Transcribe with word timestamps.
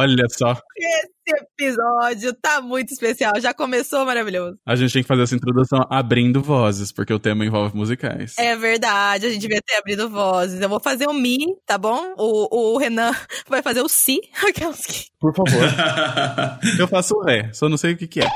Olha 0.00 0.24
só. 0.30 0.56
Esse 0.78 1.44
episódio 1.44 2.32
tá 2.40 2.62
muito 2.62 2.90
especial. 2.90 3.38
Já 3.38 3.52
começou 3.52 4.06
maravilhoso. 4.06 4.56
A 4.66 4.74
gente 4.74 4.94
tem 4.94 5.02
que 5.02 5.08
fazer 5.08 5.24
essa 5.24 5.34
introdução 5.34 5.84
abrindo 5.90 6.40
vozes, 6.40 6.90
porque 6.90 7.12
o 7.12 7.18
tema 7.18 7.44
envolve 7.44 7.76
musicais. 7.76 8.34
É 8.38 8.56
verdade, 8.56 9.26
a 9.26 9.28
gente 9.28 9.42
devia 9.42 9.60
ter 9.60 9.74
abrido 9.76 10.08
vozes. 10.08 10.58
Eu 10.58 10.70
vou 10.70 10.80
fazer 10.80 11.06
o 11.06 11.12
Mi, 11.12 11.38
tá 11.66 11.76
bom? 11.76 12.14
O, 12.16 12.72
o 12.72 12.78
Renan 12.78 13.12
vai 13.46 13.62
fazer 13.62 13.82
o 13.82 13.88
Si. 13.88 14.20
Aquelas 14.48 14.86
que... 14.86 15.10
Por 15.20 15.34
favor. 15.34 15.68
Eu 16.80 16.88
faço 16.88 17.14
o 17.14 17.22
Ré, 17.22 17.50
só 17.52 17.68
não 17.68 17.76
sei 17.76 17.92
o 17.92 17.96
que, 17.96 18.06
que 18.06 18.20
é. 18.20 18.26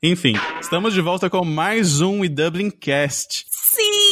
Enfim, 0.00 0.34
estamos 0.60 0.94
de 0.94 1.00
volta 1.00 1.28
com 1.28 1.44
mais 1.44 2.00
um 2.00 2.24
e 2.24 2.28
Dublin 2.28 2.70
Cast. 2.70 3.44
Sim! 3.50 4.07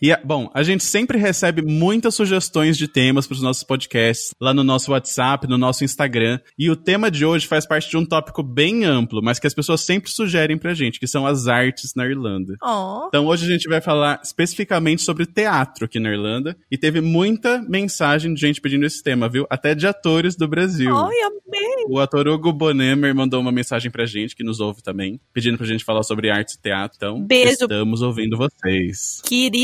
E, 0.00 0.16
bom, 0.24 0.50
a 0.54 0.62
gente 0.62 0.84
sempre 0.84 1.18
recebe 1.18 1.62
muitas 1.62 2.14
sugestões 2.14 2.76
de 2.76 2.88
temas 2.88 3.26
para 3.26 3.34
os 3.34 3.42
nossos 3.42 3.62
podcasts, 3.62 4.34
lá 4.40 4.54
no 4.54 4.64
nosso 4.64 4.92
WhatsApp, 4.92 5.46
no 5.46 5.58
nosso 5.58 5.84
Instagram. 5.84 6.40
E 6.58 6.70
o 6.70 6.76
tema 6.76 7.10
de 7.10 7.24
hoje 7.24 7.46
faz 7.46 7.66
parte 7.66 7.90
de 7.90 7.96
um 7.96 8.04
tópico 8.04 8.42
bem 8.42 8.84
amplo, 8.84 9.20
mas 9.22 9.38
que 9.38 9.46
as 9.46 9.54
pessoas 9.54 9.80
sempre 9.82 10.10
sugerem 10.10 10.56
pra 10.56 10.74
gente, 10.74 10.98
que 10.98 11.06
são 11.06 11.26
as 11.26 11.46
artes 11.46 11.92
na 11.94 12.06
Irlanda. 12.06 12.54
Oh. 12.62 13.06
Então 13.08 13.26
hoje 13.26 13.44
a 13.46 13.48
gente 13.48 13.68
vai 13.68 13.80
falar 13.80 14.20
especificamente 14.22 15.02
sobre 15.02 15.26
teatro 15.26 15.84
aqui 15.84 16.00
na 16.00 16.10
Irlanda. 16.10 16.56
E 16.70 16.78
teve 16.78 17.00
muita 17.00 17.62
mensagem 17.68 18.32
de 18.34 18.40
gente 18.40 18.60
pedindo 18.60 18.86
esse 18.86 19.02
tema, 19.02 19.28
viu? 19.28 19.46
Até 19.50 19.74
de 19.74 19.86
atores 19.86 20.36
do 20.36 20.48
Brasil. 20.48 20.94
Ai, 20.96 21.16
amei! 21.22 21.84
O 21.88 21.98
ator 21.98 22.28
Hugo 22.28 22.52
Bonemer 22.52 23.14
mandou 23.14 23.40
uma 23.40 23.52
mensagem 23.52 23.90
pra 23.90 24.04
gente, 24.04 24.36
que 24.36 24.44
nos 24.44 24.60
ouve 24.60 24.82
também, 24.82 25.20
pedindo 25.32 25.56
pra 25.56 25.66
gente 25.66 25.84
falar 25.84 26.02
sobre 26.02 26.30
arte 26.30 26.54
e 26.54 26.60
teatro. 26.60 26.96
Então, 26.96 27.22
Beijo. 27.22 27.52
estamos 27.52 28.02
ouvindo 28.02 28.36
vocês. 28.36 29.22
Querido! 29.24 29.57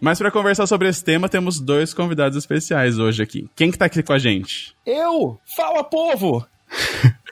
Mas 0.00 0.18
para 0.18 0.30
conversar 0.30 0.66
sobre 0.66 0.88
esse 0.88 1.02
tema, 1.02 1.28
temos 1.28 1.58
dois 1.60 1.92
convidados 1.94 2.36
especiais 2.36 2.98
hoje 2.98 3.22
aqui. 3.22 3.48
Quem 3.56 3.70
que 3.70 3.78
tá 3.78 3.86
aqui 3.86 4.02
com 4.02 4.12
a 4.12 4.18
gente? 4.18 4.74
Eu! 4.86 5.38
Fala, 5.56 5.82
povo! 5.82 6.46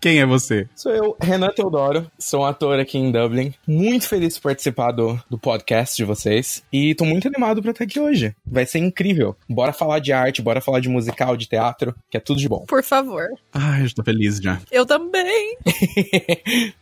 Quem 0.00 0.20
é 0.20 0.26
você? 0.26 0.68
Sou 0.74 0.92
eu, 0.92 1.16
Renan 1.20 1.50
Teodoro, 1.50 2.10
sou 2.18 2.40
um 2.40 2.44
ator 2.44 2.78
aqui 2.78 2.98
em 2.98 3.10
Dublin. 3.12 3.52
Muito 3.66 4.08
feliz 4.08 4.34
de 4.34 4.40
participar 4.40 4.92
do, 4.92 5.20
do 5.28 5.38
podcast 5.38 5.96
de 5.96 6.04
vocês. 6.04 6.62
E 6.72 6.94
tô 6.94 7.04
muito 7.04 7.28
animado 7.28 7.62
pra 7.62 7.72
estar 7.72 7.84
aqui 7.84 8.00
hoje. 8.00 8.34
Vai 8.46 8.66
ser 8.66 8.78
incrível. 8.78 9.36
Bora 9.48 9.72
falar 9.72 9.98
de 9.98 10.12
arte, 10.12 10.42
bora 10.42 10.60
falar 10.60 10.80
de 10.80 10.88
musical, 10.88 11.36
de 11.36 11.48
teatro, 11.48 11.94
que 12.10 12.16
é 12.16 12.20
tudo 12.20 12.40
de 12.40 12.48
bom. 12.48 12.64
Por 12.66 12.82
favor. 12.82 13.26
Ai, 13.52 13.84
eu 13.84 13.94
tô 13.94 14.02
feliz 14.02 14.38
já. 14.38 14.60
Eu 14.70 14.86
também. 14.86 15.56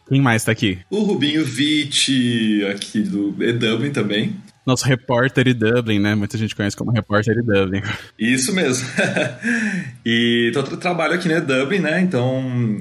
Quem 0.08 0.20
mais 0.20 0.44
tá 0.44 0.52
aqui? 0.52 0.78
O 0.90 1.02
Rubinho 1.02 1.44
Vitti, 1.44 2.64
aqui 2.66 3.00
do 3.00 3.34
E 3.42 3.52
Dublin 3.52 3.90
também. 3.90 4.36
Nosso 4.66 4.84
repórter 4.84 5.44
de 5.44 5.54
Dublin, 5.54 6.00
né? 6.00 6.16
Muita 6.16 6.36
gente 6.36 6.56
conhece 6.56 6.76
como 6.76 6.90
repórter 6.90 7.36
de 7.36 7.42
Dublin. 7.42 7.82
Isso 8.18 8.52
mesmo. 8.52 8.88
e 10.04 10.48
então, 10.50 10.64
trabalho 10.76 11.14
aqui 11.14 11.28
na 11.28 11.38
Dublin, 11.38 11.78
né? 11.78 12.00
Então, 12.00 12.80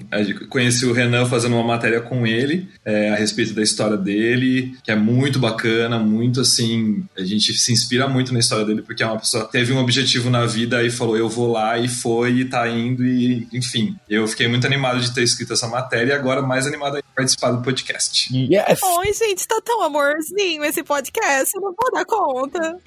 conheci 0.49 0.87
o 0.87 0.93
Renan 0.93 1.27
fazendo 1.27 1.53
uma 1.53 1.63
matéria 1.63 2.01
com 2.01 2.25
ele 2.25 2.67
é, 2.83 3.11
a 3.11 3.15
respeito 3.15 3.53
da 3.53 3.61
história 3.61 3.95
dele, 3.95 4.75
que 4.83 4.89
é 4.89 4.95
muito 4.95 5.37
bacana, 5.37 5.99
muito 5.99 6.41
assim. 6.41 7.05
A 7.15 7.23
gente 7.23 7.53
se 7.53 7.71
inspira 7.71 8.07
muito 8.07 8.33
na 8.33 8.39
história 8.39 8.65
dele, 8.65 8.81
porque 8.81 9.03
é 9.03 9.05
uma 9.05 9.19
pessoa 9.19 9.45
que 9.45 9.51
teve 9.51 9.71
um 9.71 9.77
objetivo 9.77 10.31
na 10.31 10.47
vida 10.47 10.83
e 10.83 10.89
falou: 10.89 11.15
eu 11.15 11.29
vou 11.29 11.51
lá, 11.51 11.77
e 11.77 11.87
foi, 11.87 12.39
e 12.39 12.45
tá 12.45 12.67
indo, 12.67 13.05
e 13.05 13.47
enfim. 13.53 13.95
Eu 14.09 14.27
fiquei 14.27 14.47
muito 14.47 14.65
animado 14.65 14.99
de 14.99 15.13
ter 15.13 15.21
escrito 15.21 15.53
essa 15.53 15.67
matéria 15.67 16.13
e 16.13 16.15
agora 16.15 16.41
mais 16.41 16.65
animado 16.65 16.95
de 16.95 17.03
participar 17.15 17.51
do 17.51 17.61
podcast. 17.61 18.35
Yes! 18.35 18.81
Oi, 18.81 19.13
gente, 19.13 19.47
tá 19.47 19.61
tão 19.63 19.83
amorzinho 19.83 20.63
esse 20.63 20.83
podcast. 20.83 21.55
Eu 21.55 21.61
não 21.61 21.74
vou 21.77 21.91
dar 21.91 22.05
conta. 22.05 22.77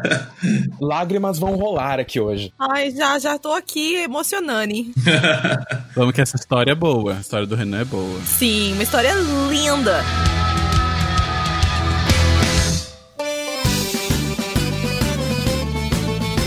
Lágrimas 0.80 1.38
vão 1.38 1.54
rolar 1.56 2.00
aqui 2.00 2.20
hoje. 2.20 2.52
Ai, 2.58 2.90
já, 2.90 3.18
já 3.18 3.38
tô 3.38 3.52
aqui 3.52 3.96
emocionando. 3.96 4.72
Vamos 5.94 6.14
que 6.14 6.20
essa 6.20 6.36
história 6.36 6.72
é 6.72 6.74
boa. 6.74 7.16
A 7.16 7.20
história 7.20 7.46
do 7.46 7.54
Renan 7.54 7.80
é 7.80 7.84
boa. 7.84 8.20
Sim, 8.24 8.72
uma 8.74 8.82
história 8.82 9.12
linda. 9.50 10.02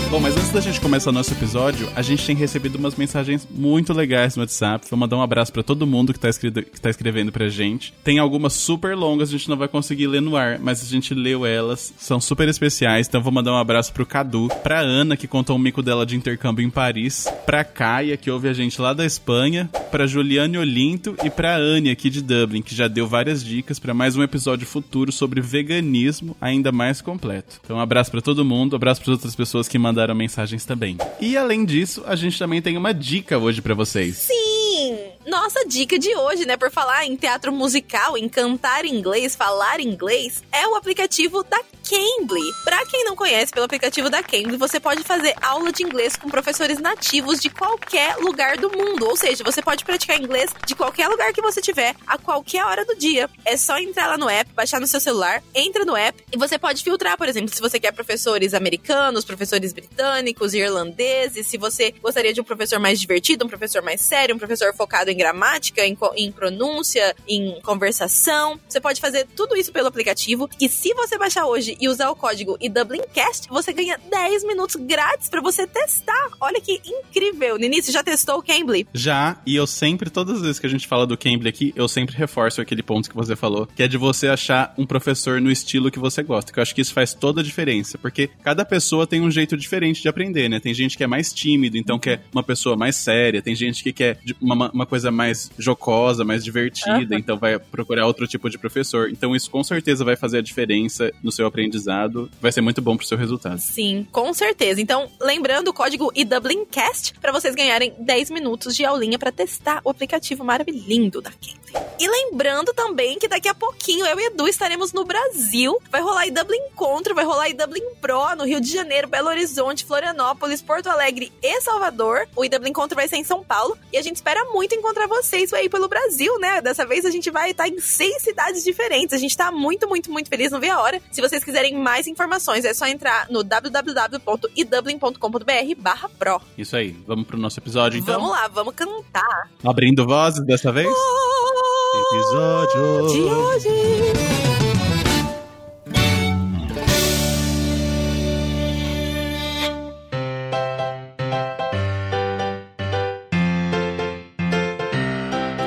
Bom, 0.08 0.20
mas 0.20 0.36
antes 0.36 0.52
da 0.52 0.60
gente 0.60 0.80
começar 0.80 1.10
o 1.10 1.12
nosso 1.12 1.32
episódio, 1.34 1.90
a 1.96 2.00
gente 2.00 2.24
tem 2.24 2.36
recebido 2.36 2.76
umas 2.76 2.94
mensagens 2.94 3.46
muito 3.50 3.92
legais 3.92 4.36
no 4.36 4.42
WhatsApp. 4.42 4.86
Vou 4.88 4.96
mandar 4.96 5.16
um 5.16 5.20
abraço 5.20 5.52
para 5.52 5.64
todo 5.64 5.84
mundo 5.84 6.12
que 6.12 6.18
tá, 6.18 6.28
escrito, 6.28 6.62
que 6.62 6.80
tá 6.80 6.88
escrevendo 6.88 7.32
pra 7.32 7.48
gente. 7.48 7.92
Tem 8.04 8.20
algumas 8.20 8.52
super 8.52 8.96
longas, 8.96 9.28
a 9.28 9.32
gente 9.32 9.48
não 9.50 9.56
vai 9.56 9.66
conseguir 9.66 10.06
ler 10.06 10.22
no 10.22 10.36
ar, 10.36 10.60
mas 10.60 10.80
a 10.80 10.86
gente 10.86 11.12
leu 11.12 11.44
elas. 11.44 11.92
São 11.98 12.20
super 12.20 12.48
especiais, 12.48 13.08
então 13.08 13.20
vou 13.20 13.32
mandar 13.32 13.52
um 13.52 13.58
abraço 13.58 13.92
pro 13.92 14.06
Cadu, 14.06 14.48
pra 14.62 14.78
Ana, 14.78 15.16
que 15.16 15.26
contou 15.26 15.56
um 15.56 15.58
mico 15.58 15.82
dela 15.82 16.06
de 16.06 16.16
intercâmbio 16.16 16.64
em 16.64 16.70
Paris, 16.70 17.26
pra 17.44 17.64
Caia, 17.64 18.16
que 18.16 18.30
ouve 18.30 18.48
a 18.48 18.52
gente 18.52 18.80
lá 18.80 18.92
da 18.94 19.04
Espanha, 19.04 19.68
pra 19.90 20.06
Juliane 20.06 20.56
Olinto 20.56 21.16
e 21.24 21.28
pra 21.28 21.56
Anne, 21.56 21.90
aqui 21.90 22.08
de 22.08 22.22
Dublin, 22.22 22.62
que 22.62 22.76
já 22.76 22.86
deu 22.86 23.08
várias 23.08 23.44
dicas 23.44 23.80
para 23.80 23.92
mais 23.92 24.16
um 24.16 24.22
episódio 24.22 24.66
futuro 24.68 25.10
sobre 25.10 25.40
veganismo 25.40 26.36
ainda 26.40 26.70
mais 26.70 27.02
completo. 27.02 27.60
Então 27.64 27.76
um 27.76 27.80
abraço 27.80 28.12
para 28.12 28.22
todo 28.22 28.44
mundo, 28.44 28.74
um 28.74 28.76
abraço 28.76 29.02
para 29.02 29.12
outras 29.12 29.34
pessoas 29.34 29.66
que 29.66 29.76
mandaram 29.76 29.95
mensagens 30.14 30.64
também. 30.64 30.96
E 31.20 31.36
além 31.36 31.64
disso, 31.64 32.02
a 32.06 32.14
gente 32.16 32.38
também 32.38 32.60
tem 32.60 32.76
uma 32.76 32.92
dica 32.92 33.38
hoje 33.38 33.62
para 33.62 33.74
vocês. 33.74 34.16
Sim! 34.16 35.15
Nossa 35.26 35.66
dica 35.66 35.98
de 35.98 36.14
hoje, 36.14 36.46
né, 36.46 36.56
por 36.56 36.70
falar 36.70 37.04
em 37.04 37.16
teatro 37.16 37.50
musical, 37.50 38.16
em 38.16 38.28
cantar 38.28 38.84
inglês, 38.84 39.34
falar 39.34 39.80
inglês, 39.80 40.40
é 40.52 40.68
o 40.68 40.76
aplicativo 40.76 41.42
da 41.42 41.60
Cambly. 41.88 42.52
Pra 42.64 42.84
quem 42.86 43.04
não 43.04 43.16
conhece, 43.16 43.52
pelo 43.52 43.64
aplicativo 43.64 44.08
da 44.08 44.22
Cambly, 44.22 44.56
você 44.56 44.78
pode 44.78 45.02
fazer 45.02 45.34
aula 45.40 45.72
de 45.72 45.82
inglês 45.82 46.16
com 46.16 46.28
professores 46.28 46.78
nativos 46.78 47.40
de 47.40 47.48
qualquer 47.48 48.16
lugar 48.18 48.56
do 48.56 48.70
mundo. 48.70 49.06
Ou 49.06 49.16
seja, 49.16 49.42
você 49.44 49.62
pode 49.62 49.84
praticar 49.84 50.20
inglês 50.20 50.50
de 50.64 50.74
qualquer 50.74 51.08
lugar 51.08 51.32
que 51.32 51.42
você 51.42 51.60
tiver, 51.60 51.94
a 52.06 52.18
qualquer 52.18 52.64
hora 52.64 52.84
do 52.84 52.96
dia. 52.96 53.28
É 53.44 53.56
só 53.56 53.78
entrar 53.78 54.08
lá 54.08 54.18
no 54.18 54.28
app, 54.28 54.52
baixar 54.52 54.80
no 54.80 54.86
seu 54.86 55.00
celular, 55.00 55.42
entra 55.54 55.84
no 55.84 55.96
app 55.96 56.22
e 56.32 56.36
você 56.36 56.58
pode 56.58 56.82
filtrar, 56.84 57.16
por 57.16 57.28
exemplo, 57.28 57.54
se 57.54 57.60
você 57.60 57.78
quer 57.78 57.92
professores 57.92 58.54
americanos, 58.54 59.24
professores 59.24 59.72
britânicos, 59.72 60.54
irlandeses, 60.54 61.46
se 61.46 61.56
você 61.56 61.92
gostaria 62.02 62.32
de 62.32 62.40
um 62.40 62.44
professor 62.44 62.78
mais 62.78 63.00
divertido, 63.00 63.44
um 63.44 63.48
professor 63.48 63.82
mais 63.82 64.00
sério, 64.00 64.34
um 64.34 64.38
professor 64.38 64.74
focado 64.74 65.10
em 65.10 65.15
gramática, 65.16 65.84
em, 65.84 65.96
em 66.16 66.32
pronúncia, 66.32 67.14
em 67.28 67.60
conversação. 67.62 68.58
Você 68.68 68.80
pode 68.80 69.00
fazer 69.00 69.26
tudo 69.34 69.56
isso 69.56 69.72
pelo 69.72 69.88
aplicativo. 69.88 70.48
E 70.60 70.68
se 70.68 70.92
você 70.94 71.18
baixar 71.18 71.46
hoje 71.46 71.76
e 71.80 71.88
usar 71.88 72.10
o 72.10 72.16
código 72.16 72.56
IDublinCast, 72.60 73.48
você 73.48 73.72
ganha 73.72 73.98
10 74.10 74.44
minutos 74.44 74.76
grátis 74.76 75.28
para 75.28 75.40
você 75.40 75.66
testar. 75.66 76.28
Olha 76.40 76.60
que 76.60 76.80
incrível. 76.84 77.56
Nini, 77.56 77.82
você 77.82 77.92
já 77.92 78.02
testou 78.02 78.38
o 78.38 78.42
Cambly? 78.42 78.86
Já, 78.92 79.40
e 79.46 79.56
eu 79.56 79.66
sempre, 79.66 80.10
todas 80.10 80.36
as 80.36 80.42
vezes 80.42 80.58
que 80.58 80.66
a 80.66 80.70
gente 80.70 80.86
fala 80.86 81.06
do 81.06 81.16
Cambly 81.16 81.48
aqui, 81.48 81.72
eu 81.76 81.88
sempre 81.88 82.16
reforço 82.16 82.60
aquele 82.60 82.82
ponto 82.82 83.08
que 83.08 83.16
você 83.16 83.34
falou, 83.34 83.66
que 83.74 83.82
é 83.82 83.88
de 83.88 83.96
você 83.96 84.28
achar 84.28 84.74
um 84.78 84.86
professor 84.86 85.40
no 85.40 85.50
estilo 85.50 85.90
que 85.90 85.98
você 85.98 86.22
gosta. 86.22 86.52
Que 86.52 86.58
eu 86.58 86.62
acho 86.62 86.74
que 86.74 86.80
isso 86.80 86.92
faz 86.92 87.14
toda 87.14 87.40
a 87.40 87.44
diferença, 87.44 87.98
porque 87.98 88.30
cada 88.42 88.64
pessoa 88.64 89.06
tem 89.06 89.20
um 89.20 89.30
jeito 89.30 89.56
diferente 89.56 90.02
de 90.02 90.08
aprender, 90.08 90.48
né? 90.48 90.60
Tem 90.60 90.74
gente 90.74 90.96
que 90.96 91.04
é 91.04 91.06
mais 91.06 91.32
tímido, 91.32 91.76
então 91.76 91.98
quer 91.98 92.22
uma 92.32 92.42
pessoa 92.42 92.76
mais 92.76 92.96
séria, 92.96 93.42
tem 93.42 93.54
gente 93.54 93.82
que 93.82 93.92
quer 93.92 94.18
uma, 94.40 94.70
uma 94.70 94.86
coisa 94.86 95.05
mais 95.10 95.50
jocosa, 95.58 96.24
mais 96.24 96.44
divertida, 96.44 97.14
uhum. 97.14 97.18
então 97.18 97.36
vai 97.36 97.58
procurar 97.58 98.06
outro 98.06 98.26
tipo 98.26 98.48
de 98.48 98.58
professor. 98.58 99.10
Então 99.10 99.34
isso 99.34 99.50
com 99.50 99.62
certeza 99.62 100.04
vai 100.04 100.16
fazer 100.16 100.38
a 100.38 100.42
diferença 100.42 101.12
no 101.22 101.32
seu 101.32 101.46
aprendizado, 101.46 102.30
vai 102.40 102.52
ser 102.52 102.60
muito 102.60 102.80
bom 102.80 102.96
pro 102.96 103.06
seu 103.06 103.18
resultado. 103.18 103.58
Sim, 103.58 104.06
com 104.12 104.32
certeza. 104.32 104.80
Então, 104.80 105.10
lembrando 105.20 105.68
o 105.68 105.72
código 105.72 106.10
IDublinCast 106.14 107.14
para 107.20 107.32
vocês 107.32 107.54
ganharem 107.54 107.92
10 107.98 108.30
minutos 108.30 108.74
de 108.74 108.84
aulinha 108.84 109.18
para 109.18 109.32
testar 109.32 109.80
o 109.84 109.90
aplicativo 109.90 110.44
maravilhoso 110.44 110.86
da 111.20 111.30
Cambly. 111.30 111.66
E 111.98 112.08
lembrando 112.08 112.72
também 112.72 113.18
que 113.18 113.28
daqui 113.28 113.48
a 113.48 113.54
pouquinho 113.54 114.06
eu 114.06 114.18
e 114.20 114.26
Edu 114.26 114.48
estaremos 114.48 114.92
no 114.92 115.04
Brasil. 115.04 115.78
Vai 115.90 116.00
rolar 116.00 116.26
Dublin 116.30 116.58
Encontro, 116.72 117.14
vai 117.14 117.24
rolar 117.24 117.48
Dublin 117.54 117.82
Pro 118.00 118.34
no 118.36 118.44
Rio 118.44 118.60
de 118.60 118.70
Janeiro, 118.70 119.08
Belo 119.08 119.28
Horizonte, 119.28 119.84
Florianópolis, 119.84 120.62
Porto 120.62 120.88
Alegre 120.88 121.32
e 121.42 121.60
Salvador. 121.60 122.28
O 122.34 122.48
Dublin 122.48 122.70
Encontro 122.70 122.94
vai 122.94 123.08
ser 123.08 123.16
em 123.16 123.24
São 123.24 123.42
Paulo 123.42 123.76
e 123.92 123.98
a 123.98 124.02
gente 124.02 124.16
espera 124.16 124.44
muito 124.46 124.74
encontrar 124.74 124.95
vocês 125.06 125.52
aí 125.52 125.68
pelo 125.68 125.86
Brasil, 125.88 126.38
né? 126.38 126.62
Dessa 126.62 126.86
vez 126.86 127.04
a 127.04 127.10
gente 127.10 127.30
vai 127.30 127.50
estar 127.50 127.68
em 127.68 127.78
seis 127.78 128.22
cidades 128.22 128.64
diferentes. 128.64 129.14
A 129.14 129.18
gente 129.18 129.36
tá 129.36 129.52
muito, 129.52 129.86
muito, 129.88 130.10
muito 130.10 130.30
feliz, 130.30 130.50
não 130.50 130.60
vê 130.60 130.70
a 130.70 130.80
hora. 130.80 131.02
Se 131.10 131.20
vocês 131.20 131.44
quiserem 131.44 131.74
mais 131.74 132.06
informações, 132.06 132.64
é 132.64 132.72
só 132.72 132.86
entrar 132.86 133.26
no 133.28 133.44
www.idublin.com.br 133.44 135.74
barra 135.78 136.08
pro. 136.18 136.40
Isso 136.56 136.74
aí, 136.76 136.96
vamos 137.06 137.26
pro 137.26 137.36
nosso 137.36 137.60
episódio 137.60 137.98
então? 137.98 138.14
Vamos 138.14 138.30
lá, 138.30 138.48
vamos 138.48 138.74
cantar. 138.74 139.50
Abrindo 139.62 140.06
vozes 140.06 140.42
dessa 140.46 140.72
vez? 140.72 140.88
Oh, 140.88 142.14
episódio 142.14 143.08
de 143.08 143.20
hoje. 143.20 144.55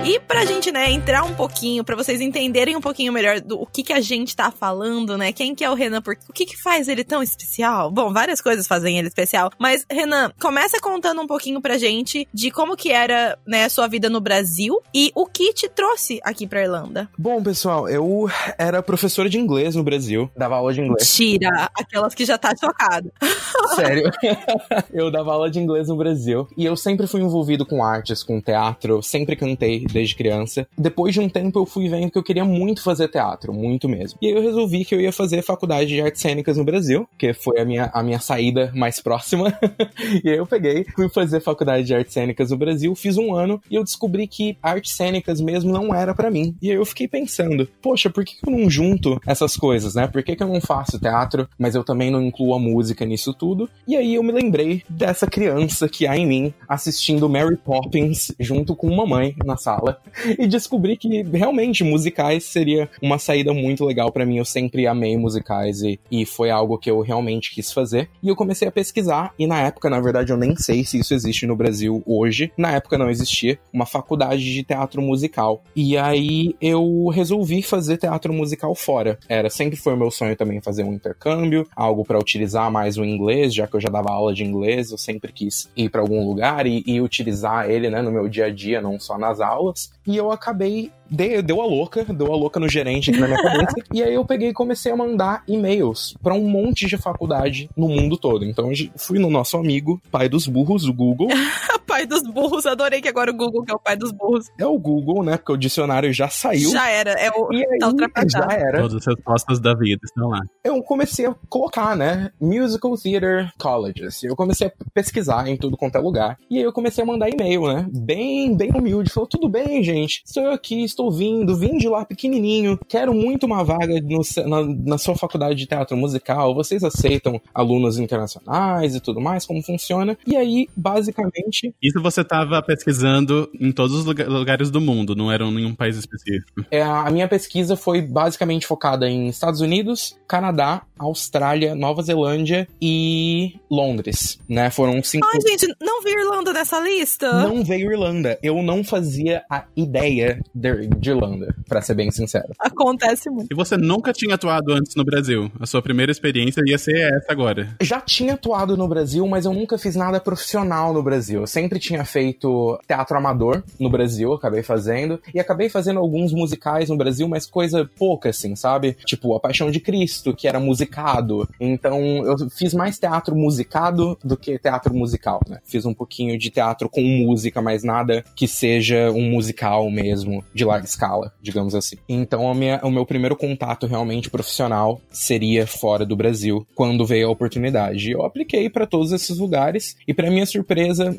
E 0.09 0.19
pra 0.19 0.44
gente, 0.44 0.71
né, 0.71 0.89
entrar 0.89 1.23
um 1.23 1.35
pouquinho, 1.35 1.83
pra 1.83 1.95
vocês 1.95 2.19
entenderem 2.19 2.75
um 2.75 2.81
pouquinho 2.81 3.13
melhor 3.13 3.39
do 3.39 3.61
o 3.61 3.65
que 3.67 3.83
que 3.83 3.94
a 3.94 4.01
gente 4.01 4.35
tá 4.35 4.50
falando, 4.50 5.15
né? 5.15 5.31
Quem 5.31 5.53
que 5.53 5.63
é 5.63 5.69
o 5.69 5.75
Renan, 5.75 6.01
por, 6.01 6.17
o 6.27 6.33
que 6.33 6.47
que 6.47 6.59
faz 6.59 6.88
ele 6.88 7.03
tão 7.03 7.21
especial? 7.21 7.91
Bom, 7.91 8.11
várias 8.11 8.41
coisas 8.41 8.65
fazem 8.65 8.97
ele 8.97 9.07
especial, 9.07 9.51
mas 9.59 9.85
Renan, 9.88 10.31
começa 10.41 10.81
contando 10.81 11.21
um 11.21 11.27
pouquinho 11.27 11.61
pra 11.61 11.77
gente 11.77 12.27
de 12.33 12.50
como 12.50 12.75
que 12.75 12.91
era, 12.91 13.38
né, 13.45 13.65
a 13.65 13.69
sua 13.69 13.85
vida 13.85 14.09
no 14.09 14.19
Brasil 14.19 14.81
e 14.91 15.11
o 15.13 15.27
que 15.27 15.53
te 15.53 15.69
trouxe 15.69 16.19
aqui 16.23 16.47
pra 16.47 16.63
Irlanda. 16.63 17.07
Bom, 17.15 17.44
pessoal, 17.44 17.88
eu 17.88 18.27
era 18.57 18.81
professor 18.81 19.29
de 19.29 19.38
inglês 19.38 19.75
no 19.75 19.83
Brasil, 19.83 20.27
dava 20.35 20.55
aula 20.55 20.73
de 20.73 20.81
inglês. 20.81 21.15
Tira 21.15 21.69
aquelas 21.75 22.15
que 22.15 22.25
já 22.25 22.35
tá 22.35 22.55
chocado. 22.59 23.12
Sério. 23.75 24.09
eu 24.91 25.12
dava 25.12 25.33
aula 25.33 25.51
de 25.51 25.59
inglês 25.59 25.88
no 25.88 25.95
Brasil 25.95 26.47
e 26.57 26.65
eu 26.65 26.75
sempre 26.75 27.05
fui 27.05 27.21
envolvido 27.21 27.63
com 27.63 27.83
artes, 27.83 28.23
com 28.23 28.41
teatro, 28.41 29.03
sempre 29.03 29.35
cantei 29.35 29.85
desde 30.00 30.16
criança. 30.16 30.68
Depois 30.78 31.13
de 31.13 31.19
um 31.19 31.28
tempo 31.28 31.60
eu 31.60 31.66
fui 31.66 31.90
vendo 31.90 32.10
que 32.10 32.18
eu 32.18 32.24
queria 32.24 32.46
muito 32.46 32.81
fazer 32.81 33.10
teatro, 33.10 33.54
muito 33.54 33.90
mesmo. 33.90 34.18
E 34.22 34.28
aí 34.28 34.34
eu 34.34 34.42
resolvi 34.42 34.86
que 34.86 34.96
eu 34.96 35.01
ia 35.01 35.12
fazer 35.12 35.42
faculdade 35.42 35.90
de 35.90 36.01
artes 36.01 36.22
cênicas 36.22 36.57
no 36.57 36.63
Brasil, 36.63 37.07
que 37.18 37.34
foi 37.34 37.60
a 37.60 37.66
minha, 37.66 37.90
a 37.94 38.01
minha 38.01 38.19
saída 38.19 38.72
mais 38.74 39.01
próxima. 39.01 39.54
e 40.24 40.30
aí 40.30 40.38
eu 40.38 40.46
peguei, 40.46 40.86
fui 40.96 41.10
fazer 41.10 41.42
faculdade 41.42 41.86
de 41.86 41.94
artes 41.94 42.13
cênicas 42.13 42.51
no 42.51 42.57
Brasil, 42.57 42.96
fiz 42.96 43.18
um 43.18 43.34
ano 43.34 43.62
e 43.69 43.75
eu 43.75 43.84
descobri 43.84 44.28
que 44.28 44.57
artes 44.63 44.94
cênicas 44.94 45.42
mesmo 45.42 45.72
não 45.72 45.94
era 45.94 46.16
para 46.16 46.31
mim. 46.31 46.56
E 46.62 46.72
aí 46.72 46.78
eu 46.78 46.86
fiquei 46.86 47.07
pensando, 47.07 47.68
poxa, 47.81 48.10
por 48.10 48.24
que 48.24 48.38
eu 48.46 48.51
não 48.51 48.69
junto 48.69 49.19
essas 49.28 49.57
coisas, 49.57 49.96
né? 49.96 50.07
Por 50.07 50.24
que, 50.24 50.36
que 50.36 50.44
eu 50.44 50.48
não 50.48 50.62
faço 50.62 51.00
teatro, 51.00 51.48
mas 51.57 51.75
eu 51.75 51.84
também 51.84 52.10
não 52.10 52.22
incluo 52.22 52.54
a 52.54 52.60
música 52.60 53.06
nisso 53.06 53.34
tudo? 53.34 53.69
E 53.88 53.96
aí 53.96 54.16
eu 54.16 54.24
me 54.24 54.31
lembrei 54.31 54.84
dessa 54.90 55.28
criança 55.28 55.90
que 55.90 56.07
há 56.07 56.18
em 56.18 56.25
mim 56.25 56.54
assistindo 56.68 57.30
Mary 57.30 57.57
Poppins 57.57 58.31
junto 58.40 58.75
com 58.75 58.88
uma 58.88 59.06
mãe 59.06 59.36
na 59.44 59.57
sala 59.57 59.78
e 60.37 60.47
descobri 60.47 60.97
que 60.97 61.23
realmente 61.23 61.83
musicais 61.83 62.45
seria 62.45 62.89
uma 63.01 63.17
saída 63.17 63.53
muito 63.53 63.85
legal 63.85 64.11
para 64.11 64.25
mim. 64.25 64.37
Eu 64.37 64.45
sempre 64.45 64.87
amei 64.87 65.17
musicais 65.17 65.81
e, 65.81 65.99
e 66.11 66.25
foi 66.25 66.49
algo 66.49 66.77
que 66.77 66.89
eu 66.89 67.01
realmente 67.01 67.51
quis 67.51 67.71
fazer. 67.71 68.09
E 68.21 68.29
eu 68.29 68.35
comecei 68.35 68.67
a 68.67 68.71
pesquisar 68.71 69.33
e 69.37 69.47
na 69.47 69.61
época, 69.61 69.89
na 69.89 69.99
verdade, 69.99 70.31
eu 70.31 70.37
nem 70.37 70.55
sei 70.55 70.83
se 70.83 70.99
isso 70.99 71.13
existe 71.13 71.45
no 71.45 71.55
Brasil 71.55 72.03
hoje. 72.05 72.51
Na 72.57 72.71
época 72.71 72.97
não 72.97 73.09
existia 73.09 73.59
uma 73.71 73.85
faculdade 73.85 74.43
de 74.43 74.63
teatro 74.63 75.01
musical. 75.01 75.63
E 75.75 75.97
aí 75.97 76.55
eu 76.61 77.07
resolvi 77.07 77.61
fazer 77.61 77.97
teatro 77.97 78.33
musical 78.33 78.73
fora. 78.75 79.17
Era 79.27 79.49
sempre 79.49 79.77
foi 79.77 79.95
meu 79.95 80.11
sonho 80.11 80.35
também 80.35 80.61
fazer 80.61 80.83
um 80.83 80.93
intercâmbio, 80.93 81.67
algo 81.75 82.03
para 82.03 82.19
utilizar 82.19 82.71
mais 82.71 82.97
o 82.97 83.05
inglês, 83.05 83.53
já 83.53 83.67
que 83.67 83.75
eu 83.75 83.81
já 83.81 83.89
dava 83.89 84.11
aula 84.11 84.33
de 84.33 84.43
inglês, 84.43 84.91
eu 84.91 84.97
sempre 84.97 85.31
quis 85.31 85.69
ir 85.75 85.89
para 85.89 86.01
algum 86.01 86.25
lugar 86.25 86.65
e, 86.65 86.83
e 86.85 87.01
utilizar 87.01 87.69
ele, 87.69 87.89
né, 87.89 88.01
no 88.01 88.11
meu 88.11 88.27
dia 88.27 88.45
a 88.45 88.49
dia, 88.49 88.81
não 88.81 88.99
só 88.99 89.17
nas 89.17 89.39
aulas. 89.39 89.69
E 90.06 90.16
eu 90.16 90.31
acabei 90.31 90.92
deu, 91.10 91.42
deu 91.42 91.62
a 91.62 91.66
louca, 91.66 92.06
deu 92.06 92.31
a 92.31 92.36
louca 92.36 92.60
no 92.60 92.69
gerente 92.69 93.10
aqui 93.10 93.19
na 93.19 93.27
minha 93.27 93.42
cabeça. 93.42 93.75
e 93.94 94.04
aí 94.04 94.13
eu 94.13 94.25
peguei 94.25 94.50
e 94.50 94.54
comecei 94.54 94.92
a 94.92 94.95
mandar 94.95 95.44
e-mails 95.48 96.16
para 96.21 96.33
um 96.33 96.48
monte 96.48 96.86
de 96.86 96.98
faculdade 96.98 97.69
no 97.75 97.88
mundo 97.88 98.18
todo. 98.18 98.45
Então 98.45 98.69
fui 98.95 99.19
no 99.19 99.30
nosso 99.30 99.57
amigo, 99.57 100.01
pai 100.12 100.30
dos 100.30 100.48
burros, 100.48 100.86
o 100.86 100.94
Google. 100.94 101.27
pai 102.00 102.06
dos 102.06 102.24
burros, 102.24 102.66
adorei 102.66 103.01
que 103.01 103.07
agora 103.07 103.31
o 103.31 103.34
Google 103.34 103.63
que 103.63 103.72
é 103.72 103.75
o 103.75 103.80
pai 103.80 103.98
dos 103.98 104.12
burros. 104.12 104.48
É 104.57 104.66
o 104.66 104.78
Google, 104.78 105.24
né? 105.24 105.38
Porque 105.38 105.51
o 105.51 105.57
dicionário 105.57 106.13
já 106.13 106.30
saiu. 106.30 106.72
Já 106.72 106.90
era, 106.90 107.12
é 107.12 107.30
o 107.31 107.51
e 107.51 107.57
aí, 107.57 107.80
tá 107.80 108.24
já 108.28 108.48
era. 108.51 108.81
Todas 108.81 108.96
as 108.96 109.06
respostas 109.06 109.60
da 109.60 109.74
vida 109.74 110.01
estão 110.04 110.30
lá. 110.30 110.42
Eu 110.63 110.81
comecei 110.81 111.25
a 111.25 111.36
colocar, 111.50 111.96
né? 111.96 112.31
Musical 112.40 112.96
Theater 112.98 113.51
Colleges. 113.57 114.24
Eu 114.24 114.36
comecei 114.36 114.68
a 114.68 114.72
pesquisar 114.94 115.48
em 115.48 115.57
tudo 115.57 115.75
quanto 115.75 115.98
é 115.98 116.00
lugar. 116.00 116.38
E 116.50 116.57
aí 116.57 116.63
eu 116.63 116.72
comecei 116.72 117.04
a 117.04 117.07
mandar 117.07 117.30
e-mail, 117.30 117.68
né? 117.68 117.88
Bem, 117.92 118.56
bem 118.56 118.72
humilde. 118.74 119.12
Falou, 119.12 119.28
tudo 119.28 119.50
bem, 119.50 119.84
gente. 119.84 120.22
Estou 120.25 120.48
aqui, 120.51 120.84
estou 120.84 121.12
vindo, 121.12 121.56
vim 121.56 121.78
de 121.78 121.90
lá 121.90 122.06
pequenininho, 122.06 122.80
quero 122.88 123.13
muito 123.13 123.46
uma 123.46 123.63
vaga 123.63 124.00
no, 124.01 124.22
na, 124.48 124.92
na, 124.92 124.98
sua 124.98 125.16
faculdade 125.16 125.56
de 125.56 125.66
teatro 125.66 125.98
musical, 125.98 126.54
vocês 126.54 126.84
aceitam 126.84 127.42
alunos 127.54 127.98
internacionais 127.98 128.96
e 128.96 129.00
tudo 129.00 129.19
mais, 129.19 129.46
como 129.46 129.62
funciona? 129.62 130.18
E 130.25 130.36
aí, 130.36 130.68
basicamente... 130.75 131.74
Isso 131.89 132.01
você 132.01 132.21
estava 132.21 132.62
pesquisando 132.62 133.50
em 133.59 133.71
todos 133.71 133.95
os 133.95 134.06
lugares 134.06 134.69
do 134.69 134.80
mundo, 134.80 135.15
não 135.15 135.31
era 135.31 135.44
em 135.44 135.53
nenhum 135.53 135.74
país 135.74 135.97
específico? 135.97 136.63
É, 136.69 136.83
a 136.83 137.09
minha 137.09 137.27
pesquisa 137.27 137.75
foi 137.75 138.00
basicamente 138.00 138.68
focada 138.68 139.09
em 139.09 139.27
Estados 139.27 139.59
Unidos, 139.59 140.15
Canadá, 140.27 140.83
Austrália, 141.00 141.74
Nova 141.74 142.03
Zelândia 142.03 142.68
e 142.80 143.59
Londres, 143.71 144.39
né? 144.47 144.69
Foram 144.69 145.01
cinco... 145.01 145.27
Ai, 145.27 145.39
gente, 145.41 145.68
não 145.81 146.03
vi 146.03 146.12
Irlanda 146.12 146.53
nessa 146.53 146.80
lista? 146.80 147.31
Não 147.47 147.63
veio 147.63 147.91
Irlanda. 147.91 148.38
Eu 148.44 148.62
não 148.62 148.83
fazia 148.83 149.44
a 149.50 149.63
ideia 149.75 150.39
de, 150.53 150.88
de 150.88 151.09
Irlanda, 151.09 151.56
para 151.68 151.81
ser 151.81 151.95
bem 151.95 152.12
sincero. 152.12 152.50
Acontece 152.59 153.31
muito. 153.31 153.47
E 153.51 153.56
você 153.56 153.77
nunca 153.77 154.13
tinha 154.13 154.36
atuado 154.36 154.74
antes 154.74 154.95
no 154.95 155.03
Brasil? 155.03 155.51
A 155.59 155.65
sua 155.65 155.81
primeira 155.81 156.12
experiência 156.12 156.62
ia 156.68 156.77
ser 156.77 156.95
essa 156.97 157.31
agora? 157.31 157.75
Já 157.81 158.00
tinha 158.00 158.36
atuado 158.36 158.77
no 158.77 158.88
Brasil, 158.88 159.25
mas 159.27 159.45
eu 159.45 159.53
nunca 159.53 159.77
fiz 159.77 159.95
nada 159.95 160.19
profissional 160.19 160.94
no 160.94 161.01
Brasil. 161.01 161.41
Eu 161.41 161.47
sempre 161.47 161.78
tinha 161.79 162.05
feito 162.05 162.79
teatro 162.87 163.17
amador 163.17 163.63
no 163.79 163.89
Brasil, 163.89 164.33
acabei 164.33 164.63
fazendo. 164.63 165.19
E 165.33 165.39
acabei 165.39 165.69
fazendo 165.69 165.99
alguns 165.99 166.33
musicais 166.33 166.89
no 166.89 166.97
Brasil, 166.97 167.27
mas 167.27 167.45
coisa 167.45 167.89
pouca, 167.97 168.29
assim, 168.29 168.55
sabe? 168.55 168.95
Tipo, 169.05 169.35
A 169.35 169.39
Paixão 169.39 169.71
de 169.71 169.79
Cristo, 169.79 170.35
que 170.35 170.47
era 170.47 170.59
musicado. 170.59 171.47
Então, 171.59 171.99
eu 172.25 172.49
fiz 172.49 172.73
mais 172.73 172.99
teatro 172.99 173.35
musicado 173.35 174.17
do 174.23 174.37
que 174.37 174.59
teatro 174.59 174.93
musical, 174.93 175.39
né? 175.47 175.59
Fiz 175.63 175.85
um 175.85 175.93
pouquinho 175.93 176.37
de 176.37 176.49
teatro 176.49 176.89
com 176.89 177.01
música, 177.01 177.61
mas 177.61 177.83
nada 177.83 178.23
que 178.35 178.47
seja 178.47 179.11
um 179.11 179.29
musical 179.29 179.89
mesmo, 179.89 180.43
de 180.53 180.65
larga 180.65 180.85
escala, 180.85 181.33
digamos 181.41 181.75
assim. 181.75 181.97
Então, 182.07 182.53
minha, 182.53 182.79
o 182.83 182.91
meu 182.91 183.05
primeiro 183.05 183.35
contato 183.35 183.87
realmente 183.87 184.29
profissional 184.29 185.01
seria 185.11 185.65
fora 185.65 186.05
do 186.05 186.15
Brasil, 186.15 186.65
quando 186.75 187.05
veio 187.05 187.27
a 187.27 187.31
oportunidade. 187.31 188.11
Eu 188.11 188.23
apliquei 188.23 188.69
para 188.69 188.85
todos 188.85 189.11
esses 189.11 189.37
lugares 189.37 189.95
e, 190.07 190.13
para 190.13 190.29
minha 190.29 190.45
surpresa, 190.45 191.15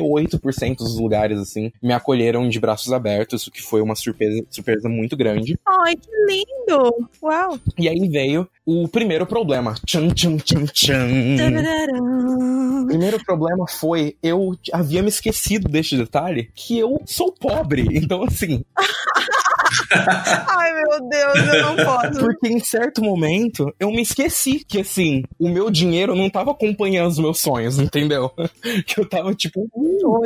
98% 0.00 0.76
dos 0.78 0.98
lugares, 0.98 1.38
assim, 1.38 1.72
me 1.82 1.92
acolheram 1.92 2.48
de 2.48 2.58
braços 2.58 2.92
abertos, 2.92 3.46
o 3.46 3.50
que 3.50 3.62
foi 3.62 3.80
uma 3.80 3.94
surpresa, 3.94 4.44
surpresa 4.50 4.88
muito 4.88 5.16
grande. 5.16 5.58
Ai, 5.66 5.94
que 5.96 6.10
lindo! 6.28 7.08
Uau! 7.22 7.58
E 7.78 7.88
aí 7.88 8.08
veio 8.08 8.48
o 8.64 8.88
primeiro 8.88 9.26
problema. 9.26 9.74
Tchum, 9.86 10.08
tchum, 10.08 10.36
tchum, 10.36 10.64
tchum. 10.66 10.94
O 12.82 12.86
primeiro 12.86 13.24
problema 13.24 13.66
foi 13.68 14.16
eu 14.22 14.56
havia 14.72 15.02
me 15.02 15.08
esquecido 15.08 15.68
deste 15.68 15.96
detalhe 15.96 16.50
que 16.54 16.78
eu 16.78 17.00
sou 17.06 17.32
pobre. 17.32 17.86
Então, 17.92 18.22
assim. 18.24 18.64
Ai, 20.48 20.72
meu 20.72 21.08
Deus, 21.08 21.54
eu 21.54 21.62
não 21.62 21.76
posso. 21.84 22.20
Porque 22.20 22.48
em 22.48 22.60
certo 22.60 23.02
momento 23.02 23.72
eu 23.78 23.90
me 23.90 24.02
esqueci 24.02 24.64
que, 24.64 24.80
assim, 24.80 25.24
o 25.38 25.48
meu 25.48 25.70
dinheiro 25.70 26.14
não 26.14 26.30
tava 26.30 26.52
acompanhando 26.52 27.10
os 27.10 27.18
meus 27.18 27.40
sonhos, 27.40 27.78
entendeu? 27.78 28.30
Que 28.86 29.00
eu 29.00 29.08
tava 29.08 29.34
tipo, 29.34 29.68
oh, 29.72 30.22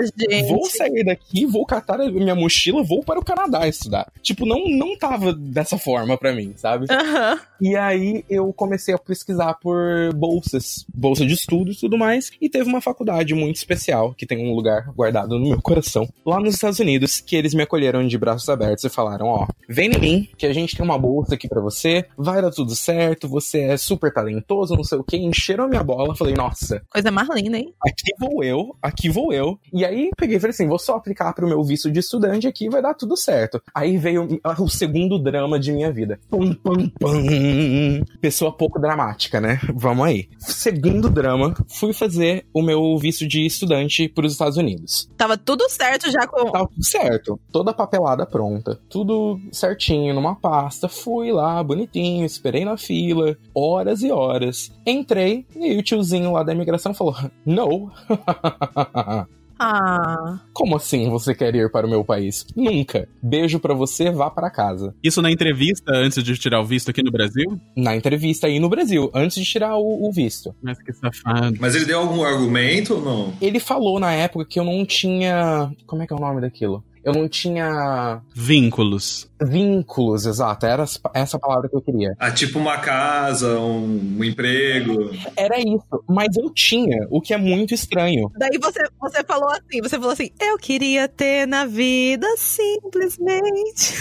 vou 0.49 0.65
sair 0.67 1.05
daqui, 1.05 1.47
vou 1.47 1.65
catar 1.65 2.01
a 2.01 2.11
minha 2.11 2.35
mochila, 2.35 2.83
vou 2.83 3.03
para 3.03 3.19
o 3.19 3.25
Canadá 3.25 3.67
estudar. 3.67 4.11
Tipo, 4.23 4.47
não, 4.47 4.69
não 4.69 4.97
tava 4.97 5.33
dessa 5.33 5.79
forma 5.79 6.17
para 6.17 6.33
mim, 6.33 6.53
sabe? 6.57 6.87
Uhum. 6.91 7.39
E 7.61 7.77
aí 7.77 8.25
eu 8.29 8.53
comecei 8.53 8.95
a 8.95 8.99
pesquisar 8.99 9.55
por 9.55 10.13
bolsas, 10.15 10.85
bolsa 10.95 11.25
de 11.25 11.33
estudo 11.33 11.73
e 11.73 11.77
tudo 11.77 11.97
mais, 11.97 12.31
e 12.41 12.49
teve 12.49 12.69
uma 12.69 12.81
faculdade 12.81 13.35
muito 13.35 13.57
especial, 13.57 14.15
que 14.15 14.27
tem 14.27 14.39
um 14.39 14.55
lugar 14.55 14.93
guardado 14.95 15.39
no 15.39 15.49
meu 15.49 15.63
coração, 15.63 16.09
lá 16.25 16.41
nos 16.41 16.55
Estados 16.55 16.79
Unidos, 16.79 17.21
que 17.21 17.37
eles 17.37 17.55
me 17.55 17.63
acolheram 17.63 18.07
de 18.07 18.19
braços 18.19 18.49
abertos 18.49 18.85
e 18.85 18.91
falaram: 18.91 19.27
ó, 19.27 19.47
vem 19.69 19.93
em 19.93 19.99
mim, 19.99 20.29
que 20.37 20.47
a 20.47 20.53
gente 20.53 20.77
tem 20.77 20.85
uma 20.85 20.99
bolsa 20.99 21.35
aqui 21.35 21.49
para 21.49 21.61
você, 21.61 22.05
vai 22.17 22.41
dar 22.41 22.51
tudo 22.51 22.75
certo, 22.75 23.29
você 23.29 23.63
é 23.63 23.77
super 23.77 24.13
talentoso, 24.13 24.77
não 24.77 24.85
sei 24.85 24.99
o 24.99 25.05
que, 25.05 25.17
encheram 25.17 25.65
a 25.65 25.69
minha 25.69 25.83
bola, 25.83 26.15
falei, 26.15 26.35
nossa. 26.35 26.83
Coisa 26.91 27.11
mais 27.11 27.29
linda, 27.31 27.59
hein? 27.59 27.75
Aqui 27.87 28.13
vou 28.19 28.45
eu, 28.45 28.77
aqui 28.83 29.09
vou 29.09 29.33
eu. 29.33 29.59
E 29.73 29.85
aí 29.85 30.11
peguei 30.17 30.37
e 30.37 30.41
falei 30.41 30.51
assim, 30.51 30.69
vou 30.69 30.79
só 30.79 30.97
aplicar 30.97 31.33
pro 31.33 31.47
meu 31.47 31.63
visto 31.63 31.91
de 31.91 32.01
estudante 32.01 32.47
aqui, 32.47 32.69
vai 32.69 32.83
dar 32.83 32.95
tudo 32.95 33.17
certo. 33.17 33.63
Aí 33.75 33.97
veio 33.97 34.41
o 34.59 34.69
segundo 34.69 35.19
drama 35.19 35.59
de 35.59 35.73
minha 35.73 35.93
vida. 35.93 36.19
Pum, 36.29 36.53
pum, 36.55 36.89
pum. 36.89 38.05
Pessoa 38.21 38.53
pouco 38.53 38.81
dramática, 38.81 39.41
né? 39.41 39.61
Vamos 39.75 40.07
aí. 40.07 40.29
Segundo 40.39 41.11
drama, 41.11 41.55
fui 41.69 41.93
fazer 41.93 42.47
o 42.53 42.63
meu 42.63 42.97
visto 42.99 43.27
de 43.27 43.45
estudante 43.45 44.09
pros 44.09 44.33
Estados 44.33 44.57
Unidos. 44.57 45.09
Tava 45.17 45.37
tudo 45.37 45.69
certo 45.69 46.11
já 46.11 46.27
com... 46.27 46.51
Tava 46.51 46.69
tudo 46.69 46.85
certo. 46.85 47.41
Toda 47.51 47.73
papelada 47.73 48.27
pronta. 48.27 48.79
Tudo 48.89 49.39
certinho 49.53 50.15
numa 50.15 50.35
pasta, 50.35 50.89
fui 50.89 51.33
lá, 51.33 51.63
bonitinho, 51.63 52.25
esperei 52.25 52.65
na 52.65 52.77
fila, 52.77 53.37
horas 53.55 54.03
e 54.03 54.11
horas. 54.11 54.73
Entrei 54.87 55.47
e 55.57 55.65
aí 55.65 55.79
o 55.79 55.83
tiozinho 55.83 56.33
lá 56.33 56.43
da 56.43 56.53
imigração 56.53 56.95
falou: 56.95 57.17
Não. 57.45 57.91
Ah. 59.59 60.41
Como 60.53 60.77
assim 60.77 61.09
você 61.09 61.35
quer 61.35 61.55
ir 61.55 61.71
para 61.71 61.87
o 61.87 61.91
meu 61.91 62.05
país? 62.05 62.47
Nunca. 62.57 63.09
Beijo 63.23 63.59
para 63.59 63.75
você, 63.75 64.11
vá 64.11 64.31
para 64.31 64.51
casa. 64.51 64.95
Isso 65.03 65.23
na 65.23 65.31
entrevista 65.31 65.93
antes 65.95 66.23
de 66.23 66.37
tirar 66.37 66.61
o 66.61 66.67
visto 66.67 66.91
aqui 66.91 67.03
no 67.03 67.11
Brasil? 67.11 67.59
Na 67.77 67.97
entrevista 67.97 68.47
aí 68.47 68.59
no 68.59 68.69
Brasil, 68.69 69.11
antes 69.15 69.37
de 69.37 69.45
tirar 69.45 69.77
o, 69.77 70.07
o 70.07 70.13
visto. 70.13 70.55
Mas 70.63 70.83
que 70.83 70.93
safado. 70.93 71.57
Mas 71.61 71.75
ele 71.75 71.85
deu 71.85 72.01
algum 72.01 72.25
argumento 72.25 72.95
ou 72.95 73.01
não? 73.01 73.33
Ele 73.41 73.61
falou 73.61 74.01
na 74.01 74.13
época 74.13 74.45
que 74.45 74.59
eu 74.59 74.65
não 74.65 74.85
tinha. 74.85 75.73
Como 75.87 76.03
é 76.03 76.07
que 76.07 76.13
é 76.13 76.17
o 76.17 76.21
nome 76.21 76.41
daquilo? 76.41 76.85
Eu 77.05 77.13
não 77.13 77.29
tinha 77.29 78.21
Vínculos. 78.35 79.29
vínculos, 79.43 80.27
exato. 80.27 80.67
Era 80.67 80.85
essa- 81.15 81.39
palavra 81.39 81.69
que 81.69 81.77
eu 81.77 81.83
queria. 81.83 82.15
Ah, 82.19 82.31
tipo 82.31 82.59
uma 82.59 82.79
casa, 82.79 83.59
um, 83.61 84.17
um 84.19 84.25
emprego. 84.25 85.11
Era 85.37 85.59
isso. 85.59 85.85
Mas 86.09 86.37
eu 86.37 86.51
tinha, 86.51 87.07
o 87.11 87.21
que 87.21 87.35
é 87.35 87.37
muito 87.37 87.75
estranho. 87.75 88.31
Daí 88.39 88.59
você, 88.61 88.81
você 89.01 89.23
falou 89.25 89.49
assim, 89.51 89.81
você 89.83 89.97
falou 89.97 90.13
assim, 90.13 90.31
eu 90.41 90.57
queria 90.57 91.07
ter 91.09 91.47
na 91.47 91.67
vida 91.67 92.27
simplesmente. 92.37 93.95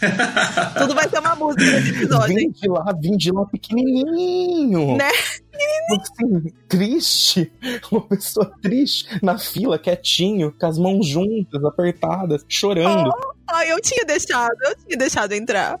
Tudo 0.78 0.94
vai 0.94 1.08
ser 1.08 1.18
uma 1.20 1.34
música 1.34 1.64
nesse 1.64 1.90
episódio? 1.90 2.34
Vim 2.36 2.50
de 2.50 2.68
lá, 2.68 2.84
vim 3.00 3.16
de 3.16 3.32
lá 3.32 3.44
pequenininho. 3.46 4.96
Né? 4.96 5.10
Assim, 5.90 6.52
triste. 6.68 7.52
Uma 7.90 8.02
pessoa 8.02 8.52
triste 8.62 9.06
na 9.22 9.38
fila, 9.38 9.78
quietinho, 9.78 10.54
com 10.58 10.66
as 10.66 10.78
mãos 10.78 11.06
juntas, 11.06 11.64
apertadas, 11.64 12.44
chorando. 12.48 13.10
Ai, 13.50 13.72
eu 13.72 13.80
tinha 13.80 14.04
deixado, 14.04 14.56
eu 14.64 14.76
tinha 14.86 14.98
deixado 14.98 15.32
entrar. 15.32 15.80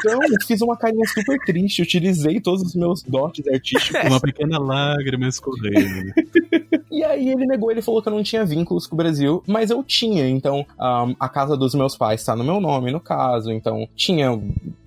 Então, 0.00 0.18
eu 0.22 0.46
fiz 0.46 0.60
uma 0.60 0.76
carinha 0.76 1.06
super 1.06 1.38
triste. 1.44 1.82
Utilizei 1.82 2.40
todos 2.40 2.62
os 2.62 2.74
meus 2.74 3.02
dotes 3.02 3.46
artísticos. 3.46 4.04
Uma 4.04 4.20
pequena 4.20 4.58
lágrima 4.58 5.28
escorrendo. 5.28 6.12
E 6.90 7.04
aí 7.04 7.28
ele 7.28 7.46
negou, 7.46 7.70
ele 7.70 7.80
falou 7.80 8.02
que 8.02 8.08
eu 8.08 8.12
não 8.12 8.24
tinha 8.24 8.44
vínculos 8.44 8.84
com 8.84 8.96
o 8.96 8.96
Brasil, 8.96 9.40
mas 9.46 9.70
eu 9.70 9.84
tinha. 9.84 10.28
Então, 10.28 10.66
ahn, 10.76 11.14
a 11.20 11.28
casa 11.28 11.56
dos 11.56 11.72
meus 11.72 11.96
pais 11.96 12.24
tá 12.24 12.34
no 12.34 12.42
meu 12.42 12.60
nome, 12.60 12.90
no 12.90 12.98
caso. 12.98 13.52
Então, 13.52 13.88
tinha 13.94 14.36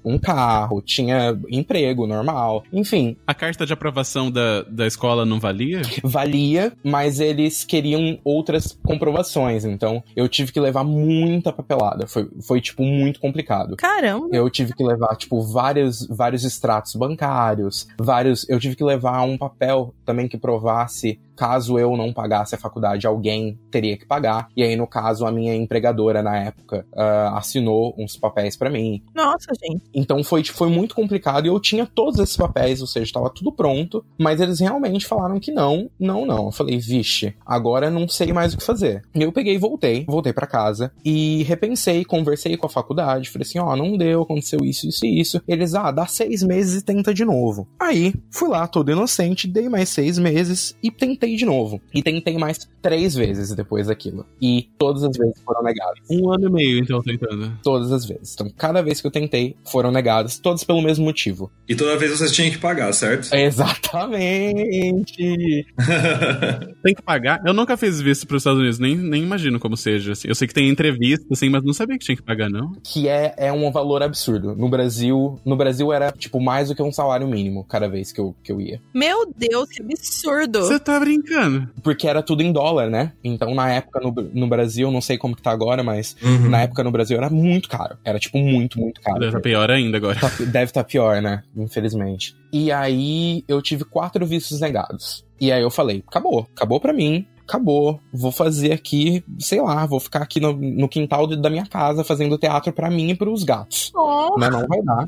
um 0.04 0.18
carro, 0.18 0.82
tinha 0.82 1.38
emprego 1.50 2.08
normal. 2.08 2.64
Enfim, 2.72 3.16
A 3.26 3.34
carta 3.34 3.66
de 3.66 3.74
aprovação 3.74 4.32
da, 4.32 4.64
da 4.64 4.88
escola 4.88 5.26
não 5.26 5.40
valia? 5.40 5.82
valia, 6.04 6.74
mas 6.84 7.20
eles 7.20 7.64
queriam 7.64 8.18
outras 8.24 8.78
comprovações. 8.84 9.66
Então, 9.66 10.04
eu 10.16 10.28
tive 10.28 10.52
que 10.52 10.60
levar 10.60 10.84
muita 10.84 11.52
papelada. 11.52 12.08
Foi, 12.08 12.30
foi 12.42 12.62
tipo, 12.62 12.84
muito 12.84 13.20
complicado. 13.20 13.76
Caramba. 13.76 14.28
Eu 14.32 14.50
tive 14.50 14.74
que 14.74 14.84
levar, 14.84 15.16
tipo, 15.16 15.42
vários, 15.42 16.06
vários 16.08 16.44
extratos 16.44 16.96
bancários, 16.96 17.88
vários. 17.98 18.48
Eu 18.50 18.60
tive 18.60 18.76
que 18.76 18.84
levar 18.84 19.22
um 19.24 19.38
papel 19.38 19.94
também 20.06 20.28
que 20.28 20.38
provasse. 20.38 21.20
Caso 21.36 21.80
eu 21.80 21.98
não 21.98 22.14
pagasse 22.14 22.54
a 22.54 22.58
faculdade, 22.58 23.08
alguém 23.08 23.58
teria 23.72 23.98
que 23.98 24.06
pagar. 24.06 24.48
E 24.56 24.62
aí, 24.62 24.76
no 24.76 24.86
caso, 24.86 25.26
a 25.26 25.32
minha 25.32 25.56
empregadora 25.56 26.22
na 26.22 26.38
época 26.38 26.86
ah, 26.96 27.34
assinou 27.36 27.96
uns 27.98 28.16
papéis 28.16 28.56
pra 28.56 28.70
mim. 28.70 29.02
Nossa, 29.16 29.52
gente. 29.64 29.82
Então 29.94 30.24
foi, 30.24 30.42
tipo, 30.44 30.58
foi 30.58 30.70
muito 30.70 30.96
complicado 30.96 31.46
e 31.46 31.50
eu 31.50 31.60
tinha 31.60 31.86
todos 31.86 32.20
esses 32.20 32.38
papéis, 32.38 32.82
ou 32.82 32.88
seja, 32.88 33.14
tava 33.14 33.30
tudo 33.30 33.52
pronto, 33.52 34.04
mas 34.18 34.40
eles 34.40 34.60
realmente 34.60 35.06
falaram 35.06 35.40
que 35.40 35.52
não, 35.52 35.90
não, 36.00 36.26
não. 36.26 36.46
Eu 36.46 36.52
falei, 36.52 36.78
vixe, 36.78 37.34
agora 37.46 37.90
não 37.90 38.08
sei 38.08 38.34
mais 38.34 38.54
o 38.54 38.58
que 38.58 38.64
fazer. 38.64 39.04
E 39.14 39.22
eu 39.22 39.32
peguei 39.32 39.56
e 39.56 39.58
voltei, 39.58 40.06
voltei 40.08 40.34
pra 40.34 40.48
casa 40.48 40.92
e 41.04 41.44
repensei, 41.44 42.06
conversei 42.06 42.58
com 42.58 42.66
a 42.66 42.70
faculdade, 42.70 43.30
falei 43.30 43.48
assim, 43.48 43.60
ó, 43.60 43.76
não 43.76 43.98
deu, 43.98 44.22
aconteceu 44.22 44.60
isso, 44.64 44.88
isso 44.88 45.06
e 45.06 45.20
isso. 45.20 45.42
Eles, 45.48 45.76
ah, 45.76 45.92
dá 45.92 46.06
seis 46.06 46.44
meses 46.44 46.82
e 46.82 46.86
tenta 46.86 47.14
de 47.14 47.26
novo. 47.26 47.68
Aí, 47.80 48.14
fui 48.30 48.50
lá, 48.50 48.68
todo 48.68 48.92
inocente, 48.92 49.48
dei 49.48 49.70
mais 49.70 49.90
seis 49.90 50.18
meses 50.18 50.76
e 50.82 50.90
tentei 50.90 51.36
de 51.36 51.46
novo. 51.46 51.82
E 51.94 52.02
tentei 52.02 52.38
mais 52.38 52.70
três 52.82 53.16
vezes 53.16 53.54
depois 53.56 53.88
daquilo. 53.88 54.26
E 54.42 54.70
todas 54.78 55.04
as 55.04 55.16
vezes 55.18 55.42
foram 55.44 55.64
negadas. 55.64 56.00
Um 56.10 56.32
ano 56.32 56.48
e 56.48 56.52
meio, 56.52 56.80
então, 56.80 57.02
tentando. 57.02 57.58
Todas 57.64 57.92
as 57.92 58.06
vezes. 58.06 58.34
Então, 58.34 58.50
cada 58.56 58.82
vez 58.82 59.02
que 59.02 59.08
eu 59.08 59.12
tentei, 59.12 59.56
foram 59.82 59.92
negadas, 59.92 60.38
todas 60.38 60.64
pelo 60.64 60.80
mesmo 60.82 61.04
motivo. 61.06 61.52
E 61.68 61.74
toda 61.74 61.98
vez 61.98 62.12
você 62.20 62.32
tinha 62.32 62.52
que 62.52 62.58
pagar, 62.60 62.94
certo? 62.94 63.30
Exatamente! 63.34 65.66
Tem 66.84 66.94
que 66.94 67.02
pagar. 67.02 67.42
Eu 67.46 67.54
nunca 67.54 67.76
fiz 67.76 68.00
visto 68.00 68.28
pros 68.28 68.42
Estados 68.42 68.60
Unidos, 68.60 68.78
nem, 68.78 68.96
nem 68.96 69.24
imagino 69.24 69.60
como 69.60 69.76
seja. 69.76 70.12
assim. 70.12 70.28
Eu 70.28 70.36
sei 70.36 70.48
que 70.48 70.54
tem 70.54 70.70
entrevista, 70.70 71.26
assim, 71.32 71.50
mas 71.50 71.64
não 71.64 71.74
sabia 71.74 71.98
que 71.98 72.06
tinha 72.06 72.16
que 72.16 72.22
pagar, 72.22 72.50
não. 72.50 72.74
Que 72.84 73.08
é, 73.08 73.34
é 73.38 73.52
um 73.52 73.72
valor 73.72 74.04
absurdo. 74.04 74.56
No 74.56 74.70
Brasil, 74.70 75.40
no 75.46 75.56
Brasil 75.56 75.92
era, 75.92 76.12
tipo, 76.12 76.40
mais 76.40 76.70
do 76.70 76.76
que 76.76 76.84
um 76.84 76.92
salário 76.92 77.28
mínimo 77.28 77.64
cada 77.64 77.90
vez 77.90 78.12
que 78.12 78.20
eu, 78.22 78.36
que 78.44 78.52
eu 78.52 78.62
ia. 78.62 78.80
Meu 78.94 79.32
Deus, 79.36 79.68
que 79.70 79.82
absurdo. 79.82 80.60
Você 80.62 80.80
tá 80.80 81.00
brincando. 81.00 81.68
Porque 81.82 82.08
era 82.08 82.22
tudo 82.22 82.44
em 82.44 82.52
dólar, 82.52 82.90
né? 82.90 83.14
Então, 83.24 83.56
na 83.56 83.72
época, 83.72 84.00
no, 84.00 84.12
no 84.34 84.48
Brasil, 84.48 84.92
não 84.92 85.02
sei 85.02 85.18
como 85.18 85.36
que 85.36 85.42
tá 85.42 85.52
agora, 85.52 85.82
mas 85.84 86.16
Uhum. 86.22 86.50
na 86.50 86.62
época 86.62 86.84
no 86.84 86.92
Brasil 86.92 87.18
era 87.18 87.30
muito 87.30 87.70
caro. 87.70 87.98
Era, 88.04 88.20
tipo, 88.20 88.38
muito, 88.38 88.80
muito 88.80 89.00
caro. 89.02 89.32
Tá 89.32 89.40
pior 89.40 89.70
ainda 89.74 89.98
agora. 89.98 90.20
Tá- 90.20 90.32
deve 90.46 90.66
estar 90.66 90.84
pior, 90.84 91.22
né? 91.22 91.44
Infelizmente. 91.56 92.36
E 92.52 92.72
aí 92.72 93.44
eu 93.48 93.62
tive 93.62 93.84
quatro 93.84 94.26
vistos 94.26 94.60
negados. 94.60 95.26
E 95.40 95.52
aí 95.52 95.62
eu 95.62 95.72
falei, 95.72 96.04
acabou, 96.08 96.48
acabou 96.56 96.80
pra 96.80 96.94
mim. 96.94 97.26
Acabou, 97.56 98.00
vou 98.14 98.32
fazer 98.32 98.72
aqui, 98.72 99.22
sei 99.38 99.60
lá, 99.60 99.86
vou 99.86 100.00
ficar 100.00 100.22
aqui 100.22 100.40
no, 100.40 100.54
no 100.54 100.88
quintal 100.88 101.28
de- 101.28 101.36
da 101.36 101.50
minha 101.50 101.66
casa 101.66 102.02
fazendo 102.02 102.38
teatro 102.38 102.72
pra 102.72 102.90
mim 102.90 103.10
e 103.10 103.14
pros 103.16 103.44
gatos. 103.44 103.92
Oh, 103.94 104.36
Mas 104.40 104.50
não 104.50 104.66
vai 104.66 104.82
dar. 104.82 105.06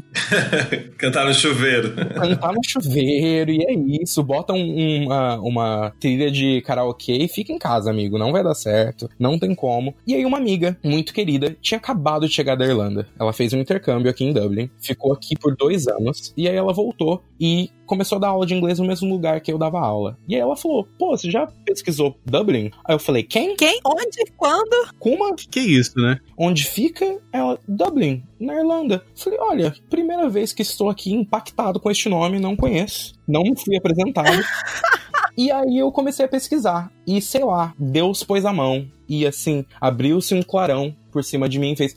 Cantar 0.99 1.25
no 1.25 1.33
chuveiro. 1.33 1.93
Cantar 1.95 2.51
no 2.53 2.59
chuveiro, 2.67 3.49
e 3.49 3.63
é 3.63 4.01
isso. 4.03 4.21
Bota 4.21 4.51
um- 4.51 5.05
uma, 5.05 5.35
uma 5.39 5.93
trilha 6.01 6.29
de 6.29 6.61
karaokê 6.63 7.13
e 7.13 7.27
fica 7.29 7.53
em 7.53 7.57
casa, 7.57 7.89
amigo. 7.89 8.17
Não 8.17 8.33
vai 8.33 8.43
dar 8.43 8.55
certo, 8.55 9.09
não 9.17 9.39
tem 9.39 9.55
como. 9.55 9.95
E 10.05 10.13
aí, 10.13 10.25
uma 10.25 10.37
amiga 10.37 10.77
muito 10.83 11.13
querida 11.13 11.55
tinha 11.61 11.77
acabado 11.77 12.27
de 12.27 12.33
chegar 12.33 12.55
da 12.55 12.65
Irlanda. 12.65 13.07
Ela 13.17 13.31
fez 13.31 13.53
um 13.53 13.59
intercâmbio 13.59 14.11
aqui 14.11 14.25
em 14.25 14.33
Dublin, 14.33 14.69
ficou 14.81 15.13
aqui 15.13 15.35
por 15.39 15.55
dois 15.55 15.87
anos, 15.87 16.33
e 16.35 16.49
aí 16.49 16.55
ela 16.57 16.73
voltou 16.73 17.23
e 17.39 17.69
começou 17.85 18.17
a 18.17 18.21
dar 18.21 18.29
aula 18.29 18.45
de 18.45 18.53
inglês 18.53 18.79
no 18.79 18.87
mesmo 18.87 19.09
lugar 19.09 19.41
que 19.41 19.51
eu 19.51 19.57
dava 19.57 19.79
aula. 19.79 20.17
E 20.27 20.35
aí 20.35 20.41
ela 20.41 20.55
falou: 20.55 20.87
Pô, 20.97 21.15
você 21.15 21.29
já 21.29 21.47
pesquisou 21.65 22.15
Dublin? 22.25 22.71
Aí 22.85 22.95
eu 22.95 22.99
falei: 22.99 23.23
Quem? 23.23 23.55
Quem? 23.55 23.79
Onde? 23.85 24.31
Quando? 24.37 24.89
Kuma? 24.99 25.35
Que 25.35 25.59
isso, 25.59 25.93
né? 25.97 26.19
Onde 26.37 26.65
fica? 26.65 27.19
Ela, 27.31 27.59
Dublin, 27.67 28.23
na 28.39 28.55
Irlanda. 28.55 29.03
Falei, 29.15 29.39
olha, 29.39 29.75
primeira 29.89 30.29
vez 30.29 30.53
que 30.53 30.61
estou 30.61 30.89
aqui 30.89 31.13
impactado 31.13 31.79
com 31.79 31.89
este 31.89 32.09
nome, 32.09 32.39
não 32.39 32.55
conheço. 32.55 33.13
Não 33.27 33.43
me 33.43 33.55
fui 33.55 33.75
apresentado. 33.77 34.43
e 35.37 35.51
aí 35.51 35.77
eu 35.77 35.91
comecei 35.91 36.25
a 36.25 36.29
pesquisar. 36.29 36.91
E 37.07 37.21
sei 37.21 37.43
lá, 37.43 37.73
Deus 37.77 38.23
pôs 38.23 38.45
a 38.45 38.53
mão. 38.53 38.87
E 39.07 39.25
assim, 39.25 39.65
abriu-se 39.79 40.33
um 40.33 40.41
clarão 40.41 40.95
por 41.11 41.23
cima 41.23 41.47
de 41.47 41.59
mim 41.59 41.73
e 41.73 41.75
fez. 41.75 41.95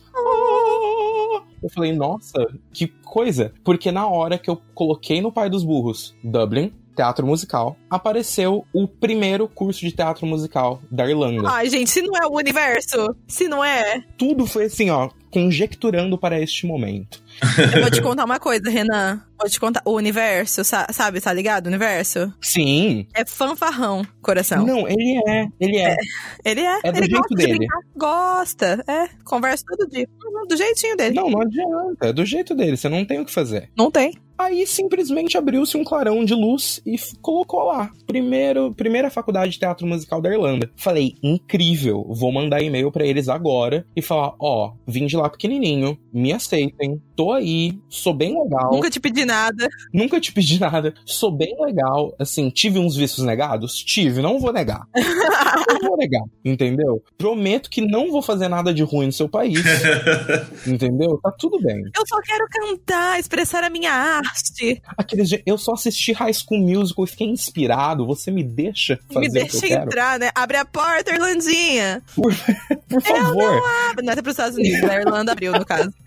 Eu 1.63 1.69
falei, 1.69 1.93
nossa, 1.93 2.47
que 2.73 2.89
coisa. 3.05 3.53
Porque 3.65 3.91
na 3.91 4.07
hora 4.07 4.39
que 4.39 4.51
eu 4.51 4.61
coloquei 4.75 5.21
no 5.21 5.33
Pai 5.33 5.49
dos 5.51 5.65
Burros, 5.65 6.15
Dublin, 6.23 6.73
teatro 6.97 7.27
musical, 7.27 7.77
apareceu 7.91 8.65
o 8.73 8.89
primeiro 8.89 9.47
curso 9.47 9.81
de 9.81 9.93
teatro 9.93 10.27
musical 10.27 10.81
da 10.91 11.09
Irlanda. 11.09 11.49
Ai, 11.49 11.69
gente, 11.69 11.91
se 11.91 12.01
não 12.01 12.17
é 12.17 12.27
o 12.27 12.35
universo, 12.37 13.15
se 13.29 13.47
não 13.47 13.63
é. 13.63 14.03
tudo 14.17 14.47
foi 14.47 14.65
assim, 14.65 14.89
ó, 14.89 15.11
conjecturando 15.31 16.17
para 16.17 16.41
este 16.41 16.67
momento. 16.67 17.23
Eu 17.75 17.83
vou 17.83 17.91
te 17.91 18.01
contar 18.03 18.25
uma 18.25 18.39
coisa, 18.41 18.69
Renan. 18.71 19.21
Vou 19.39 19.51
te 19.51 19.61
contar. 19.61 19.83
O 19.85 19.93
universo, 19.93 20.65
sa- 20.65 20.87
sabe, 20.91 21.21
tá 21.21 21.33
ligado? 21.33 21.67
O 21.67 21.69
universo 21.69 22.33
Sim. 22.41 23.07
é 23.15 23.25
fanfarrão, 23.27 24.03
coração. 24.23 24.65
Não, 24.65 24.89
ele 24.89 25.21
é, 25.29 25.47
ele 25.61 25.77
é. 25.79 25.97
Ele 26.45 26.61
é. 26.63 26.79
É 26.83 26.91
do 26.93 26.99
ele 26.99 27.07
jeito 27.07 27.19
gosta 27.21 27.35
de 27.35 27.45
dele. 27.45 27.59
brincar. 27.59 27.79
Gosta. 27.95 28.85
É. 28.89 29.09
Conversa 29.25 29.65
todo 29.69 29.89
dia. 29.91 30.09
Do 30.49 30.57
jeitinho 30.57 30.97
dele. 30.97 31.15
Não, 31.15 31.29
não 31.31 31.41
adianta, 31.43 32.07
é 32.09 32.13
do 32.13 32.25
jeito 32.25 32.55
dele, 32.55 32.77
você 32.77 32.89
não 32.89 33.05
tem 33.05 33.21
o 33.21 33.25
que 33.25 33.33
fazer. 33.33 33.71
Não 33.77 33.91
tem. 33.91 34.15
Aí 34.39 34.67
simplesmente 34.67 35.37
abriu-se 35.39 35.79
um 35.79 35.85
clarão 35.85 36.23
de 36.25 36.35
luz 36.35 36.81
e 36.85 36.97
colocou 37.23 37.65
lá. 37.65 37.91
Primeiro, 38.07 38.73
primeira 38.75 39.11
faculdade 39.11 39.53
de 39.53 39.59
teatro 39.59 39.87
musical 39.87 40.21
da 40.21 40.31
Irlanda. 40.31 40.71
Falei, 40.77 41.15
incrível, 41.23 42.05
vou 42.11 42.31
mandar 42.31 42.61
e-mail 42.63 42.93
pra 42.93 43.07
eles 43.07 43.31
agora 43.31 43.87
e 43.97 44.03
falar, 44.03 44.35
ó, 44.39 44.73
vim 44.87 45.07
de 45.07 45.17
lá 45.17 45.31
pequenininho, 45.31 45.99
me 46.13 46.35
aceitem, 46.35 47.01
tô 47.17 47.33
aí, 47.33 47.81
sou 47.89 48.13
bem 48.13 48.41
legal. 48.41 48.71
Nunca 48.71 48.91
te 48.91 49.01
pedi 49.01 49.25
nada. 49.25 49.69
Nunca 49.93 50.21
te 50.21 50.31
pedi 50.31 50.61
nada, 50.61 50.95
sou 51.05 51.33
bem 51.33 51.57
legal. 51.59 52.15
Assim, 52.19 52.51
tive 52.51 52.79
uns 52.79 52.95
vistos 52.95 53.25
negados? 53.25 53.83
Tive, 53.83 54.21
não 54.21 54.39
vou 54.39 54.53
negar. 54.53 54.87
não 55.75 55.81
vou 55.89 55.97
negar, 55.97 56.23
entendeu? 56.45 57.03
Prometo 57.19 57.71
que 57.71 57.81
não 57.81 58.11
vou 58.11 58.23
fazer 58.23 58.49
nada 58.49 58.73
de 58.73 58.83
ruim 58.83 59.07
no 59.07 59.13
seu 59.13 59.29
país, 59.29 59.59
entendeu? 60.67 61.19
Tá 61.23 61.33
tudo 61.39 61.61
bem. 61.61 61.83
Eu 61.97 62.07
só 62.07 62.21
quero 62.23 62.47
cantar, 62.51 63.19
expressar 63.19 63.65
a 63.65 63.71
minha 63.71 63.93
arte. 63.93 64.83
Aqueles 64.97 65.29
dias, 65.29 65.43
eu 65.47 65.59
só 65.59 65.73
assisti 65.73 66.13
High 66.13 66.33
School 66.35 66.61
Musical 66.61 67.05
e 67.05 67.09
fiquei 67.09 67.27
inspirado. 67.29 68.07
Você 68.07 68.31
me 68.31 68.43
deixa 68.43 68.99
fazer 69.13 69.21
Me 69.21 69.29
o 69.29 69.33
que 69.33 69.39
eu 69.39 69.43
deixa 69.61 69.67
quero? 69.67 69.85
entrar, 69.85 70.19
né? 70.19 70.31
Abre 70.35 70.57
a 70.57 70.65
porta, 70.65 71.13
Irlandinha. 71.13 72.03
Por 72.15 72.33
favor. 73.03 73.63
Abre. 73.91 74.05
Não 74.05 74.13
é 74.13 74.17
para 74.17 74.23
os 74.25 74.33
Estados 74.35 74.57
Unidos, 74.57 74.83
a 74.89 74.95
Irlanda 75.01 75.33
abriu, 75.33 75.53
no 75.53 75.65
caso. 75.65 75.93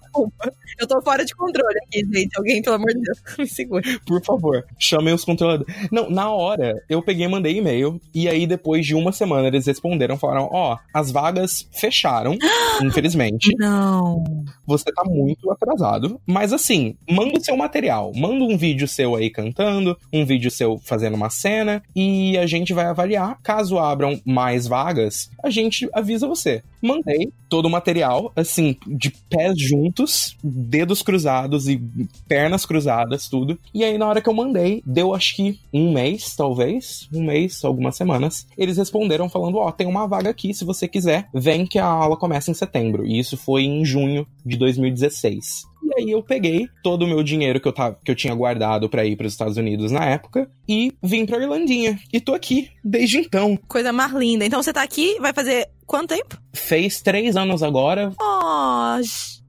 Desculpa. 0.00 0.52
Eu 0.78 0.86
tô 0.86 1.00
fora 1.02 1.24
de 1.24 1.34
controle 1.34 1.78
aqui, 1.86 2.00
gente. 2.12 2.36
Alguém, 2.36 2.62
pelo 2.62 2.76
amor 2.76 2.92
de 2.92 3.00
Deus, 3.00 3.18
me 3.38 3.46
segura. 3.46 3.82
Por 4.06 4.22
favor, 4.24 4.64
chamem 4.78 5.14
os 5.14 5.24
controladores. 5.24 5.74
Não, 5.90 6.08
na 6.10 6.30
hora, 6.30 6.82
eu 6.88 7.02
peguei 7.02 7.26
e 7.26 7.28
mandei 7.28 7.56
e-mail. 7.56 8.00
E 8.14 8.28
aí, 8.28 8.46
depois 8.46 8.57
de 8.86 8.94
uma 8.94 9.12
semana, 9.12 9.48
eles 9.48 9.66
responderam, 9.66 10.18
falaram: 10.18 10.48
Ó, 10.52 10.76
as 10.92 11.10
vagas 11.10 11.68
fecharam, 11.72 12.36
infelizmente. 12.82 13.54
Não. 13.58 14.24
Você 14.66 14.92
tá 14.92 15.02
muito 15.04 15.50
atrasado. 15.50 16.20
Mas 16.26 16.52
assim, 16.52 16.96
manda 17.08 17.38
o 17.38 17.44
seu 17.44 17.56
material. 17.56 18.12
Manda 18.14 18.44
um 18.44 18.56
vídeo 18.56 18.86
seu 18.86 19.14
aí 19.14 19.30
cantando, 19.30 19.96
um 20.12 20.24
vídeo 20.24 20.50
seu 20.50 20.78
fazendo 20.84 21.14
uma 21.14 21.30
cena. 21.30 21.82
E 21.94 22.36
a 22.38 22.46
gente 22.46 22.72
vai 22.72 22.86
avaliar. 22.86 23.38
Caso 23.42 23.78
abram 23.78 24.20
mais 24.24 24.66
vagas, 24.66 25.30
a 25.42 25.50
gente 25.50 25.88
avisa 25.92 26.26
você. 26.26 26.62
Mandei 26.82 27.32
todo 27.48 27.66
o 27.66 27.70
material, 27.70 28.32
assim, 28.36 28.76
de 28.86 29.10
pés 29.30 29.58
juntos, 29.58 30.36
dedos 30.42 31.02
cruzados 31.02 31.68
e 31.68 31.80
pernas 32.28 32.64
cruzadas, 32.64 33.28
tudo. 33.28 33.58
E 33.74 33.82
aí, 33.84 33.98
na 33.98 34.06
hora 34.06 34.20
que 34.20 34.28
eu 34.28 34.34
mandei, 34.34 34.82
deu 34.84 35.14
acho 35.14 35.36
que 35.36 35.58
um 35.72 35.92
mês, 35.92 36.36
talvez, 36.36 37.08
um 37.12 37.22
mês, 37.22 37.64
algumas 37.64 37.96
semanas, 37.96 38.46
eles 38.56 38.76
responderam 38.76 39.28
falando: 39.28 39.58
Ó, 39.58 39.68
oh, 39.68 39.72
tem 39.72 39.86
uma 39.86 40.06
vaga 40.06 40.30
aqui, 40.30 40.54
se 40.54 40.64
você 40.64 40.86
quiser, 40.86 41.28
vem 41.34 41.66
que 41.66 41.78
a 41.78 41.86
aula 41.86 42.16
começa 42.16 42.50
em 42.50 42.54
setembro. 42.54 43.06
E 43.06 43.18
isso 43.18 43.36
foi 43.36 43.62
em 43.62 43.84
junho 43.84 44.26
de 44.44 44.56
2016. 44.56 45.66
E 45.82 46.00
aí 46.00 46.10
eu 46.10 46.22
peguei 46.22 46.68
todo 46.82 47.04
o 47.04 47.06
meu 47.06 47.22
dinheiro 47.22 47.60
que 47.60 47.68
eu, 47.68 47.72
tava, 47.72 47.98
que 48.04 48.10
eu 48.10 48.14
tinha 48.14 48.34
guardado 48.34 48.88
para 48.88 49.06
ir 49.06 49.16
para 49.16 49.26
os 49.26 49.32
Estados 49.32 49.56
Unidos 49.56 49.90
na 49.90 50.04
época 50.04 50.50
e 50.68 50.92
vim 51.02 51.24
pra 51.24 51.38
Irlandinha. 51.38 51.98
E 52.12 52.20
tô 52.20 52.34
aqui 52.34 52.70
desde 52.84 53.18
então. 53.18 53.58
Coisa 53.68 53.92
mais 53.92 54.12
linda. 54.12 54.44
Então 54.44 54.62
você 54.62 54.72
tá 54.72 54.82
aqui, 54.82 55.18
vai 55.20 55.32
fazer 55.32 55.68
quanto 55.88 56.14
tempo? 56.14 56.38
Fez 56.54 57.02
três 57.02 57.36
anos 57.36 57.62
agora. 57.62 58.12
Oh, 58.20 59.00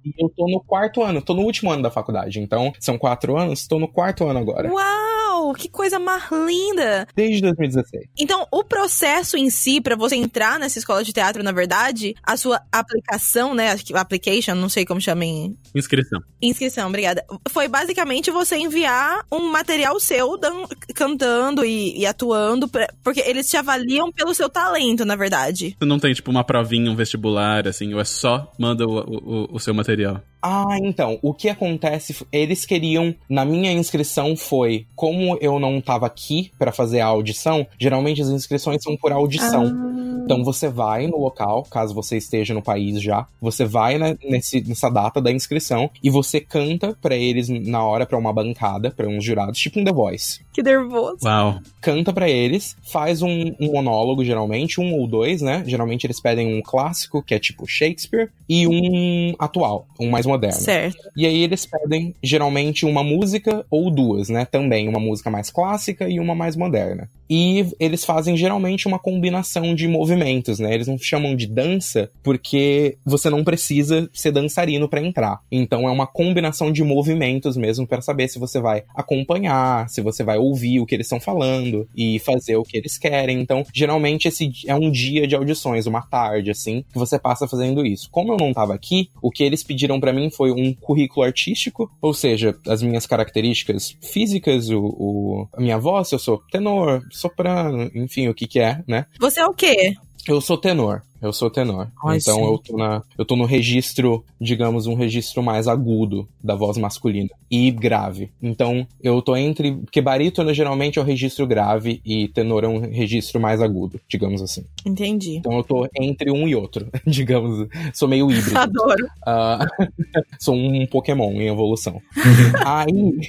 e 0.03 0.13
eu 0.17 0.29
tô 0.29 0.47
no 0.47 0.61
quarto 0.61 1.03
ano, 1.03 1.21
tô 1.21 1.33
no 1.33 1.41
último 1.41 1.71
ano 1.71 1.83
da 1.83 1.91
faculdade. 1.91 2.39
Então, 2.39 2.73
são 2.79 2.97
quatro 2.97 3.37
anos, 3.37 3.67
tô 3.67 3.77
no 3.77 3.87
quarto 3.87 4.25
ano 4.25 4.39
agora. 4.39 4.71
Uau! 4.71 5.18
Que 5.57 5.69
coisa 5.69 5.99
mais 5.99 6.23
linda! 6.31 7.07
Desde 7.15 7.41
2016. 7.41 8.05
Então, 8.17 8.47
o 8.51 8.63
processo 8.63 9.37
em 9.37 9.49
si, 9.49 9.81
para 9.81 9.95
você 9.95 10.15
entrar 10.15 10.59
nessa 10.59 10.79
escola 10.79 11.03
de 11.03 11.13
teatro, 11.13 11.43
na 11.43 11.51
verdade, 11.51 12.15
a 12.23 12.37
sua 12.37 12.61
aplicação, 12.71 13.53
né? 13.53 13.75
Application, 13.93 14.55
não 14.55 14.69
sei 14.69 14.85
como 14.85 15.01
chamem. 15.01 15.55
Inscrição. 15.75 16.19
Inscrição, 16.41 16.87
obrigada. 16.87 17.25
Foi 17.49 17.67
basicamente 17.67 18.31
você 18.31 18.57
enviar 18.57 19.25
um 19.31 19.51
material 19.51 19.99
seu 19.99 20.37
dan 20.37 20.63
cantando 20.93 21.65
e, 21.65 21.99
e 21.99 22.05
atuando, 22.05 22.67
pra, 22.67 22.87
porque 23.03 23.21
eles 23.21 23.47
te 23.47 23.57
avaliam 23.57 24.11
pelo 24.11 24.33
seu 24.33 24.49
talento, 24.49 25.05
na 25.05 25.15
verdade. 25.15 25.75
Você 25.79 25.85
não 25.85 25.99
tem, 25.99 26.13
tipo, 26.13 26.31
uma 26.31 26.43
provinha, 26.43 26.91
um 26.91 26.95
vestibular, 26.95 27.67
assim, 27.67 27.93
ou 27.93 27.99
é 27.99 28.05
só 28.05 28.51
manda 28.57 28.85
o, 28.85 28.99
o, 28.99 29.55
o 29.55 29.59
seu 29.59 29.73
material. 29.73 30.21
Ah, 30.41 30.77
então, 30.81 31.19
o 31.21 31.33
que 31.33 31.49
acontece, 31.49 32.15
eles 32.31 32.65
queriam, 32.65 33.13
na 33.29 33.43
minha 33.43 33.71
inscrição 33.73 34.35
foi, 34.37 34.85
como 34.95 35.37
eu 35.41 35.59
não 35.59 35.81
tava 35.81 36.05
aqui 36.05 36.51
para 36.57 36.71
fazer 36.71 37.01
a 37.01 37.07
audição, 37.07 37.67
geralmente 37.77 38.21
as 38.21 38.29
inscrições 38.29 38.81
são 38.81 38.95
por 38.95 39.11
audição. 39.11 39.65
Ah. 39.65 39.99
Então 40.23 40.43
você 40.43 40.69
vai 40.69 41.07
no 41.07 41.17
local, 41.17 41.63
caso 41.63 41.91
você 41.91 42.15
esteja 42.15 42.53
no 42.53 42.61
país 42.61 43.01
já, 43.01 43.27
você 43.41 43.65
vai 43.65 43.97
né, 43.97 44.15
nesse, 44.23 44.61
nessa 44.61 44.87
data 44.87 45.19
da 45.19 45.31
inscrição 45.31 45.89
e 46.03 46.09
você 46.11 46.39
canta 46.39 46.95
para 47.01 47.15
eles 47.15 47.49
na 47.49 47.83
hora 47.83 48.05
para 48.05 48.17
uma 48.17 48.31
bancada, 48.31 48.91
para 48.91 49.07
uns 49.07 49.25
jurados, 49.25 49.59
tipo 49.59 49.79
um 49.79 49.83
The 49.83 49.91
Voice. 49.91 50.41
Que 50.53 50.63
nervoso. 50.63 51.19
Uau. 51.23 51.59
Canta 51.81 52.11
para 52.11 52.29
eles, 52.29 52.75
faz 52.91 53.21
um, 53.21 53.53
um 53.59 53.71
monólogo 53.71 54.23
geralmente, 54.25 54.81
um 54.81 54.93
ou 54.93 55.07
dois, 55.07 55.41
né? 55.41 55.63
Geralmente 55.65 56.05
eles 56.05 56.19
pedem 56.19 56.57
um 56.57 56.61
clássico, 56.61 57.23
que 57.23 57.33
é 57.33 57.39
tipo 57.39 57.67
Shakespeare, 57.67 58.29
e 58.47 58.67
um 58.67 59.33
atual, 59.39 59.87
um 59.99 60.09
mais 60.09 60.25
moderno. 60.25 60.59
Certo. 60.59 61.09
E 61.15 61.25
aí 61.25 61.43
eles 61.43 61.65
pedem 61.65 62.15
geralmente 62.21 62.85
uma 62.85 63.03
música 63.03 63.65
ou 63.69 63.89
duas, 63.91 64.29
né? 64.29 64.45
Também 64.45 64.87
uma 64.87 64.99
música 64.99 65.29
mais 65.29 65.49
clássica 65.49 66.09
e 66.09 66.19
uma 66.19 66.35
mais 66.35 66.55
moderna. 66.55 67.09
E 67.29 67.63
eles 67.79 68.03
fazem 68.03 68.35
geralmente 68.35 68.87
uma 68.87 68.97
combinação 68.97 69.75
de 69.75 69.87
movimentos, 69.87 70.57
né? 70.57 70.73
Eles 70.73 70.87
não 70.87 70.97
chamam 70.97 71.35
de 71.35 71.45
dança 71.45 72.09
porque 72.23 72.97
você 73.05 73.29
não 73.29 73.43
precisa 73.43 74.09
ser 74.11 74.31
dançarino 74.31 74.89
para 74.89 75.01
entrar. 75.01 75.39
Então 75.51 75.87
é 75.87 75.91
uma 75.91 76.07
combinação 76.07 76.71
de 76.71 76.83
movimentos 76.83 77.55
mesmo 77.55 77.85
para 77.85 78.01
saber 78.01 78.27
se 78.29 78.39
você 78.39 78.59
vai 78.59 78.83
acompanhar, 78.95 79.87
se 79.89 80.01
você 80.01 80.23
vai 80.23 80.39
ouvir 80.49 80.79
o 80.79 80.85
que 80.85 80.95
eles 80.95 81.05
estão 81.05 81.19
falando 81.19 81.87
e 81.95 82.19
fazer 82.19 82.55
o 82.57 82.63
que 82.63 82.77
eles 82.77 82.97
querem. 82.97 83.39
Então, 83.39 83.63
geralmente 83.73 84.27
esse 84.27 84.51
é 84.65 84.75
um 84.75 84.91
dia 84.91 85.27
de 85.27 85.35
audições, 85.35 85.85
uma 85.85 86.01
tarde 86.01 86.51
assim, 86.51 86.83
que 86.91 86.97
você 86.97 87.19
passa 87.19 87.47
fazendo 87.47 87.85
isso. 87.85 88.09
Como 88.11 88.33
eu 88.33 88.37
não 88.37 88.53
tava 88.53 88.73
aqui, 88.73 89.09
o 89.21 89.31
que 89.31 89.43
eles 89.43 89.63
pediram 89.63 89.99
para 89.99 90.13
mim 90.13 90.29
foi 90.29 90.51
um 90.51 90.73
currículo 90.73 91.25
artístico, 91.25 91.91
ou 92.01 92.13
seja, 92.13 92.55
as 92.67 92.81
minhas 92.81 93.05
características 93.05 93.95
físicas, 94.01 94.69
o, 94.69 94.79
o 94.79 95.47
a 95.53 95.61
minha 95.61 95.77
voz, 95.77 96.11
eu 96.11 96.19
sou 96.19 96.41
tenor, 96.51 97.03
soprano, 97.11 97.89
enfim, 97.93 98.27
o 98.27 98.33
que 98.33 98.47
que 98.47 98.59
é, 98.59 98.83
né? 98.87 99.05
Você 99.19 99.39
é 99.39 99.45
o 99.45 99.53
quê? 99.53 99.93
Eu 100.27 100.41
sou 100.41 100.57
tenor. 100.57 101.01
Eu 101.21 101.33
sou 101.33 101.49
tenor. 101.49 101.87
Ai, 102.05 102.17
então 102.17 102.35
sim. 102.35 102.45
eu 102.45 102.57
tô, 102.57 102.77
na, 102.77 103.03
eu 103.17 103.25
tô 103.25 103.35
no 103.35 103.45
registro, 103.45 104.23
digamos, 104.39 104.87
um 104.87 104.95
registro 104.95 105.43
mais 105.43 105.67
agudo 105.67 106.27
da 106.43 106.55
voz 106.55 106.77
masculina. 106.77 107.29
E 107.51 107.71
grave. 107.71 108.31
Então 108.41 108.87
eu 109.01 109.21
tô 109.21 109.35
entre. 109.35 109.71
Porque 109.73 110.01
barítono 110.01 110.53
geralmente 110.53 110.99
é 110.99 111.01
o 111.01 111.05
registro 111.05 111.47
grave 111.47 111.99
e 112.05 112.27
tenor 112.29 112.63
é 112.63 112.67
um 112.67 112.79
registro 112.79 113.39
mais 113.39 113.61
agudo, 113.61 113.99
digamos 114.07 114.41
assim. 114.41 114.63
Entendi. 114.85 115.37
Então 115.37 115.57
eu 115.57 115.63
tô 115.63 115.87
entre 115.99 116.31
um 116.31 116.47
e 116.47 116.55
outro, 116.55 116.87
digamos. 117.05 117.67
Sou 117.93 118.07
meio 118.07 118.29
híbrido. 118.31 118.57
Adoro. 118.57 119.05
Uh, 119.27 119.89
sou 120.39 120.55
um 120.55 120.85
Pokémon 120.85 121.31
em 121.33 121.47
evolução. 121.47 122.01
Aí. 122.65 123.19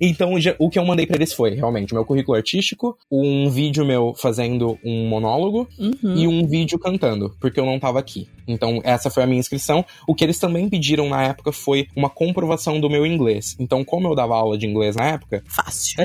então 0.00 0.38
já, 0.38 0.54
o 0.58 0.68
que 0.68 0.78
eu 0.78 0.84
mandei 0.84 1.06
pra 1.06 1.16
eles 1.16 1.32
foi 1.32 1.54
realmente 1.54 1.94
meu 1.94 2.04
currículo 2.04 2.36
artístico, 2.36 2.96
um 3.10 3.48
vídeo 3.48 3.84
meu 3.84 4.14
fazendo 4.14 4.78
um 4.84 5.08
monólogo 5.08 5.66
Uhum. 5.78 6.16
e 6.16 6.26
um 6.28 6.46
vídeo 6.46 6.78
cantando, 6.78 7.15
porque 7.40 7.58
eu 7.60 7.66
não 7.66 7.78
tava 7.78 7.98
aqui. 7.98 8.28
Então, 8.48 8.80
essa 8.84 9.10
foi 9.10 9.22
a 9.22 9.26
minha 9.26 9.40
inscrição. 9.40 9.84
O 10.06 10.14
que 10.14 10.22
eles 10.24 10.38
também 10.38 10.68
pediram 10.68 11.08
na 11.08 11.22
época 11.24 11.50
foi 11.52 11.88
uma 11.96 12.08
comprovação 12.08 12.80
do 12.80 12.88
meu 12.88 13.04
inglês. 13.04 13.56
Então, 13.58 13.84
como 13.84 14.06
eu 14.08 14.14
dava 14.14 14.36
aula 14.36 14.56
de 14.56 14.66
inglês 14.66 14.94
na 14.94 15.04
época, 15.06 15.42
Fácil. 15.48 15.96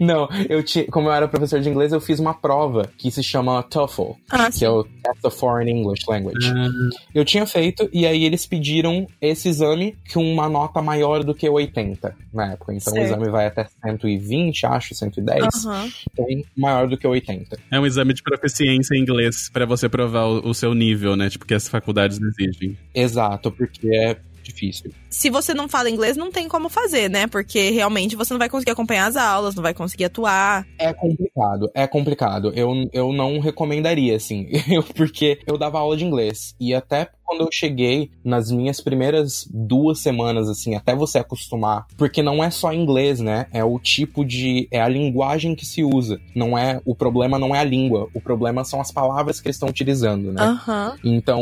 não, 0.00 0.28
eu 0.48 0.62
tinha, 0.62 0.84
como 0.86 1.08
eu 1.08 1.12
era 1.12 1.26
professor 1.28 1.60
de 1.60 1.68
inglês, 1.68 1.92
eu 1.92 2.00
fiz 2.00 2.20
uma 2.20 2.34
prova 2.34 2.88
que 2.96 3.10
se 3.10 3.22
chama 3.22 3.62
TOEFL, 3.64 4.12
Ah, 4.30 4.50
que 4.50 4.64
é 4.64 4.70
o 4.70 4.84
Test 4.84 5.24
of 5.24 5.36
Foreign 5.36 5.70
English 5.70 6.04
Language. 6.08 6.46
Ah, 6.48 6.68
Eu 7.14 7.24
tinha 7.24 7.44
feito 7.46 7.88
e 7.92 8.06
aí 8.06 8.24
eles 8.24 8.46
pediram 8.46 9.06
esse 9.20 9.48
exame 9.48 9.96
com 10.12 10.22
uma 10.32 10.48
nota 10.48 10.80
maior 10.80 11.24
do 11.24 11.34
que 11.34 11.48
80 11.48 12.14
na 12.32 12.52
época. 12.52 12.72
Então, 12.72 12.92
Certo. 12.92 13.04
o 13.04 13.06
exame 13.06 13.30
vai 13.30 13.46
até 13.46 13.66
120, 13.84 14.64
acho, 14.66 14.94
110. 14.94 15.66
Aham. 15.66 15.88
Então, 16.12 16.26
maior 16.56 16.86
do 16.88 16.96
que 16.96 17.06
80. 17.06 17.58
é 17.70 17.80
um 17.80 17.86
exame 17.86 18.14
de 18.14 18.22
proficiência 18.22 18.94
em 18.94 19.00
inglês 19.00 19.48
pra 19.52 19.66
você 19.66 19.88
provar 19.88 20.26
o, 20.26 20.49
o 20.50 20.54
seu 20.54 20.74
nível, 20.74 21.16
né? 21.16 21.30
Tipo, 21.30 21.46
que 21.46 21.54
as 21.54 21.68
faculdades 21.68 22.20
exigem. 22.20 22.76
Exato, 22.94 23.50
porque 23.50 23.88
é 23.94 24.16
difícil. 24.42 24.92
Se 25.10 25.28
você 25.28 25.52
não 25.52 25.68
fala 25.68 25.90
inglês, 25.90 26.16
não 26.16 26.30
tem 26.30 26.48
como 26.48 26.68
fazer, 26.68 27.10
né? 27.10 27.26
Porque 27.26 27.70
realmente 27.70 28.14
você 28.14 28.32
não 28.32 28.38
vai 28.38 28.48
conseguir 28.48 28.70
acompanhar 28.70 29.06
as 29.06 29.16
aulas, 29.16 29.54
não 29.54 29.62
vai 29.62 29.74
conseguir 29.74 30.04
atuar. 30.04 30.66
É 30.78 30.92
complicado, 30.92 31.70
é 31.74 31.86
complicado. 31.86 32.52
Eu, 32.54 32.88
eu 32.92 33.12
não 33.12 33.40
recomendaria, 33.40 34.16
assim, 34.16 34.48
eu, 34.70 34.82
porque 34.82 35.40
eu 35.46 35.58
dava 35.58 35.80
aula 35.80 35.96
de 35.96 36.04
inglês. 36.04 36.54
E 36.60 36.72
até 36.72 37.08
quando 37.30 37.42
eu 37.42 37.48
cheguei 37.52 38.10
nas 38.24 38.50
minhas 38.50 38.80
primeiras 38.80 39.48
duas 39.48 40.00
semanas, 40.00 40.48
assim, 40.48 40.74
até 40.74 40.96
você 40.96 41.18
acostumar, 41.18 41.86
porque 41.96 42.22
não 42.22 42.42
é 42.42 42.50
só 42.50 42.72
inglês, 42.72 43.20
né? 43.20 43.46
É 43.52 43.64
o 43.64 43.78
tipo 43.78 44.24
de. 44.24 44.66
É 44.70 44.80
a 44.80 44.88
linguagem 44.88 45.54
que 45.54 45.64
se 45.64 45.84
usa. 45.84 46.20
Não 46.34 46.58
é. 46.58 46.80
O 46.84 46.94
problema 46.94 47.38
não 47.38 47.54
é 47.54 47.60
a 47.60 47.64
língua, 47.64 48.08
o 48.14 48.20
problema 48.20 48.64
são 48.64 48.80
as 48.80 48.90
palavras 48.90 49.40
que 49.40 49.46
eles 49.46 49.56
estão 49.56 49.68
utilizando, 49.68 50.32
né? 50.32 50.42
Aham. 50.42 50.96
Então, 51.04 51.40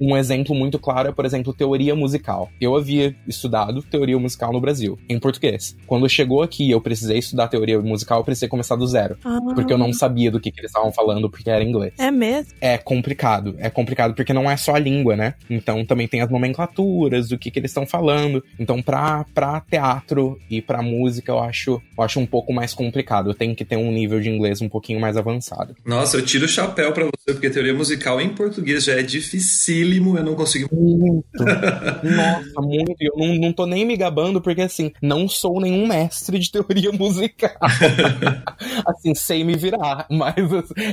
um 0.00 0.16
exemplo 0.16 0.54
muito 0.54 0.78
claro 0.78 1.08
é, 1.08 1.12
por 1.12 1.26
exemplo, 1.26 1.52
teoria 1.52 1.94
musical. 1.94 2.48
Eu 2.58 2.74
havia 2.74 3.05
estudado 3.26 3.82
teoria 3.82 4.18
musical 4.18 4.52
no 4.52 4.60
Brasil, 4.60 4.98
em 5.08 5.18
português. 5.18 5.76
Quando 5.86 6.08
chegou 6.08 6.42
aqui, 6.42 6.70
eu 6.70 6.80
precisei 6.80 7.18
estudar 7.18 7.48
teoria 7.48 7.80
musical, 7.80 8.20
eu 8.20 8.24
precisei 8.24 8.48
começar 8.48 8.76
do 8.76 8.86
zero. 8.86 9.16
Ah, 9.24 9.38
Porque 9.54 9.72
eu 9.72 9.78
não 9.78 9.92
sabia 9.92 10.30
do 10.30 10.40
que, 10.40 10.50
que 10.50 10.60
eles 10.60 10.70
estavam 10.70 10.92
falando, 10.92 11.30
porque 11.30 11.50
era 11.50 11.62
inglês. 11.62 11.92
É 11.98 12.10
mesmo? 12.10 12.52
É 12.60 12.78
complicado, 12.78 13.54
é 13.58 13.68
complicado 13.70 14.14
porque 14.14 14.32
não 14.32 14.50
é 14.50 14.56
só 14.56 14.74
a 14.74 14.78
língua, 14.78 15.16
né? 15.16 15.34
Então 15.48 15.84
também 15.84 16.08
tem 16.08 16.20
as 16.20 16.30
nomenclaturas, 16.30 17.28
do 17.28 17.38
que, 17.38 17.50
que 17.50 17.58
eles 17.58 17.70
estão 17.70 17.86
falando. 17.86 18.42
Então, 18.58 18.82
pra, 18.82 19.24
pra 19.34 19.60
teatro 19.60 20.38
e 20.50 20.60
pra 20.60 20.82
música, 20.82 21.30
eu 21.32 21.38
acho, 21.38 21.82
eu 21.96 22.04
acho 22.04 22.20
um 22.20 22.26
pouco 22.26 22.52
mais 22.52 22.74
complicado. 22.74 23.30
Eu 23.30 23.34
tenho 23.34 23.54
que 23.54 23.64
ter 23.64 23.76
um 23.76 23.90
nível 23.92 24.20
de 24.20 24.28
inglês 24.28 24.60
um 24.60 24.68
pouquinho 24.68 25.00
mais 25.00 25.16
avançado. 25.16 25.74
Nossa, 25.84 26.16
eu 26.16 26.24
tiro 26.24 26.44
o 26.44 26.48
chapéu 26.48 26.92
pra 26.92 27.04
você, 27.04 27.32
porque 27.32 27.50
teoria 27.50 27.74
musical 27.74 28.20
em 28.20 28.30
português 28.30 28.84
já 28.84 28.94
é 28.94 29.02
dificílimo, 29.02 30.16
eu 30.16 30.24
não 30.24 30.34
consigo. 30.34 30.68
Muito. 30.72 31.26
Nossa, 32.04 32.60
muito. 32.60 32.95
E 33.00 33.08
eu 33.08 33.14
não, 33.16 33.34
não 33.34 33.52
tô 33.52 33.66
nem 33.66 33.84
me 33.84 33.96
gabando, 33.96 34.40
porque 34.40 34.62
assim, 34.62 34.92
não 35.00 35.28
sou 35.28 35.60
nenhum 35.60 35.86
mestre 35.86 36.38
de 36.38 36.50
teoria 36.50 36.92
musical. 36.96 37.50
assim, 38.86 39.14
sei 39.14 39.44
me 39.44 39.56
virar, 39.56 40.06
mas 40.10 40.34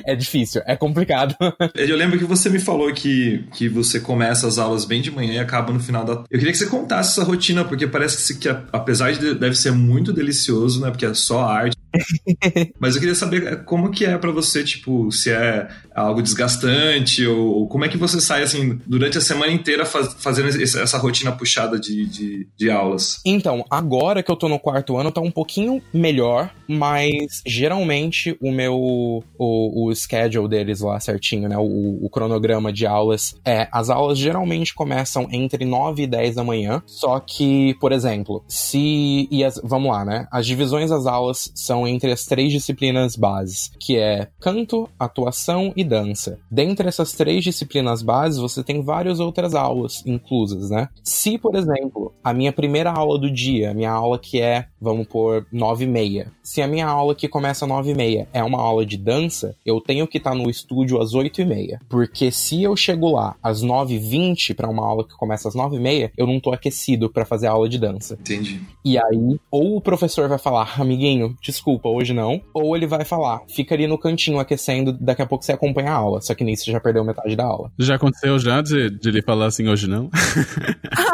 é 0.05 0.15
difícil, 0.15 0.61
é 0.65 0.75
complicado. 0.75 1.35
Eu 1.75 1.95
lembro 1.95 2.17
que 2.17 2.25
você 2.25 2.49
me 2.49 2.59
falou 2.59 2.91
que, 2.93 3.45
que 3.53 3.69
você 3.69 3.99
começa 3.99 4.47
as 4.47 4.57
aulas 4.57 4.85
bem 4.85 5.01
de 5.01 5.11
manhã 5.11 5.33
e 5.33 5.39
acaba 5.39 5.71
no 5.71 5.79
final 5.79 6.03
da. 6.03 6.13
Eu 6.29 6.39
queria 6.39 6.51
que 6.51 6.57
você 6.57 6.67
contasse 6.67 7.11
essa 7.11 7.27
rotina, 7.27 7.63
porque 7.63 7.87
parece 7.87 8.33
que, 8.33 8.39
que 8.39 8.57
apesar 8.71 9.11
de 9.13 9.35
deve 9.35 9.55
ser 9.55 9.71
muito 9.71 10.11
delicioso, 10.13 10.81
né? 10.81 10.89
Porque 10.89 11.05
é 11.05 11.13
só 11.13 11.41
arte, 11.41 11.77
Mas 12.79 12.95
eu 12.95 12.99
queria 12.99 13.15
saber 13.15 13.47
é, 13.47 13.55
como 13.55 13.91
que 13.91 14.05
é 14.05 14.17
para 14.17 14.31
você, 14.31 14.63
tipo, 14.63 15.11
se 15.11 15.31
é 15.31 15.67
algo 15.95 16.21
desgastante 16.21 17.25
ou, 17.25 17.59
ou, 17.59 17.67
como 17.67 17.85
é 17.85 17.89
que 17.89 17.97
você 17.97 18.19
sai, 18.19 18.43
assim, 18.43 18.79
durante 18.85 19.17
a 19.17 19.21
semana 19.21 19.51
inteira 19.51 19.85
faz, 19.85 20.13
fazendo 20.19 20.49
essa 20.49 20.97
rotina 20.97 21.31
puxada 21.31 21.79
de, 21.79 22.05
de, 22.05 22.47
de, 22.57 22.69
aulas? 22.69 23.19
Então, 23.25 23.65
agora 23.69 24.23
que 24.23 24.31
eu 24.31 24.35
tô 24.35 24.49
no 24.49 24.59
quarto 24.59 24.97
ano, 24.97 25.11
tá 25.11 25.21
um 25.21 25.31
pouquinho 25.31 25.81
melhor, 25.93 26.51
mas 26.67 27.41
geralmente 27.45 28.35
o 28.41 28.51
meu, 28.51 28.75
o, 28.75 29.89
o 29.89 29.95
schedule 29.95 30.47
deles 30.47 30.81
lá 30.81 30.99
certinho, 30.99 31.47
né, 31.47 31.57
o, 31.57 32.05
o 32.05 32.09
cronograma 32.09 32.71
de 32.71 32.85
aulas 32.85 33.35
é, 33.45 33.67
as 33.71 33.89
aulas 33.89 34.17
geralmente 34.17 34.73
começam 34.73 35.27
entre 35.31 35.65
9 35.65 36.03
e 36.03 36.07
10 36.07 36.35
da 36.35 36.43
manhã, 36.43 36.81
só 36.85 37.19
que, 37.19 37.75
por 37.79 37.91
exemplo, 37.91 38.43
se, 38.47 39.27
e 39.29 39.43
as, 39.43 39.59
vamos 39.63 39.91
lá, 39.91 40.05
né, 40.05 40.27
as 40.31 40.45
divisões 40.45 40.89
das 40.89 41.05
aulas 41.05 41.51
são 41.55 41.82
entre 41.87 42.11
as 42.11 42.25
três 42.25 42.51
disciplinas 42.51 43.15
bases, 43.15 43.71
que 43.79 43.97
é 43.97 44.27
canto, 44.39 44.89
atuação 44.99 45.73
e 45.75 45.83
dança. 45.83 46.39
Dentre 46.49 46.87
essas 46.87 47.13
três 47.13 47.43
disciplinas 47.43 48.01
bases, 48.01 48.39
você 48.39 48.63
tem 48.63 48.81
várias 48.81 49.19
outras 49.19 49.55
aulas 49.55 50.03
inclusas, 50.05 50.69
né? 50.69 50.89
Se, 51.03 51.37
por 51.37 51.55
exemplo, 51.55 52.13
a 52.23 52.33
minha 52.33 52.51
primeira 52.51 52.91
aula 52.91 53.19
do 53.19 53.31
dia, 53.31 53.71
a 53.71 53.73
minha 53.73 53.91
aula 53.91 54.19
que 54.19 54.39
é, 54.39 54.65
vamos 54.79 55.07
por 55.07 55.45
9 55.51 55.85
e 55.85 55.87
meia, 55.87 56.31
se 56.41 56.61
a 56.61 56.67
minha 56.67 56.87
aula 56.87 57.15
que 57.15 57.27
começa 57.27 57.65
às 57.65 57.69
9 57.69 57.91
e 57.91 57.95
meia 57.95 58.27
é 58.33 58.43
uma 58.43 58.59
aula 58.59 58.85
de 58.85 58.97
dança, 58.97 59.55
eu 59.65 59.79
tenho 59.79 60.07
que 60.07 60.17
estar 60.17 60.31
tá 60.31 60.35
no 60.35 60.49
estúdio 60.49 61.01
às 61.01 61.13
8 61.13 61.41
e 61.41 61.45
meia. 61.45 61.79
Porque 61.89 62.31
se 62.31 62.63
eu 62.63 62.75
chego 62.75 63.11
lá 63.11 63.35
às 63.41 63.61
9 63.61 63.95
e 63.95 63.99
20 63.99 64.53
para 64.53 64.69
uma 64.69 64.85
aula 64.85 65.07
que 65.07 65.15
começa 65.15 65.47
às 65.47 65.55
9 65.55 65.77
e 65.77 65.79
meia, 65.79 66.11
eu 66.17 66.27
não 66.27 66.39
tô 66.39 66.51
aquecido 66.51 67.09
para 67.09 67.25
fazer 67.25 67.47
a 67.47 67.51
aula 67.51 67.69
de 67.69 67.77
dança. 67.77 68.17
Entendi. 68.19 68.61
E 68.83 68.97
aí, 68.97 69.39
ou 69.49 69.77
o 69.77 69.81
professor 69.81 70.27
vai 70.27 70.37
falar, 70.37 70.79
amiguinho, 70.79 71.35
desculpa, 71.41 71.72
hoje 71.83 72.13
não, 72.13 72.41
ou 72.53 72.75
ele 72.75 72.87
vai 72.87 73.05
falar, 73.05 73.41
fica 73.47 73.75
ali 73.75 73.87
no 73.87 73.97
cantinho 73.97 74.39
aquecendo, 74.39 74.91
daqui 74.93 75.21
a 75.21 75.25
pouco 75.25 75.43
você 75.43 75.51
acompanha 75.53 75.91
a 75.91 75.95
aula. 75.95 76.21
Só 76.21 76.33
que 76.33 76.43
nisso 76.43 76.65
você 76.65 76.71
já 76.71 76.79
perdeu 76.79 77.03
metade 77.03 77.35
da 77.35 77.45
aula. 77.45 77.71
Já 77.79 77.95
aconteceu 77.95 78.37
já 78.39 78.61
de, 78.61 78.89
de 78.89 79.09
ele 79.09 79.21
falar 79.21 79.47
assim, 79.47 79.67
hoje 79.67 79.87
não? 79.87 80.09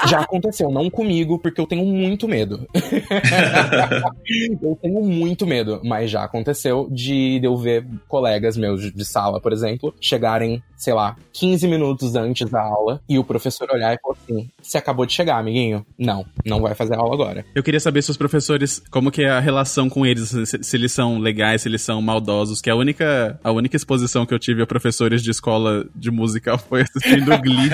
já 0.08 0.20
aconteceu, 0.20 0.70
não 0.70 0.88
comigo, 0.90 1.38
porque 1.38 1.60
eu 1.60 1.66
tenho 1.66 1.84
muito 1.84 2.28
medo. 2.28 2.66
eu 4.62 4.78
tenho 4.80 5.02
muito 5.02 5.46
medo, 5.46 5.80
mas 5.84 6.10
já 6.10 6.24
aconteceu 6.24 6.88
de 6.90 7.40
eu 7.42 7.56
ver 7.56 7.86
colegas 8.08 8.56
meus 8.56 8.92
de 8.92 9.04
sala, 9.04 9.40
por 9.40 9.52
exemplo, 9.52 9.94
chegarem, 10.00 10.62
sei 10.80 10.94
lá, 10.94 11.14
15 11.34 11.68
minutos 11.68 12.16
antes 12.16 12.48
da 12.50 12.62
aula 12.62 13.02
e 13.06 13.18
o 13.18 13.22
professor 13.22 13.68
olhar 13.70 13.94
e 13.94 13.98
falar 14.00 14.16
assim: 14.24 14.48
Você 14.62 14.78
acabou 14.78 15.04
de 15.04 15.12
chegar, 15.12 15.38
amiguinho? 15.38 15.84
Não, 15.98 16.24
não 16.44 16.62
vai 16.62 16.74
fazer 16.74 16.94
aula 16.94 17.12
agora. 17.12 17.44
Eu 17.54 17.62
queria 17.62 17.78
saber 17.78 18.00
se 18.00 18.10
os 18.10 18.16
professores, 18.16 18.82
como 18.90 19.10
que 19.10 19.22
é 19.22 19.28
a 19.28 19.40
relação 19.40 19.90
com 19.90 20.06
eles, 20.06 20.30
se, 20.30 20.62
se 20.62 20.76
eles 20.76 20.90
são 20.90 21.18
legais, 21.18 21.62
se 21.62 21.68
eles 21.68 21.82
são 21.82 22.00
maldosos, 22.00 22.62
que 22.62 22.70
a 22.70 22.74
única, 22.74 23.38
a 23.44 23.52
única 23.52 23.76
exposição 23.76 24.24
que 24.24 24.32
eu 24.32 24.38
tive 24.38 24.62
a 24.62 24.66
professores 24.66 25.22
de 25.22 25.30
escola 25.30 25.84
de 25.94 26.10
musical 26.10 26.56
foi 26.66 26.80
assistindo 26.80 27.38
Glee. 27.42 27.70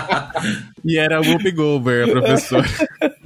e 0.82 0.96
era 0.96 1.20
o 1.20 1.24
Whoopi 1.24 1.50
Goldberg, 1.50 2.10
a 2.10 2.12
professora. 2.12 2.66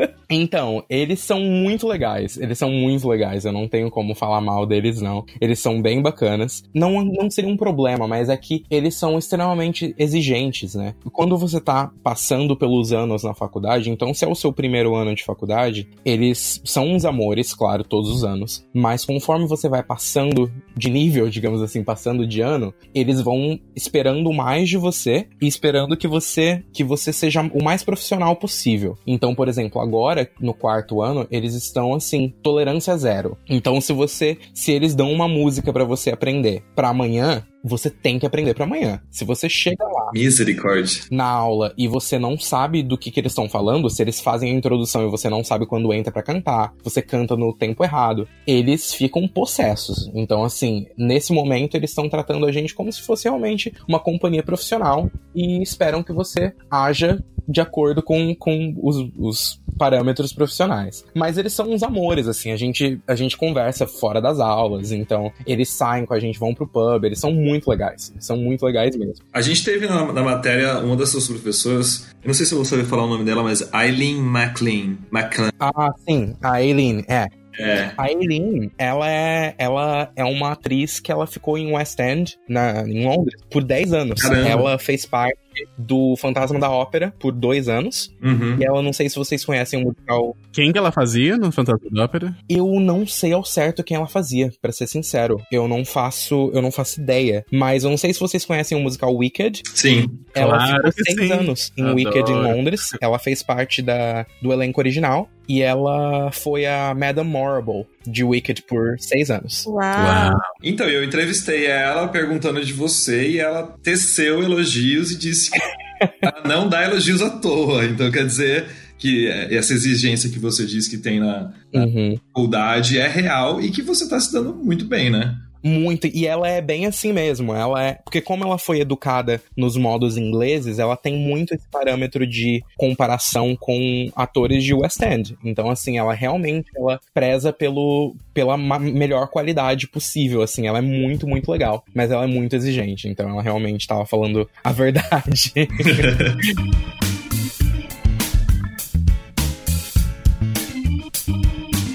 Então, 0.28 0.84
eles 0.88 1.20
são 1.20 1.40
muito 1.40 1.86
legais. 1.86 2.36
Eles 2.36 2.58
são 2.58 2.70
muito 2.70 3.08
legais. 3.08 3.44
Eu 3.44 3.52
não 3.52 3.68
tenho 3.68 3.90
como 3.90 4.14
falar 4.14 4.40
mal 4.40 4.66
deles, 4.66 5.00
não. 5.00 5.24
Eles 5.40 5.58
são 5.58 5.80
bem 5.80 6.02
bacanas. 6.02 6.64
Não, 6.74 7.04
não 7.04 7.30
seria 7.30 7.50
um 7.50 7.56
problema, 7.56 8.06
mas 8.08 8.28
é 8.28 8.36
que 8.36 8.64
eles 8.70 8.94
são 8.94 9.18
extremamente 9.18 9.94
exigentes, 9.98 10.74
né? 10.74 10.94
Quando 11.12 11.36
você 11.36 11.60
tá 11.60 11.90
passando 12.02 12.56
pelos 12.56 12.92
anos 12.92 13.22
na 13.22 13.34
faculdade, 13.34 13.90
então 13.90 14.12
se 14.12 14.24
é 14.24 14.28
o 14.28 14.34
seu 14.34 14.52
primeiro 14.52 14.94
ano 14.94 15.14
de 15.14 15.24
faculdade, 15.24 15.88
eles 16.04 16.60
são 16.64 16.88
uns 16.88 17.04
amores, 17.04 17.54
claro, 17.54 17.84
todos 17.84 18.10
os 18.10 18.24
anos. 18.24 18.66
Mas 18.74 19.04
conforme 19.04 19.46
você 19.46 19.68
vai 19.68 19.82
passando 19.82 20.50
de 20.76 20.90
nível, 20.90 21.28
digamos 21.28 21.62
assim, 21.62 21.82
passando 21.82 22.26
de 22.26 22.40
ano, 22.40 22.74
eles 22.94 23.20
vão 23.20 23.58
esperando 23.74 24.32
mais 24.32 24.68
de 24.68 24.76
você 24.76 25.28
e 25.40 25.46
esperando 25.46 25.96
que 25.96 26.08
você 26.08 26.64
que 26.72 26.84
você 26.84 27.12
seja 27.12 27.42
o 27.42 27.62
mais 27.62 27.82
profissional 27.82 28.36
possível. 28.36 28.96
Então, 29.06 29.34
por 29.34 29.48
exemplo, 29.48 29.80
agora 29.80 30.15
agora, 30.16 30.30
no 30.40 30.54
quarto 30.54 31.02
ano, 31.02 31.26
eles 31.30 31.54
estão 31.54 31.94
assim, 31.94 32.32
tolerância 32.42 32.96
zero. 32.96 33.36
Então, 33.48 33.80
se 33.80 33.92
você, 33.92 34.38
se 34.54 34.72
eles 34.72 34.94
dão 34.94 35.12
uma 35.12 35.28
música 35.28 35.72
para 35.72 35.84
você 35.84 36.10
aprender 36.10 36.62
para 36.74 36.88
amanhã, 36.88 37.46
você 37.66 37.90
tem 37.90 38.18
que 38.18 38.26
aprender 38.26 38.54
para 38.54 38.64
amanhã. 38.64 39.00
Se 39.10 39.24
você 39.24 39.48
chega 39.48 39.84
lá 39.84 40.10
Misericórdia. 40.14 41.02
na 41.10 41.26
aula 41.26 41.74
e 41.76 41.88
você 41.88 42.18
não 42.18 42.38
sabe 42.38 42.82
do 42.82 42.96
que, 42.96 43.10
que 43.10 43.20
eles 43.20 43.32
estão 43.32 43.48
falando, 43.48 43.90
se 43.90 44.02
eles 44.02 44.20
fazem 44.20 44.52
a 44.52 44.54
introdução 44.54 45.06
e 45.06 45.10
você 45.10 45.28
não 45.28 45.42
sabe 45.42 45.66
quando 45.66 45.92
entra 45.92 46.12
para 46.12 46.22
cantar, 46.22 46.72
você 46.82 47.02
canta 47.02 47.36
no 47.36 47.52
tempo 47.52 47.82
errado, 47.82 48.28
eles 48.46 48.94
ficam 48.94 49.26
possessos. 49.26 50.10
Então, 50.14 50.44
assim, 50.44 50.86
nesse 50.96 51.32
momento 51.32 51.74
eles 51.74 51.90
estão 51.90 52.08
tratando 52.08 52.46
a 52.46 52.52
gente 52.52 52.74
como 52.74 52.92
se 52.92 53.02
fosse 53.02 53.24
realmente 53.24 53.72
uma 53.88 53.98
companhia 53.98 54.42
profissional 54.42 55.10
e 55.34 55.62
esperam 55.62 56.02
que 56.02 56.12
você 56.12 56.54
haja 56.70 57.22
de 57.48 57.60
acordo 57.60 58.02
com, 58.02 58.34
com 58.34 58.74
os, 58.82 58.96
os 59.16 59.62
parâmetros 59.78 60.32
profissionais. 60.32 61.04
Mas 61.14 61.38
eles 61.38 61.52
são 61.52 61.70
uns 61.70 61.82
amores, 61.82 62.26
assim, 62.26 62.50
a 62.50 62.56
gente, 62.56 63.00
a 63.06 63.14
gente 63.14 63.36
conversa 63.36 63.86
fora 63.86 64.20
das 64.20 64.40
aulas, 64.40 64.90
então 64.90 65.32
eles 65.46 65.68
saem 65.68 66.04
com 66.04 66.14
a 66.14 66.18
gente, 66.18 66.38
vão 66.38 66.54
pro 66.54 66.66
pub, 66.66 67.04
eles 67.04 67.20
são 67.20 67.32
muito 67.32 67.55
legais, 67.68 68.10
eles 68.12 68.24
são 68.24 68.36
muito 68.36 68.64
legais 68.64 68.96
mesmo. 68.96 69.24
A 69.32 69.40
gente 69.40 69.64
teve 69.64 69.86
na, 69.86 70.12
na 70.12 70.22
matéria 70.22 70.78
uma 70.78 70.96
das 70.96 71.10
suas 71.10 71.28
professoras, 71.28 72.08
eu 72.22 72.28
não 72.28 72.34
sei 72.34 72.44
se 72.44 72.52
eu 72.52 72.58
vou 72.58 72.64
saber 72.64 72.84
falar 72.84 73.04
o 73.04 73.08
nome 73.08 73.24
dela, 73.24 73.42
mas 73.42 73.68
Eileen 73.72 74.18
McLean. 74.18 74.96
McLean. 75.12 75.50
Ah, 75.60 75.92
sim, 76.06 76.34
a 76.42 76.62
Eileen, 76.62 77.04
é. 77.08 77.26
É. 77.58 77.90
A 77.96 78.10
Eileen, 78.10 78.70
ela 78.76 79.10
é, 79.10 79.54
ela 79.56 80.12
é 80.14 80.24
uma 80.24 80.52
atriz 80.52 81.00
que 81.00 81.10
ela 81.10 81.26
ficou 81.26 81.56
em 81.56 81.72
West 81.72 81.98
End, 81.98 82.38
na, 82.48 82.82
em 82.86 83.04
Londres, 83.04 83.40
por 83.50 83.64
10 83.64 83.92
anos. 83.92 84.20
Caramba. 84.20 84.48
Ela 84.48 84.78
fez 84.78 85.06
parte 85.06 85.38
do 85.76 86.16
Fantasma 86.16 86.58
da 86.58 86.70
Ópera 86.70 87.14
por 87.18 87.32
dois 87.32 87.68
anos. 87.68 88.14
Uhum. 88.22 88.56
E 88.58 88.64
ela, 88.64 88.82
não 88.82 88.92
sei 88.92 89.08
se 89.08 89.16
vocês 89.16 89.44
conhecem 89.44 89.80
o 89.80 89.86
musical. 89.86 90.36
Quem 90.52 90.72
que 90.72 90.78
ela 90.78 90.92
fazia 90.92 91.36
no 91.36 91.52
Fantasma 91.52 91.88
da 91.90 92.04
Ópera? 92.04 92.36
Eu 92.48 92.80
não 92.80 93.06
sei 93.06 93.32
ao 93.32 93.44
certo 93.44 93.82
quem 93.82 93.96
ela 93.96 94.06
fazia, 94.06 94.52
para 94.60 94.72
ser 94.72 94.86
sincero. 94.86 95.40
Eu 95.50 95.68
não 95.68 95.84
faço, 95.84 96.50
eu 96.52 96.62
não 96.62 96.70
faço 96.70 97.00
ideia. 97.00 97.44
Mas 97.50 97.84
eu 97.84 97.90
não 97.90 97.96
sei 97.96 98.12
se 98.12 98.20
vocês 98.20 98.44
conhecem 98.44 98.76
o 98.76 98.80
musical 98.80 99.14
Wicked. 99.14 99.62
Sim. 99.74 100.08
Ela 100.34 100.56
Claro 100.56 100.92
ficou 100.92 100.92
seis 100.92 101.28
sim. 101.28 101.32
anos 101.32 101.72
em 101.76 101.82
Adoro. 101.82 101.96
Wicked 101.96 102.32
em 102.32 102.42
Londres. 102.42 102.90
Ela 103.00 103.18
fez 103.18 103.42
parte 103.42 103.82
da, 103.82 104.26
do 104.42 104.52
elenco 104.52 104.80
original. 104.80 105.28
E 105.48 105.62
ela 105.62 106.30
foi 106.32 106.66
a 106.66 106.92
Madame 106.94 107.30
Morrible 107.30 107.86
de 108.06 108.24
Wicked 108.24 108.62
por 108.68 108.96
seis 108.98 109.30
anos. 109.30 109.64
Uau. 109.66 110.32
Então, 110.62 110.88
eu 110.88 111.04
entrevistei 111.04 111.66
ela 111.66 112.08
perguntando 112.08 112.64
de 112.64 112.72
você 112.72 113.30
e 113.30 113.38
ela 113.38 113.76
teceu 113.82 114.42
elogios 114.42 115.10
e 115.10 115.18
disse 115.18 115.50
que 115.50 115.58
ela 116.22 116.42
não 116.46 116.68
dá 116.68 116.84
elogios 116.84 117.22
à 117.22 117.30
toa. 117.30 117.84
Então, 117.84 118.10
quer 118.10 118.24
dizer 118.26 118.66
que 118.98 119.28
essa 119.28 119.74
exigência 119.74 120.30
que 120.30 120.38
você 120.38 120.64
diz 120.64 120.88
que 120.88 120.96
tem 120.96 121.20
na, 121.20 121.52
na 121.72 121.84
Uhum. 121.84 122.18
faculdade 122.28 122.98
é 122.98 123.06
real 123.06 123.60
e 123.60 123.70
que 123.70 123.82
você 123.82 124.08
tá 124.08 124.18
se 124.18 124.32
dando 124.32 124.54
muito 124.54 124.86
bem, 124.86 125.10
né? 125.10 125.36
Muito. 125.62 126.06
E 126.06 126.26
ela 126.26 126.48
é 126.48 126.60
bem 126.60 126.86
assim 126.86 127.12
mesmo. 127.12 127.54
Ela 127.54 127.82
é. 127.82 127.92
Porque, 128.04 128.20
como 128.20 128.44
ela 128.44 128.58
foi 128.58 128.80
educada 128.80 129.40
nos 129.56 129.76
modos 129.76 130.16
ingleses, 130.16 130.78
ela 130.78 130.96
tem 130.96 131.16
muito 131.16 131.54
esse 131.54 131.66
parâmetro 131.68 132.26
de 132.26 132.62
comparação 132.76 133.56
com 133.56 134.10
atores 134.14 134.62
de 134.62 134.74
West 134.74 135.00
End. 135.02 135.36
Então, 135.44 135.70
assim, 135.70 135.98
ela 135.98 136.14
realmente 136.14 136.70
ela 136.76 137.00
preza 137.12 137.52
pelo, 137.52 138.14
pela 138.32 138.56
melhor 138.56 139.28
qualidade 139.28 139.88
possível. 139.88 140.42
Assim, 140.42 140.66
ela 140.66 140.78
é 140.78 140.82
muito, 140.82 141.26
muito 141.26 141.50
legal. 141.50 141.84
Mas 141.94 142.10
ela 142.10 142.24
é 142.24 142.28
muito 142.28 142.54
exigente. 142.54 143.08
Então, 143.08 143.28
ela 143.28 143.42
realmente 143.42 143.86
tava 143.86 144.06
falando 144.06 144.48
a 144.62 144.72
verdade. 144.72 145.52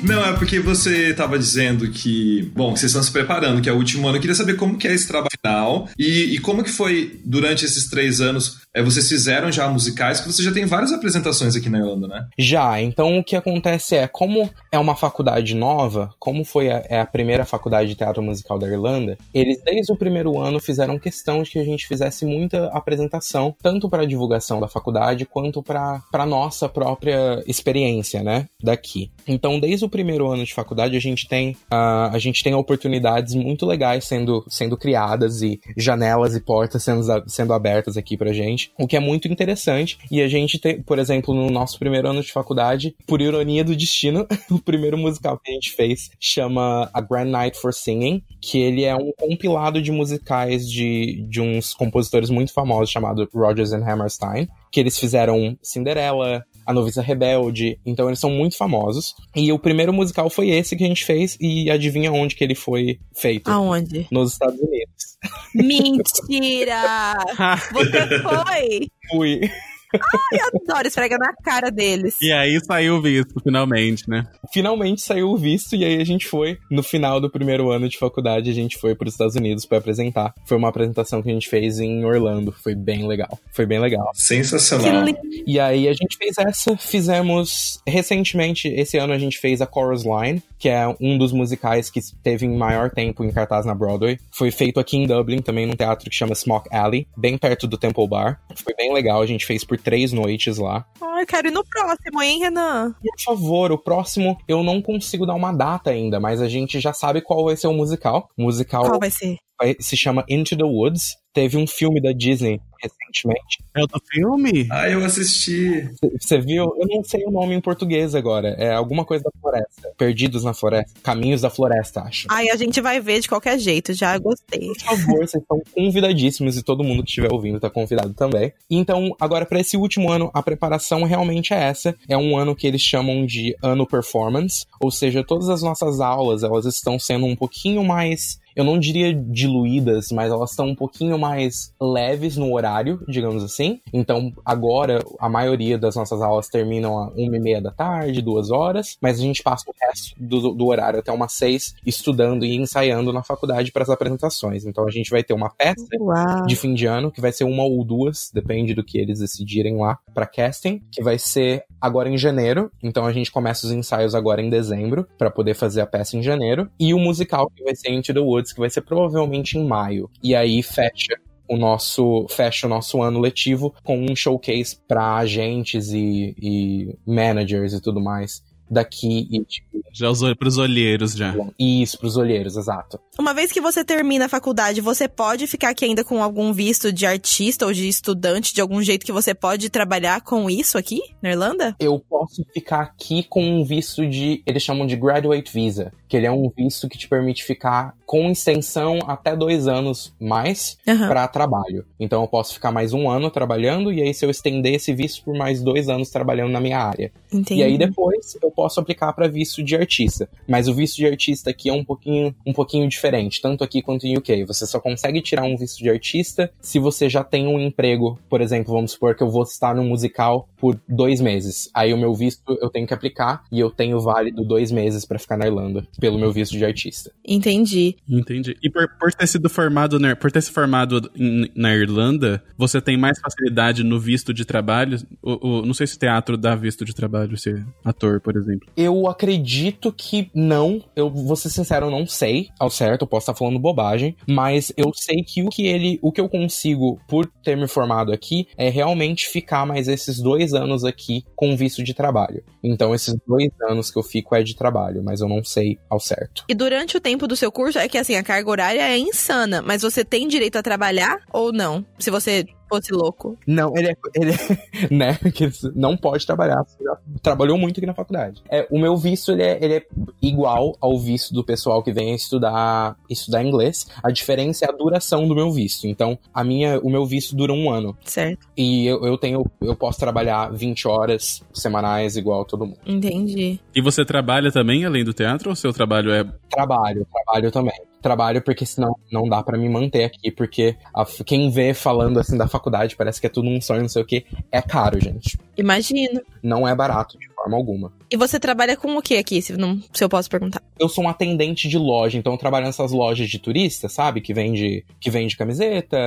Não, 0.01 0.25
é 0.25 0.33
porque 0.33 0.59
você 0.59 1.13
tava 1.13 1.37
dizendo 1.37 1.89
que, 1.89 2.51
bom, 2.55 2.71
vocês 2.71 2.91
estão 2.91 3.03
se 3.03 3.11
preparando, 3.11 3.61
que 3.61 3.69
é 3.69 3.73
o 3.73 3.77
último 3.77 4.07
ano. 4.07 4.17
Eu 4.17 4.21
queria 4.21 4.35
saber 4.35 4.55
como 4.55 4.77
que 4.77 4.87
é 4.87 4.93
esse 4.93 5.07
trabalho 5.07 5.29
final 5.39 5.87
e, 5.97 6.35
e 6.35 6.39
como 6.39 6.63
que 6.63 6.71
foi 6.71 7.19
durante 7.23 7.65
esses 7.65 7.89
três 7.89 8.19
anos. 8.19 8.61
É, 8.73 8.81
vocês 8.81 9.07
fizeram 9.07 9.51
já 9.51 9.67
musicais, 9.67 10.21
que 10.21 10.31
você 10.31 10.41
já 10.41 10.51
tem 10.51 10.65
várias 10.65 10.91
apresentações 10.93 11.55
aqui 11.55 11.69
na 11.69 11.79
Irlanda, 11.79 12.07
né? 12.07 12.27
Já, 12.37 12.81
então 12.81 13.17
o 13.17 13.23
que 13.23 13.35
acontece 13.35 13.95
é, 13.95 14.07
como 14.07 14.49
é 14.71 14.79
uma 14.79 14.95
faculdade 14.95 15.53
nova, 15.53 16.09
como 16.17 16.45
foi 16.45 16.71
a, 16.71 16.83
é 16.87 16.99
a 16.99 17.05
primeira 17.05 17.45
faculdade 17.45 17.89
de 17.89 17.95
teatro 17.95 18.23
musical 18.23 18.57
da 18.57 18.67
Irlanda, 18.67 19.17
eles 19.33 19.61
desde 19.63 19.91
o 19.91 19.97
primeiro 19.97 20.39
ano 20.39 20.59
fizeram 20.59 20.97
questão 20.97 21.43
de 21.43 21.51
que 21.51 21.59
a 21.59 21.65
gente 21.65 21.87
fizesse 21.87 22.25
muita 22.25 22.67
apresentação, 22.67 23.55
tanto 23.61 23.89
para 23.89 24.07
divulgação 24.07 24.59
da 24.59 24.67
faculdade 24.67 25.25
quanto 25.25 25.61
para 25.61 26.25
nossa 26.25 26.69
própria 26.69 27.43
experiência, 27.45 28.23
né, 28.23 28.47
daqui. 28.63 29.11
Então, 29.27 29.59
desde 29.59 29.85
o 29.85 29.89
primeiro 29.91 30.27
ano 30.31 30.43
de 30.43 30.53
faculdade, 30.53 30.97
a 30.97 30.99
gente 30.99 31.27
tem, 31.27 31.51
uh, 31.71 32.09
a 32.11 32.17
gente 32.17 32.43
tem 32.43 32.55
oportunidades 32.55 33.35
muito 33.35 33.65
legais 33.65 34.05
sendo, 34.05 34.43
sendo 34.49 34.75
criadas 34.75 35.41
e 35.41 35.59
janelas 35.77 36.35
e 36.35 36.41
portas 36.41 36.83
sendo, 36.83 37.03
sendo 37.27 37.53
abertas 37.53 37.97
aqui 37.97 38.17
pra 38.17 38.33
gente, 38.33 38.71
o 38.79 38.87
que 38.87 38.97
é 38.97 38.99
muito 38.99 39.27
interessante. 39.27 39.99
E 40.09 40.21
a 40.21 40.27
gente 40.27 40.57
tem, 40.57 40.81
por 40.81 40.97
exemplo, 40.97 41.33
no 41.33 41.49
nosso 41.49 41.77
primeiro 41.77 42.07
ano 42.07 42.21
de 42.21 42.31
faculdade, 42.31 42.95
por 43.05 43.21
ironia 43.21 43.63
do 43.63 43.75
destino, 43.75 44.25
o 44.49 44.59
primeiro 44.59 44.97
musical 44.97 45.37
que 45.37 45.51
a 45.51 45.53
gente 45.53 45.71
fez 45.71 46.09
chama 46.19 46.89
A 46.93 47.01
Grand 47.01 47.29
Night 47.29 47.57
for 47.57 47.73
Singing, 47.73 48.23
que 48.41 48.59
ele 48.59 48.83
é 48.83 48.95
um 48.95 49.11
compilado 49.11 49.81
de 49.81 49.91
musicais 49.91 50.69
de, 50.69 51.25
de 51.29 51.41
uns 51.41 51.73
compositores 51.73 52.29
muito 52.29 52.53
famosos 52.53 52.89
chamado 52.89 53.29
Rodgers 53.33 53.73
and 53.73 53.85
Hammerstein, 53.85 54.47
que 54.71 54.79
eles 54.79 54.97
fizeram 54.97 55.57
Cinderela, 55.61 56.45
a 56.71 56.73
Noviça 56.73 57.01
Rebelde. 57.01 57.79
Então 57.85 58.07
eles 58.07 58.19
são 58.19 58.29
muito 58.29 58.57
famosos. 58.57 59.15
E 59.35 59.51
o 59.51 59.59
primeiro 59.59 59.93
musical 59.93 60.29
foi 60.29 60.49
esse 60.49 60.75
que 60.75 60.83
a 60.83 60.87
gente 60.87 61.05
fez. 61.05 61.37
E 61.39 61.69
adivinha 61.69 62.11
onde 62.11 62.35
que 62.35 62.43
ele 62.43 62.55
foi 62.55 62.99
feito? 63.15 63.49
Aonde? 63.49 64.07
Nos 64.11 64.33
Estados 64.33 64.59
Unidos. 64.59 65.17
Mentira! 65.53 67.13
Você 67.71 68.19
foi? 68.19 68.87
Fui. 69.09 69.51
Ai, 69.93 70.39
adoro 70.53 70.87
esfrega 70.87 71.17
na 71.17 71.33
cara 71.43 71.69
deles. 71.69 72.17
E 72.21 72.31
aí 72.31 72.59
saiu 72.63 72.95
o 72.95 73.01
visto, 73.01 73.39
finalmente, 73.43 74.09
né? 74.09 74.25
Finalmente 74.53 75.01
saiu 75.01 75.29
o 75.29 75.37
visto 75.37 75.75
e 75.75 75.83
aí 75.83 76.01
a 76.01 76.05
gente 76.05 76.27
foi, 76.27 76.57
no 76.69 76.83
final 76.83 77.19
do 77.19 77.29
primeiro 77.29 77.69
ano 77.71 77.89
de 77.89 77.97
faculdade, 77.97 78.49
a 78.49 78.53
gente 78.53 78.77
foi 78.77 78.95
para 78.95 79.07
os 79.07 79.13
Estados 79.13 79.35
Unidos 79.35 79.65
para 79.65 79.77
apresentar. 79.77 80.33
Foi 80.45 80.57
uma 80.57 80.69
apresentação 80.69 81.21
que 81.21 81.29
a 81.29 81.33
gente 81.33 81.49
fez 81.49 81.79
em 81.79 82.05
Orlando. 82.05 82.51
Foi 82.51 82.75
bem 82.75 83.07
legal. 83.07 83.37
Foi 83.51 83.65
bem 83.65 83.79
legal. 83.79 84.09
Sensacional. 84.13 85.05
E 85.45 85.59
aí 85.59 85.87
a 85.87 85.93
gente 85.93 86.17
fez 86.17 86.35
essa, 86.37 86.77
fizemos 86.77 87.81
recentemente, 87.87 88.67
esse 88.67 88.97
ano 88.97 89.13
a 89.13 89.19
gente 89.19 89.37
fez 89.37 89.61
a 89.61 89.69
Chorus 89.71 90.03
Line, 90.03 90.41
que 90.59 90.69
é 90.69 90.87
um 90.99 91.17
dos 91.17 91.31
musicais 91.31 91.89
que 91.89 91.99
teve 92.23 92.45
em 92.45 92.55
maior 92.55 92.89
tempo 92.89 93.23
em 93.23 93.31
cartaz 93.31 93.65
na 93.65 93.73
Broadway. 93.73 94.19
Foi 94.31 94.51
feito 94.51 94.79
aqui 94.79 94.97
em 94.97 95.07
Dublin, 95.07 95.41
também 95.41 95.65
num 95.65 95.75
teatro 95.75 96.09
que 96.09 96.15
chama 96.15 96.35
Smock 96.35 96.69
Alley, 96.71 97.07
bem 97.17 97.37
perto 97.37 97.67
do 97.67 97.77
Temple 97.77 98.07
Bar. 98.07 98.39
Foi 98.55 98.73
bem 98.75 98.93
legal, 98.93 99.21
a 99.21 99.25
gente 99.25 99.45
fez 99.45 99.63
por 99.63 99.77
três 99.81 100.11
noites 100.11 100.57
lá. 100.57 100.85
Ai, 101.01 101.25
quero 101.25 101.47
ir 101.47 101.51
no 101.51 101.63
próximo, 101.63 102.21
hein, 102.21 102.39
Renan? 102.39 102.95
Por 103.01 103.23
favor, 103.23 103.71
o 103.71 103.77
próximo 103.77 104.37
eu 104.47 104.63
não 104.63 104.81
consigo 104.81 105.25
dar 105.25 105.35
uma 105.35 105.51
data 105.51 105.89
ainda, 105.89 106.19
mas 106.19 106.41
a 106.41 106.47
gente 106.47 106.79
já 106.79 106.93
sabe 106.93 107.21
qual 107.21 107.45
vai 107.45 107.55
ser 107.55 107.67
o 107.67 107.73
musical. 107.73 108.29
O 108.37 108.43
musical 108.43 108.83
Qual 108.85 108.99
vai 108.99 109.11
ser? 109.11 109.37
Vai- 109.61 109.75
se 109.79 109.95
chama 109.95 110.25
Into 110.27 110.57
the 110.57 110.63
Woods. 110.63 111.17
Teve 111.33 111.55
um 111.55 111.65
filme 111.65 112.01
da 112.01 112.11
Disney 112.11 112.59
recentemente. 112.83 113.63
É 113.73 113.81
o 113.83 113.87
do 113.87 114.01
filme? 114.11 114.67
Ah, 114.69 114.89
eu 114.89 115.05
assisti. 115.05 115.89
Você 116.19 116.39
viu? 116.39 116.73
Eu 116.77 116.87
não 116.89 117.01
sei 117.05 117.23
o 117.25 117.31
nome 117.31 117.55
em 117.55 117.61
português 117.61 118.13
agora. 118.15 118.49
É 118.57 118.73
alguma 118.73 119.05
coisa 119.05 119.23
da 119.23 119.31
floresta. 119.39 119.93
Perdidos 119.97 120.43
na 120.43 120.53
floresta. 120.53 120.91
Caminhos 121.01 121.39
da 121.39 121.49
floresta, 121.49 122.01
acho. 122.01 122.27
Ai, 122.29 122.49
a 122.49 122.57
gente 122.57 122.81
vai 122.81 122.99
ver 122.99 123.21
de 123.21 123.29
qualquer 123.29 123.57
jeito, 123.59 123.93
já 123.93 124.17
gostei. 124.17 124.67
Por 124.67 124.81
favor, 124.81 125.17
vocês 125.19 125.41
estão 125.41 125.61
convidadíssimos 125.73 126.57
e 126.57 126.63
todo 126.63 126.83
mundo 126.83 127.01
que 127.03 127.09
estiver 127.09 127.31
ouvindo 127.31 127.61
tá 127.61 127.69
convidado 127.69 128.13
também. 128.13 128.51
Então, 128.69 129.15
agora 129.17 129.45
para 129.45 129.61
esse 129.61 129.77
último 129.77 130.11
ano, 130.11 130.29
a 130.33 130.43
preparação 130.43 131.03
realmente 131.03 131.53
é 131.53 131.63
essa. 131.63 131.95
É 132.09 132.17
um 132.17 132.37
ano 132.37 132.53
que 132.55 132.67
eles 132.67 132.81
chamam 132.81 133.25
de 133.25 133.55
ano 133.63 133.87
performance, 133.87 134.65
ou 134.81 134.91
seja, 134.91 135.23
todas 135.23 135.47
as 135.47 135.61
nossas 135.61 136.01
aulas, 136.01 136.43
elas 136.43 136.65
estão 136.65 136.99
sendo 136.99 137.25
um 137.25 137.37
pouquinho 137.37 137.85
mais 137.85 138.37
eu 138.55 138.63
não 138.63 138.79
diria 138.79 139.13
diluídas, 139.13 140.11
mas 140.11 140.31
elas 140.31 140.51
estão 140.51 140.67
um 140.67 140.75
pouquinho 140.75 141.17
mais 141.17 141.73
leves 141.79 142.37
no 142.37 142.53
horário, 142.53 143.03
digamos 143.07 143.43
assim. 143.43 143.79
Então, 143.93 144.31
agora, 144.45 144.99
a 145.19 145.29
maioria 145.29 145.77
das 145.77 145.95
nossas 145.95 146.21
aulas 146.21 146.47
terminam 146.47 146.97
a 146.97 147.07
uma 147.09 147.37
e 147.37 147.39
meia 147.39 147.61
da 147.61 147.71
tarde, 147.71 148.21
duas 148.21 148.51
horas, 148.51 148.97
mas 149.01 149.19
a 149.19 149.21
gente 149.21 149.43
passa 149.43 149.65
o 149.69 149.73
resto 149.81 150.15
do, 150.17 150.53
do 150.53 150.67
horário 150.67 150.99
até 150.99 151.11
umas 151.11 151.33
seis 151.33 151.75
estudando 151.85 152.45
e 152.45 152.55
ensaiando 152.55 153.13
na 153.13 153.23
faculdade 153.23 153.71
para 153.71 153.83
as 153.83 153.89
apresentações. 153.89 154.65
Então, 154.65 154.87
a 154.87 154.91
gente 154.91 155.09
vai 155.09 155.23
ter 155.23 155.33
uma 155.33 155.49
peça 155.49 155.85
Uau. 155.99 156.45
de 156.45 156.55
fim 156.55 156.73
de 156.73 156.85
ano, 156.85 157.11
que 157.11 157.21
vai 157.21 157.31
ser 157.31 157.43
uma 157.43 157.63
ou 157.63 157.83
duas, 157.83 158.31
depende 158.33 158.73
do 158.73 158.83
que 158.83 158.97
eles 158.97 159.19
decidirem 159.19 159.77
lá, 159.77 159.97
para 160.13 160.25
casting, 160.25 160.81
que 160.91 161.03
vai 161.03 161.17
ser 161.17 161.63
agora 161.79 162.09
em 162.09 162.17
janeiro. 162.17 162.71
Então 162.81 163.05
a 163.05 163.11
gente 163.11 163.31
começa 163.31 163.65
os 163.65 163.71
ensaios 163.71 164.13
agora 164.13 164.41
em 164.41 164.49
dezembro, 164.49 165.07
para 165.17 165.31
poder 165.31 165.55
fazer 165.55 165.81
a 165.81 165.87
peça 165.87 166.15
em 166.15 166.23
janeiro. 166.23 166.69
E 166.79 166.93
o 166.93 166.99
musical, 166.99 167.49
que 167.55 167.63
vai 167.63 167.75
ser 167.75 167.91
Into 167.91 168.13
the 168.13 168.19
Woods, 168.19 168.40
que 168.49 168.59
vai 168.59 168.69
ser 168.69 168.81
provavelmente 168.81 169.57
em 169.57 169.65
maio. 169.65 170.09
E 170.23 170.33
aí 170.33 170.63
fecha 170.63 171.15
o 171.47 171.57
nosso 171.57 172.25
fecha 172.29 172.65
o 172.65 172.69
nosso 172.69 173.01
ano 173.01 173.19
letivo 173.19 173.75
com 173.83 174.05
um 174.09 174.15
showcase 174.15 174.77
para 174.87 175.17
agentes 175.17 175.91
e, 175.91 176.33
e 176.41 176.97
managers 177.05 177.73
e 177.73 177.81
tudo 177.81 177.99
mais 177.99 178.41
daqui 178.71 179.27
e 179.29 179.43
tipo, 179.43 179.67
Já 179.93 180.09
usou 180.09 180.33
pros 180.35 180.57
olheiros 180.57 181.13
já. 181.13 181.35
isso 181.59 181.97
pros 181.99 182.15
olheiros, 182.15 182.55
exato. 182.55 182.99
Uma 183.19 183.33
vez 183.33 183.51
que 183.51 183.59
você 183.59 183.83
termina 183.83 184.25
a 184.25 184.29
faculdade, 184.29 184.79
você 184.81 185.07
pode 185.07 185.45
ficar 185.45 185.69
aqui 185.69 185.83
ainda 185.85 186.03
com 186.03 186.23
algum 186.23 186.53
visto 186.53 186.91
de 186.91 187.05
artista 187.05 187.65
ou 187.65 187.73
de 187.73 187.87
estudante, 187.87 188.53
de 188.53 188.61
algum 188.61 188.81
jeito 188.81 189.05
que 189.05 189.11
você 189.11 189.33
pode 189.35 189.69
trabalhar 189.69 190.21
com 190.21 190.49
isso 190.49 190.77
aqui 190.77 191.01
na 191.21 191.31
Irlanda? 191.31 191.75
eu 191.79 191.99
posso 191.99 192.43
ficar 192.53 192.81
aqui 192.81 193.23
com 193.23 193.43
um 193.43 193.63
visto 193.63 194.07
de. 194.07 194.41
Eles 194.45 194.63
chamam 194.63 194.87
de 194.87 194.95
Graduate 194.95 195.51
Visa, 195.53 195.91
que 196.07 196.15
ele 196.15 196.25
é 196.25 196.31
um 196.31 196.49
visto 196.55 196.87
que 196.87 196.97
te 196.97 197.07
permite 197.07 197.43
ficar 197.43 197.93
com 198.05 198.29
extensão 198.29 198.99
até 199.07 199.35
dois 199.35 199.67
anos 199.67 200.13
mais 200.19 200.77
Aham. 200.87 201.07
para 201.07 201.27
trabalho. 201.27 201.85
Então 201.99 202.21
eu 202.21 202.27
posso 202.27 202.53
ficar 202.53 202.71
mais 202.71 202.93
um 202.93 203.09
ano 203.09 203.29
trabalhando, 203.29 203.91
e 203.91 204.01
aí 204.01 204.13
se 204.13 204.25
eu 204.25 204.29
estender 204.29 204.75
esse 204.75 204.93
visto 204.93 205.23
por 205.23 205.35
mais 205.35 205.61
dois 205.61 205.89
anos 205.89 206.09
trabalhando 206.09 206.51
na 206.51 206.59
minha 206.61 206.79
área. 206.79 207.11
Entendi. 207.31 207.61
E 207.61 207.63
aí 207.63 207.77
depois 207.77 208.37
eu 208.41 208.51
posso 208.51 208.60
aplicar 208.79 209.13
para 209.13 209.27
visto 209.27 209.63
de 209.63 209.75
artista. 209.75 210.29
Mas 210.47 210.67
o 210.67 210.73
visto 210.73 210.97
de 210.97 211.05
artista 211.07 211.49
aqui 211.49 211.69
é 211.69 211.73
um 211.73 211.83
pouquinho, 211.83 212.35
um 212.45 212.53
pouquinho 212.53 212.87
diferente, 212.87 213.41
tanto 213.41 213.63
aqui 213.63 213.81
quanto 213.81 214.05
em 214.05 214.17
UK. 214.17 214.45
Você 214.45 214.65
só 214.67 214.79
consegue 214.79 215.21
tirar 215.21 215.43
um 215.43 215.57
visto 215.57 215.79
de 215.79 215.89
artista 215.89 216.51
se 216.61 216.79
você 216.79 217.09
já 217.09 217.23
tem 217.23 217.47
um 217.47 217.59
emprego. 217.59 218.19
Por 218.29 218.41
exemplo, 218.41 218.73
vamos 218.73 218.91
supor 218.91 219.15
que 219.15 219.23
eu 219.23 219.29
vou 219.29 219.43
estar 219.43 219.75
no 219.75 219.83
musical 219.83 220.47
por 220.57 220.79
dois 220.87 221.19
meses. 221.21 221.69
Aí 221.73 221.93
o 221.93 221.97
meu 221.97 222.13
visto 222.13 222.41
eu 222.61 222.69
tenho 222.69 222.85
que 222.87 222.93
aplicar 222.93 223.43
e 223.51 223.59
eu 223.59 223.69
tenho 223.71 223.99
válido 223.99 224.43
dois 224.43 224.71
meses 224.71 225.05
para 225.05 225.17
ficar 225.19 225.37
na 225.37 225.45
Irlanda 225.47 225.85
pelo 225.99 226.17
meu 226.19 226.31
visto 226.31 226.57
de 226.57 226.65
artista. 226.65 227.11
Entendi. 227.27 227.95
Entendi. 228.09 228.55
E 228.61 228.69
por, 228.69 228.87
por 228.99 229.13
ter 229.13 229.27
sido 229.27 229.49
formado 229.49 229.99
na, 229.99 230.15
por 230.15 230.31
ter 230.31 230.41
se 230.41 230.51
formado 230.51 231.09
na 231.55 231.73
Irlanda, 231.75 232.43
você 232.57 232.81
tem 232.81 232.97
mais 232.97 233.19
facilidade 233.19 233.83
no 233.83 233.99
visto 233.99 234.33
de 234.33 234.45
trabalho? 234.45 234.97
O, 235.21 235.59
o- 235.61 235.65
não 235.65 235.73
sei 235.73 235.87
se 235.87 235.95
o 235.95 235.99
teatro 235.99 236.37
dá 236.37 236.55
visto 236.55 236.83
de 236.85 236.93
trabalho, 236.93 237.37
ser 237.37 237.65
ator, 237.83 238.19
por 238.21 238.35
exemplo. 238.35 238.50
Eu 238.75 239.07
acredito 239.07 239.91
que 239.91 240.29
não. 240.33 240.81
Eu 240.95 241.09
vou 241.09 241.35
ser 241.35 241.49
sincero, 241.49 241.87
eu 241.87 241.91
não 241.91 242.05
sei 242.05 242.49
ao 242.59 242.69
certo, 242.69 243.01
eu 243.01 243.07
posso 243.07 243.23
estar 243.23 243.37
falando 243.37 243.59
bobagem, 243.59 244.15
mas 244.27 244.71
eu 244.77 244.91
sei 244.93 245.23
que 245.23 245.43
o 245.43 245.49
que 245.49 245.67
ele, 245.67 245.99
o 246.01 246.11
que 246.11 246.21
eu 246.21 246.29
consigo 246.29 246.99
por 247.07 247.25
ter 247.43 247.55
me 247.55 247.67
formado 247.67 248.11
aqui 248.11 248.47
é 248.57 248.69
realmente 248.69 249.27
ficar 249.27 249.65
mais 249.65 249.87
esses 249.87 250.19
dois 250.19 250.53
anos 250.53 250.83
aqui 250.83 251.23
com 251.35 251.55
visto 251.55 251.83
de 251.83 251.93
trabalho. 251.93 252.43
Então 252.63 252.93
esses 252.93 253.15
dois 253.27 253.49
anos 253.69 253.91
que 253.91 253.97
eu 253.97 254.03
fico 254.03 254.35
é 254.35 254.43
de 254.43 254.55
trabalho, 254.55 255.03
mas 255.03 255.21
eu 255.21 255.27
não 255.27 255.43
sei 255.43 255.77
ao 255.89 255.99
certo. 255.99 256.45
E 256.47 256.55
durante 256.55 256.97
o 256.97 257.01
tempo 257.01 257.27
do 257.27 257.35
seu 257.35 257.51
curso, 257.51 257.79
é 257.79 257.87
que 257.87 257.97
assim, 257.97 258.15
a 258.15 258.23
carga 258.23 258.49
horária 258.49 258.81
é 258.81 258.97
insana, 258.97 259.61
mas 259.61 259.81
você 259.81 260.03
tem 260.03 260.27
direito 260.27 260.57
a 260.57 260.63
trabalhar 260.63 261.19
ou 261.31 261.51
não? 261.51 261.85
Se 261.97 262.09
você 262.09 262.45
fosse 262.71 262.93
louco. 262.93 263.37
Não, 263.45 263.75
ele 263.75 263.89
é, 263.89 263.95
ele 264.15 264.31
é 264.31 264.87
né, 264.89 265.15
que 265.33 265.49
não 265.75 265.97
pode 265.97 266.25
trabalhar, 266.25 266.63
você 266.63 266.81
já 266.81 266.97
trabalhou 267.21 267.57
muito 267.57 267.79
aqui 267.79 267.85
na 267.85 267.93
faculdade. 267.93 268.41
É, 268.49 268.65
o 268.71 268.79
meu 268.79 268.95
visto, 268.95 269.33
ele 269.33 269.43
é, 269.43 269.59
ele 269.61 269.73
é 269.75 269.85
igual 270.21 270.77
ao 270.79 270.97
visto 270.97 271.33
do 271.33 271.43
pessoal 271.43 271.83
que 271.83 271.91
vem 271.91 272.15
estudar, 272.15 272.95
estudar 273.09 273.43
inglês. 273.43 273.87
A 274.01 274.09
diferença 274.09 274.65
é 274.65 274.69
a 274.69 274.71
duração 274.71 275.27
do 275.27 275.35
meu 275.35 275.51
visto. 275.51 275.85
Então, 275.85 276.17
a 276.33 276.43
minha, 276.43 276.79
o 276.79 276.89
meu 276.89 277.05
visto 277.05 277.35
dura 277.35 277.51
um 277.51 277.69
ano. 277.69 277.97
Certo. 278.05 278.47
E 278.55 278.87
eu, 278.87 279.03
eu 279.05 279.17
tenho, 279.17 279.43
eu 279.61 279.75
posso 279.75 279.99
trabalhar 279.99 280.51
20 280.51 280.87
horas 280.87 281.43
semanais 281.53 282.15
igual 282.15 282.45
todo 282.45 282.65
mundo. 282.65 282.79
Entendi. 282.85 283.59
E 283.75 283.81
você 283.81 284.05
trabalha 284.05 284.51
também 284.51 284.85
além 284.85 285.03
do 285.03 285.13
teatro 285.13 285.49
ou 285.49 285.55
seu 285.55 285.73
trabalho 285.73 286.11
é. 286.11 286.23
Trabalho, 286.49 287.05
trabalho 287.11 287.51
também. 287.51 287.90
Trabalho 288.01 288.41
porque 288.41 288.65
senão 288.65 288.95
não 289.11 289.29
dá 289.29 289.43
pra 289.43 289.57
me 289.57 289.69
manter 289.69 290.03
aqui, 290.03 290.31
porque 290.31 290.75
a- 290.93 291.05
quem 291.25 291.49
vê 291.51 291.73
falando 291.73 292.19
assim 292.19 292.37
da 292.37 292.47
faculdade 292.47 292.95
parece 292.95 293.21
que 293.21 293.27
é 293.27 293.29
tudo 293.29 293.47
um 293.47 293.61
sonho, 293.61 293.81
não 293.81 293.89
sei 293.89 294.01
o 294.01 294.05
que. 294.05 294.25
É 294.51 294.61
caro, 294.61 294.99
gente. 294.99 295.37
Imagino. 295.55 296.19
Não 296.41 296.67
é 296.67 296.73
barato 296.73 297.17
forma 297.41 297.57
alguma. 297.57 297.91
E 298.09 298.17
você 298.17 298.39
trabalha 298.39 298.77
com 298.77 298.95
o 298.95 299.01
que 299.01 299.17
aqui, 299.17 299.41
se, 299.41 299.57
não, 299.57 299.79
se 299.93 300.03
eu 300.03 300.09
posso 300.09 300.29
perguntar? 300.29 300.61
eu 300.81 300.89
sou 300.89 301.03
um 301.03 301.09
atendente 301.09 301.69
de 301.69 301.77
loja, 301.77 302.17
então 302.17 302.33
eu 302.33 302.37
trabalho 302.39 302.65
nessas 302.65 302.91
lojas 302.91 303.29
de 303.29 303.37
turista, 303.37 303.87
sabe? 303.87 304.19
Que 304.19 304.33
vende, 304.33 304.83
que 304.99 305.11
vende 305.11 305.37
camiseta, 305.37 305.97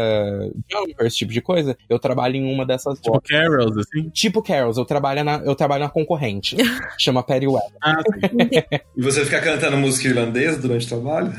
jumper, 0.71 1.07
esse 1.07 1.19
tipo 1.19 1.33
de 1.33 1.41
coisa. 1.41 1.79
Eu 1.89 1.99
trabalho 1.99 2.35
em 2.35 2.53
uma 2.53 2.67
dessas 2.67 2.99
Tipo 2.99 3.13
lojas. 3.13 3.29
Carols, 3.29 3.79
assim? 3.79 4.09
Tipo 4.11 4.43
Carols, 4.43 4.77
eu 4.77 4.85
trabalho 4.85 5.23
na, 5.23 5.37
eu 5.39 5.55
trabalho 5.55 5.85
na 5.85 5.91
concorrente. 5.91 6.57
chama 6.99 7.23
Perry 7.23 7.47
Weather. 7.47 7.79
Ah, 7.81 8.03
sim. 8.03 8.81
E 8.97 9.03
você 9.03 9.25
fica 9.25 9.41
cantando 9.41 9.77
música 9.77 10.09
irlandesa 10.09 10.61
durante 10.61 10.87
o 10.87 10.89
trabalho? 10.89 11.33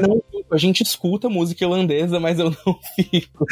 Não 0.00 0.22
a 0.52 0.58
gente 0.58 0.82
escuta 0.82 1.30
música 1.30 1.64
irlandesa, 1.64 2.20
mas 2.20 2.38
eu 2.38 2.50
não 2.50 2.78
fico. 2.94 3.46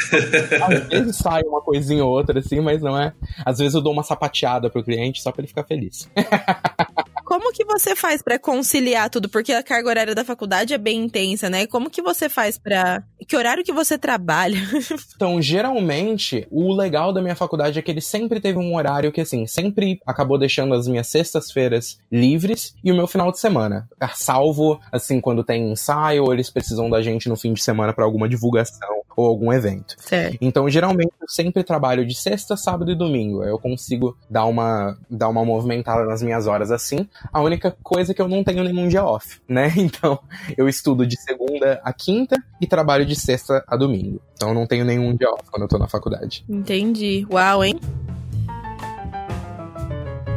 Às 0.61 0.87
vezes 0.87 1.15
sai 1.17 1.41
uma 1.43 1.59
coisinha 1.59 2.05
ou 2.05 2.11
outra, 2.11 2.39
assim, 2.39 2.59
mas 2.59 2.81
não 2.81 2.97
é. 2.97 3.11
Às 3.43 3.57
vezes 3.57 3.73
eu 3.73 3.81
dou 3.81 3.91
uma 3.91 4.03
sapateada 4.03 4.69
pro 4.69 4.83
cliente 4.83 5.21
só 5.21 5.31
pra 5.31 5.41
ele 5.41 5.47
ficar 5.47 5.63
feliz. 5.71 6.09
Como 7.23 7.53
que 7.53 7.63
você 7.63 7.95
faz 7.95 8.21
para 8.21 8.37
conciliar 8.37 9.09
tudo? 9.09 9.29
Porque 9.29 9.53
a 9.53 9.63
carga 9.63 9.87
horária 9.87 10.13
da 10.13 10.25
faculdade 10.25 10.73
é 10.73 10.77
bem 10.77 11.05
intensa, 11.05 11.49
né? 11.49 11.65
Como 11.65 11.89
que 11.89 12.01
você 12.01 12.27
faz 12.27 12.57
para 12.57 13.03
Que 13.25 13.37
horário 13.37 13.63
que 13.63 13.71
você 13.71 13.97
trabalha? 13.97 14.57
então, 15.15 15.41
geralmente, 15.41 16.45
o 16.51 16.73
legal 16.73 17.13
da 17.13 17.21
minha 17.21 17.35
faculdade 17.35 17.79
é 17.79 17.81
que 17.81 17.89
ele 17.89 18.01
sempre 18.01 18.41
teve 18.41 18.59
um 18.59 18.75
horário 18.75 19.13
que, 19.13 19.21
assim, 19.21 19.47
sempre 19.47 20.01
acabou 20.05 20.37
deixando 20.37 20.73
as 20.73 20.89
minhas 20.89 21.07
sextas-feiras 21.07 21.97
livres 22.11 22.75
e 22.83 22.91
o 22.91 22.95
meu 22.95 23.07
final 23.07 23.31
de 23.31 23.39
semana. 23.39 23.87
Salvo, 24.13 24.81
assim, 24.91 25.21
quando 25.21 25.41
tem 25.41 25.71
ensaio 25.71 26.25
ou 26.25 26.33
eles 26.33 26.49
precisam 26.49 26.89
da 26.89 27.01
gente 27.01 27.29
no 27.29 27.37
fim 27.37 27.53
de 27.53 27.63
semana 27.63 27.93
para 27.93 28.03
alguma 28.03 28.27
divulgação 28.27 29.01
ou 29.15 29.27
algum 29.27 29.51
evento. 29.51 29.95
Certo. 29.99 30.37
Então, 30.41 30.69
geralmente, 30.69 31.13
eu 31.21 31.29
sempre 31.29 31.63
trabalho 31.63 32.05
de 32.05 32.15
sexta, 32.15 32.57
sábado 32.57 32.91
e 32.91 32.95
domingo. 32.95 33.43
Eu 33.43 33.59
consigo 33.59 34.17
dar 34.29 34.45
uma, 34.45 34.97
dar 35.09 35.29
uma 35.29 35.45
movimentada 35.61 36.05
nas 36.05 36.21
minhas 36.21 36.47
horas 36.47 36.71
assim. 36.71 37.07
A 37.31 37.41
única 37.41 37.75
coisa 37.83 38.11
é 38.11 38.15
que 38.15 38.21
eu 38.21 38.27
não 38.27 38.43
tenho 38.43 38.63
nenhum 38.63 38.87
dia 38.87 39.05
off, 39.05 39.39
né? 39.47 39.71
Então, 39.91 40.19
eu 40.57 40.69
estudo 40.69 41.05
de 41.05 41.19
segunda 41.19 41.81
a 41.83 41.91
quinta 41.91 42.35
e 42.61 42.67
trabalho 42.67 43.05
de 43.05 43.15
sexta 43.15 43.63
a 43.67 43.75
domingo. 43.75 44.21
Então, 44.35 44.49
eu 44.49 44.55
não 44.55 44.65
tenho 44.65 44.85
nenhum 44.85 45.15
dia 45.15 45.29
off 45.29 45.43
quando 45.49 45.63
eu 45.63 45.67
tô 45.67 45.77
na 45.77 45.87
faculdade. 45.87 46.45
Entendi. 46.47 47.25
Uau, 47.29 47.63
hein? 47.63 47.79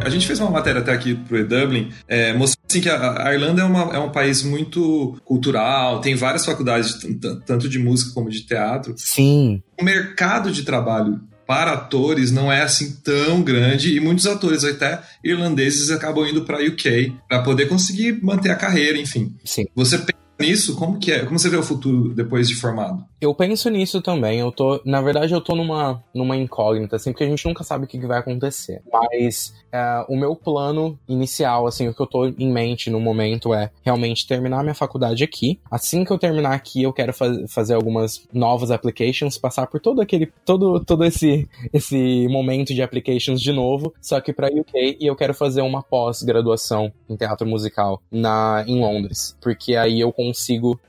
A 0.02 0.10
gente 0.10 0.26
fez 0.26 0.38
uma 0.38 0.50
matéria 0.50 0.82
até 0.82 0.92
aqui 0.92 1.14
pro 1.14 1.38
E-Dublin, 1.38 1.90
é, 2.06 2.34
mostrando 2.34 2.64
assim, 2.68 2.80
que 2.82 2.90
a, 2.90 3.26
a 3.26 3.34
Irlanda 3.34 3.62
é, 3.62 3.64
uma, 3.64 3.96
é, 3.96 3.98
um 3.98 4.10
país 4.10 4.42
muito 4.42 5.18
cultural, 5.24 6.00
tem 6.00 6.14
várias 6.14 6.44
faculdades, 6.44 6.98
tanto 7.46 7.68
de 7.68 7.78
música 7.78 8.12
como 8.12 8.28
de 8.28 8.42
teatro. 8.42 8.94
Sim. 8.98 9.62
O 9.80 9.84
mercado 9.84 10.50
de 10.50 10.62
trabalho 10.62 11.20
para 11.46 11.72
atores 11.72 12.30
não 12.30 12.50
é 12.50 12.62
assim 12.62 12.96
tão 13.04 13.42
grande 13.42 13.94
e 13.94 14.00
muitos 14.00 14.26
atores 14.26 14.64
até 14.64 15.00
irlandeses 15.22 15.90
acabam 15.90 16.26
indo 16.26 16.44
para 16.44 16.64
UK 16.64 17.12
para 17.28 17.42
poder 17.42 17.66
conseguir 17.66 18.22
manter 18.22 18.50
a 18.50 18.56
carreira, 18.56 18.98
enfim. 18.98 19.34
Sim. 19.44 19.66
Você 19.74 19.98
pensa 19.98 20.23
nisso? 20.44 20.76
Como 20.76 20.98
que 20.98 21.10
é? 21.10 21.24
Como 21.24 21.38
você 21.38 21.48
vê 21.48 21.56
o 21.56 21.62
futuro 21.62 22.14
depois 22.14 22.48
de 22.48 22.54
formado? 22.54 23.04
Eu 23.20 23.34
penso 23.34 23.68
nisso 23.70 24.02
também. 24.02 24.40
Eu 24.40 24.52
tô, 24.52 24.80
na 24.84 25.00
verdade, 25.00 25.32
eu 25.32 25.40
tô 25.40 25.54
numa, 25.54 26.02
numa 26.14 26.36
incógnita, 26.36 26.96
assim, 26.96 27.10
porque 27.10 27.24
a 27.24 27.28
gente 27.28 27.46
nunca 27.46 27.64
sabe 27.64 27.84
o 27.84 27.88
que, 27.88 28.04
vai 28.04 28.18
acontecer. 28.18 28.82
Mas 28.92 29.54
é, 29.72 30.04
o 30.08 30.16
meu 30.16 30.36
plano 30.36 30.98
inicial, 31.08 31.66
assim, 31.66 31.88
o 31.88 31.94
que 31.94 32.00
eu 32.00 32.06
tô 32.06 32.26
em 32.26 32.52
mente 32.52 32.90
no 32.90 33.00
momento 33.00 33.54
é 33.54 33.70
realmente 33.82 34.26
terminar 34.26 34.62
minha 34.62 34.74
faculdade 34.74 35.24
aqui. 35.24 35.58
Assim 35.70 36.04
que 36.04 36.12
eu 36.12 36.18
terminar 36.18 36.52
aqui, 36.52 36.82
eu 36.82 36.92
quero 36.92 37.14
faz, 37.14 37.50
fazer 37.50 37.74
algumas 37.74 38.26
novas 38.32 38.70
applications, 38.70 39.38
passar 39.38 39.66
por 39.68 39.80
todo 39.80 40.02
aquele, 40.02 40.30
todo, 40.44 40.84
todo 40.84 41.04
esse, 41.04 41.48
esse 41.72 42.28
momento 42.28 42.74
de 42.74 42.82
applications 42.82 43.40
de 43.40 43.52
novo, 43.52 43.94
só 44.02 44.20
que 44.20 44.32
para 44.32 44.48
UK 44.48 44.98
e 45.00 45.06
eu 45.06 45.16
quero 45.16 45.32
fazer 45.32 45.62
uma 45.62 45.82
pós-graduação 45.82 46.92
em 47.08 47.16
teatro 47.16 47.46
musical 47.46 48.02
na 48.12 48.64
em 48.66 48.80
Londres, 48.80 49.36
porque 49.40 49.76
aí 49.76 50.00
eu 50.00 50.12
consigo 50.12 50.33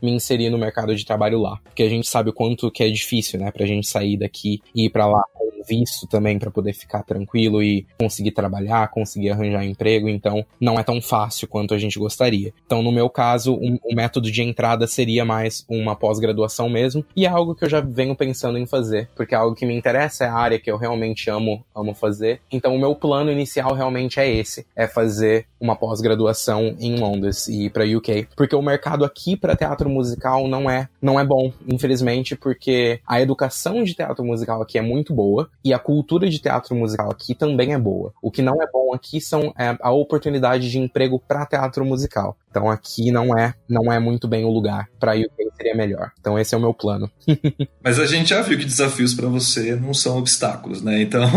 me 0.01 0.11
inserir 0.11 0.49
no 0.49 0.57
mercado 0.57 0.95
de 0.95 1.05
trabalho 1.05 1.39
lá, 1.39 1.59
porque 1.63 1.83
a 1.83 1.89
gente 1.89 2.07
sabe 2.07 2.29
o 2.29 2.33
quanto 2.33 2.71
que 2.71 2.83
é 2.83 2.89
difícil, 2.89 3.39
né, 3.39 3.51
pra 3.51 3.65
gente 3.65 3.87
sair 3.87 4.17
daqui 4.17 4.61
e 4.73 4.85
ir 4.85 4.89
pra 4.89 5.07
lá 5.07 5.23
com 5.33 5.45
visto 5.67 6.07
também 6.07 6.37
para 6.37 6.51
poder 6.51 6.73
ficar 6.73 7.03
tranquilo 7.03 7.61
e 7.61 7.85
conseguir 7.99 8.31
trabalhar, 8.31 8.89
conseguir 8.89 9.31
arranjar 9.31 9.65
emprego, 9.65 10.07
então 10.07 10.45
não 10.59 10.79
é 10.79 10.83
tão 10.83 11.01
fácil 11.01 11.47
quanto 11.47 11.73
a 11.73 11.77
gente 11.77 11.99
gostaria. 11.99 12.53
Então, 12.65 12.81
no 12.81 12.91
meu 12.91 13.09
caso, 13.09 13.53
o, 13.53 13.65
um, 13.65 13.79
um 13.91 13.95
método 13.95 14.31
de 14.31 14.43
entrada 14.43 14.87
seria 14.87 15.25
mais 15.25 15.65
uma 15.67 15.95
pós-graduação 15.95 16.69
mesmo, 16.69 17.05
e 17.15 17.25
é 17.25 17.29
algo 17.29 17.55
que 17.55 17.65
eu 17.65 17.69
já 17.69 17.81
venho 17.81 18.15
pensando 18.15 18.57
em 18.57 18.65
fazer, 18.65 19.09
porque 19.15 19.33
é 19.33 19.37
algo 19.37 19.55
que 19.55 19.65
me 19.65 19.75
interessa, 19.75 20.25
é 20.25 20.27
a 20.27 20.35
área 20.35 20.59
que 20.59 20.69
eu 20.69 20.77
realmente 20.77 21.29
amo, 21.29 21.65
amo 21.75 21.93
fazer. 21.93 22.41
Então, 22.51 22.75
o 22.75 22.79
meu 22.79 22.95
plano 22.95 23.31
inicial 23.31 23.73
realmente 23.73 24.19
é 24.19 24.29
esse, 24.29 24.65
é 24.75 24.87
fazer 24.87 25.47
uma 25.59 25.75
pós-graduação 25.75 26.75
em 26.79 26.97
Londres 26.97 27.47
e 27.47 27.69
para 27.69 27.83
UK, 27.83 28.27
porque 28.35 28.55
o 28.55 28.61
mercado 28.61 29.03
aqui 29.03 29.34
para 29.37 29.55
teatro 29.55 29.89
musical 29.89 30.47
não 30.47 30.69
é 30.69 30.89
não 31.01 31.19
é 31.19 31.25
bom, 31.25 31.51
infelizmente, 31.67 32.35
porque 32.35 32.99
a 33.07 33.21
educação 33.21 33.83
de 33.83 33.93
teatro 33.93 34.23
musical 34.23 34.61
aqui 34.61 34.77
é 34.77 34.81
muito 34.81 35.13
boa 35.13 35.49
e 35.63 35.73
a 35.73 35.79
cultura 35.79 36.29
de 36.29 36.39
teatro 36.39 36.75
musical 36.75 37.11
aqui 37.11 37.35
também 37.35 37.73
é 37.73 37.77
boa. 37.77 38.13
O 38.21 38.31
que 38.31 38.41
não 38.41 38.61
é 38.61 38.67
bom 38.71 38.93
aqui 38.93 39.19
são 39.21 39.53
é, 39.57 39.77
a 39.81 39.91
oportunidade 39.91 40.69
de 40.69 40.79
emprego 40.79 41.19
para 41.19 41.45
teatro 41.45 41.85
musical. 41.85 42.37
Então 42.49 42.69
aqui 42.69 43.11
não 43.11 43.37
é 43.37 43.53
não 43.67 43.91
é 43.91 43.99
muito 43.99 44.27
bem 44.27 44.45
o 44.45 44.49
lugar. 44.49 44.87
Para 44.99 45.13
UK 45.13 45.51
seria 45.57 45.75
melhor. 45.75 46.11
Então 46.19 46.39
esse 46.39 46.55
é 46.55 46.57
o 46.57 46.61
meu 46.61 46.73
plano. 46.73 47.09
Mas 47.83 47.99
a 47.99 48.05
gente 48.05 48.29
já 48.29 48.41
viu 48.41 48.57
que 48.57 48.65
desafios 48.65 49.13
para 49.13 49.27
você 49.27 49.75
não 49.75 49.93
são 49.93 50.17
obstáculos, 50.17 50.81
né? 50.81 51.01
Então 51.01 51.29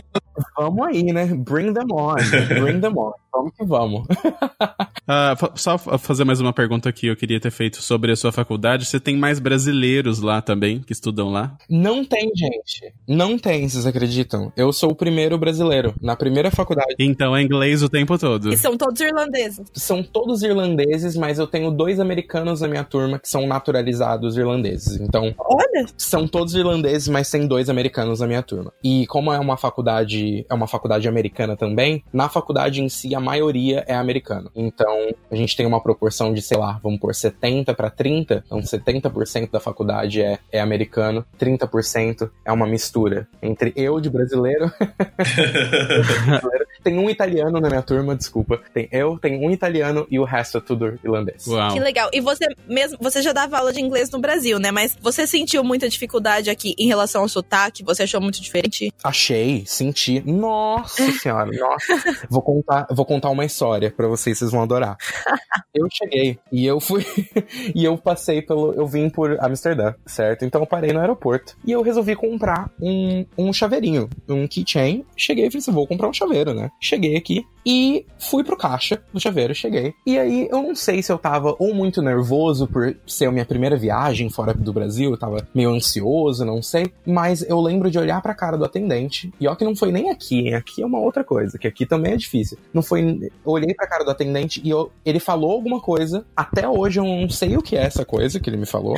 Vamos 0.57 0.87
aí, 0.87 1.13
né? 1.13 1.27
Bring 1.27 1.73
them 1.73 1.89
on. 1.93 2.17
Bring 2.49 2.81
them 2.81 2.97
on. 2.97 3.13
Vamos 3.33 3.53
que 3.55 3.65
vamos. 3.65 4.07
uh, 5.07 5.53
só 5.55 5.77
fazer 5.77 6.25
mais 6.25 6.41
uma 6.41 6.53
pergunta 6.53 6.91
que 6.93 7.07
eu 7.07 7.17
queria 7.17 7.39
ter 7.39 7.51
feito 7.51 7.83
sobre 7.83 8.11
a 8.11 8.17
sua 8.17 8.33
faculdade. 8.33 8.85
Você 8.85 8.99
tem 8.99 9.17
mais 9.17 9.39
brasileiros 9.39 10.21
lá 10.21 10.41
também 10.41 10.81
que 10.81 10.93
estudam 10.93 11.29
lá? 11.29 11.57
Não 11.69 12.05
tem, 12.05 12.31
gente. 12.35 12.93
Não 13.07 13.39
tem, 13.39 13.69
vocês 13.69 13.87
acreditam? 13.87 14.53
Eu 14.57 14.73
sou 14.73 14.93
o 14.93 14.95
primeiro 14.95 15.37
brasileiro 15.39 15.95
na 16.01 16.17
primeira 16.17 16.51
faculdade. 16.51 16.95
Então 16.99 17.37
é 17.37 17.43
inglês 17.43 17.83
o 17.83 17.89
tempo 17.89 18.19
todo. 18.19 18.53
E 18.53 18.57
são 18.57 18.77
todos 18.77 19.01
irlandeses? 19.01 19.67
São 19.75 20.03
todos 20.03 20.43
irlandeses, 20.43 21.17
mas 21.17 21.39
eu 21.39 21.47
tenho 21.47 21.71
dois 21.71 22.01
americanos 22.01 22.63
na 22.63 22.69
minha 22.69 22.85
turma 22.85 23.19
que 23.19 23.29
são 23.29 23.47
naturalizados 23.47 24.37
irlandeses. 24.37 25.01
Então, 25.01 25.35
olha, 25.39 25.87
são 25.97 26.27
todos 26.27 26.55
irlandeses, 26.55 27.09
mas 27.09 27.31
tem 27.31 27.47
dois 27.47 27.69
americanos 27.69 28.21
na 28.21 28.27
minha 28.27 28.43
turma. 28.43 28.73
E 28.83 29.07
como 29.07 29.33
é 29.33 29.39
uma 29.39 29.57
faculdade, 29.57 30.47
é 30.49 30.55
uma 30.55 30.67
faculdade 30.67 31.07
americana 31.09 31.57
também, 31.57 32.03
na 32.13 32.29
faculdade 32.29 32.83
em 32.83 32.89
si 32.89 33.15
a 33.19 33.21
maioria 33.21 33.85
é 33.89 33.95
americano. 33.95 34.49
Então, 34.55 35.09
a 35.31 35.35
gente 35.35 35.57
tem 35.57 35.67
uma 35.67 35.83
proporção 35.83 36.33
de, 36.33 36.41
sei 36.41 36.57
lá, 36.57 36.79
vamos 36.81 37.01
por 37.01 37.13
70 37.13 37.75
para 37.75 37.91
30. 37.91 38.45
Então, 38.47 38.61
70% 38.61 39.51
da 39.51 39.59
faculdade 39.59 40.23
é, 40.23 40.39
é 40.53 40.61
americano, 40.61 41.27
30% 41.39 42.31
é 42.45 42.53
uma 42.53 42.67
mistura 42.67 43.27
entre 43.43 43.73
eu 43.75 44.01
de 44.01 44.09
brasileiro. 44.09 44.71
tem 46.83 46.99
um 46.99 47.11
italiano 47.11 47.61
na 47.61 47.69
minha 47.69 47.83
turma, 47.83 48.15
desculpa. 48.15 48.61
Tem 48.73 48.89
eu, 48.91 49.19
tem 49.19 49.45
um 49.45 49.51
italiano 49.51 50.07
e 50.11 50.19
o 50.19 50.25
resto 50.25 50.59
é 50.59 50.61
tudo 50.61 50.99
irlandês. 51.05 51.47
Uau. 51.47 51.73
Que 51.73 51.81
legal. 51.81 52.11
E 52.13 52.21
você 52.21 52.47
mesmo, 52.67 52.99
você 53.01 53.23
já 53.23 53.33
dava 53.33 53.59
aula 53.59 53.73
de 53.73 53.81
inglês 53.81 54.11
no 54.11 54.19
Brasil, 54.19 54.59
né? 54.59 54.71
Mas 54.71 54.97
você 55.01 55.27
sentiu 55.27 55.63
muita 55.65 55.89
dificuldade 55.89 56.51
aqui 56.51 56.75
em 56.79 56.87
relação 56.87 57.23
ao 57.23 57.29
sotaque? 57.29 57.85
Você 57.85 58.03
achou 58.03 58.21
muito 58.21 58.41
diferente? 58.41 58.93
Achei, 59.03 59.65
senti. 59.67 60.21
Nossa 60.21 61.11
senhora, 61.19 61.51
nossa. 61.53 62.27
Vou 62.29 62.43
contar, 62.43 62.87
vou 62.91 63.05
contar 63.05 63.31
uma 63.31 63.45
história 63.45 63.91
para 63.91 64.07
vocês, 64.09 64.39
vocês 64.39 64.51
vão 64.51 64.63
adorar. 64.63 64.97
Eu 65.75 65.87
cheguei 65.93 66.39
e 66.51 66.67
eu 66.67 66.81
fui 66.81 67.05
e 67.75 67.85
eu 67.85 67.97
passei 67.97 68.43
pelo, 68.43 68.73
eu 68.73 68.87
vim 68.87 69.09
por 69.09 69.39
Amsterdã, 69.41 69.95
certo? 70.07 70.45
Então 70.45 70.61
eu 70.61 70.67
parei 70.67 70.93
no 70.93 70.99
aeroporto 70.99 71.57
e 71.65 71.71
eu 71.71 71.83
resolvi 71.83 72.17
comprar 72.17 72.71
um, 72.81 73.25
um 73.37 73.53
chaveirinho, 73.53 74.09
um 74.29 74.49
keychain. 74.49 75.05
Cheguei 75.17 75.47
e 75.47 75.51
falei 75.51 75.59
assim, 75.59 75.73
vou 75.73 75.87
comprar 75.87 76.09
um 76.09 76.13
chaveiro, 76.13 76.53
né? 76.53 76.68
Cheguei 76.81 77.17
aqui 77.17 77.47
e 77.69 78.07
fui 78.19 78.43
pro 78.43 78.57
caixa 78.57 78.99
do 79.13 79.21
chaveiro, 79.21 79.55
cheguei. 79.55 79.93
E 80.07 80.19
aí 80.19 80.49
eu 80.51 80.63
não 80.63 80.75
sei 80.75 81.03
se 81.03 81.13
eu 81.13 81.19
tava 81.19 81.55
ou 81.59 81.75
muito 81.75 82.01
nervoso 82.01 82.67
por 82.67 82.97
ser 83.07 83.27
a 83.27 83.31
minha 83.31 83.45
primeira 83.45 83.77
viagem 83.77 84.31
fora 84.31 84.55
do 84.55 84.73
Brasil, 84.73 85.11
eu 85.11 85.19
tava 85.19 85.47
meio 85.55 85.69
ansioso, 85.69 86.47
não 86.47 86.63
sei, 86.63 86.91
mas 87.07 87.43
eu 87.43 87.61
lembro 87.61 87.91
de 87.91 87.99
olhar 87.99 88.23
pra 88.23 88.35
cara 88.35 88.57
do 88.57 88.65
atendente, 88.65 89.31
e 89.39 89.47
ó 89.47 89.55
que 89.55 89.67
não 89.67 89.77
foi 89.77 89.93
nem 89.93 90.09
aqui, 90.09 90.49
hein? 90.49 90.55
aqui 90.55 90.81
é 90.81 90.87
uma 90.87 90.99
outra 90.99 91.23
coisa, 91.23 91.59
que 91.59 91.69
aqui 91.69 91.85
também 91.85 92.15
é 92.15 92.17
difícil. 92.17 92.57
Não 92.73 92.81
foi, 92.81 93.03
eu 93.03 93.53
olhei 93.53 93.75
pra 93.75 93.87
cara 93.87 94.03
do 94.03 94.11
atendente 94.11 94.63
e 94.65 94.71
eu, 94.71 94.91
ele 95.05 95.21
falou 95.21 95.53
alguma 95.53 95.79
coisa, 95.79 96.25
até 96.35 96.67
hoje 96.67 96.99
eu 96.99 97.05
não 97.05 97.29
sei 97.29 97.55
o 97.55 97.63
que 97.63 97.77
é 97.77 97.83
essa 97.83 98.03
coisa 98.03 98.41
que 98.41 98.49
ele 98.49 98.57
me 98.57 98.67
falou. 98.67 98.95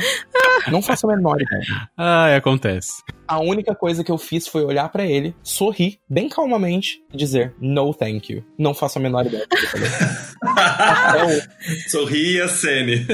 Não 0.69 0.81
faço 0.81 1.09
a 1.09 1.15
menor 1.15 1.41
ideia. 1.41 1.61
Ah, 1.97 2.35
acontece. 2.35 3.03
A 3.27 3.39
única 3.39 3.75
coisa 3.75 4.03
que 4.03 4.11
eu 4.11 4.17
fiz 4.17 4.47
foi 4.47 4.63
olhar 4.63 4.89
para 4.89 5.05
ele, 5.05 5.35
sorrir 5.43 5.99
bem 6.09 6.27
calmamente 6.27 7.01
e 7.13 7.17
dizer 7.17 7.53
no 7.59 7.93
thank 7.93 8.31
you. 8.31 8.43
Não 8.61 8.75
faço 8.75 8.99
a 8.99 9.01
menor 9.01 9.25
ideia 9.25 9.43
do 9.49 9.57
que 9.57 9.75
ele 9.75 9.85
falou. 9.87 11.41
Sorri 11.89 12.33
e 12.35 12.41
acene. 12.41 13.07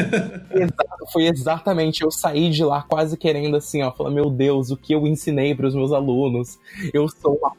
Foi 1.13 1.25
exatamente, 1.25 2.03
eu 2.03 2.11
saí 2.11 2.49
de 2.49 2.65
lá 2.65 2.81
quase 2.81 3.15
querendo 3.15 3.55
assim, 3.55 3.81
ó, 3.81 3.91
falar, 3.93 4.11
meu 4.11 4.29
Deus, 4.29 4.71
o 4.71 4.75
que 4.75 4.93
eu 4.93 5.07
ensinei 5.07 5.55
para 5.55 5.67
os 5.67 5.73
meus 5.73 5.93
alunos? 5.93 6.59
Eu 6.93 7.07
sou 7.07 7.39
uma 7.41 7.55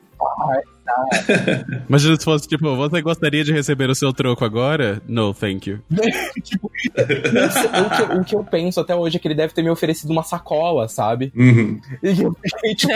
Imagina 1.88 2.16
se 2.16 2.24
fosse 2.24 2.48
tipo, 2.48 2.74
você 2.74 3.00
gostaria 3.00 3.44
de 3.44 3.52
receber 3.52 3.88
o 3.88 3.94
seu 3.94 4.12
troco 4.12 4.44
agora? 4.44 5.00
No, 5.06 5.32
thank 5.32 5.70
you. 5.70 5.80
tipo, 6.42 6.66
o, 6.66 6.70
que, 6.70 8.18
o, 8.18 8.24
que, 8.24 8.34
eu 8.34 8.44
penso 8.44 8.80
até 8.80 8.94
hoje 8.94 9.16
é 9.16 9.20
que 9.20 9.28
ele 9.28 9.34
deve 9.34 9.52
ter 9.52 9.62
me 9.62 9.70
oferecido 9.70 10.10
uma 10.10 10.22
sacola, 10.22 10.88
sabe? 10.88 11.32
Uhum. 11.36 11.80
E 12.02 12.22
eu 12.22 12.34
fiquei 12.42 12.74
tipo, 12.74 12.92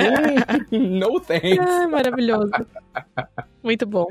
no 0.72 1.20
thanks. 1.20 1.58
Ah, 1.58 1.86
maravilhoso. 1.88 2.50
Muito 3.62 3.86
bom. 3.86 4.06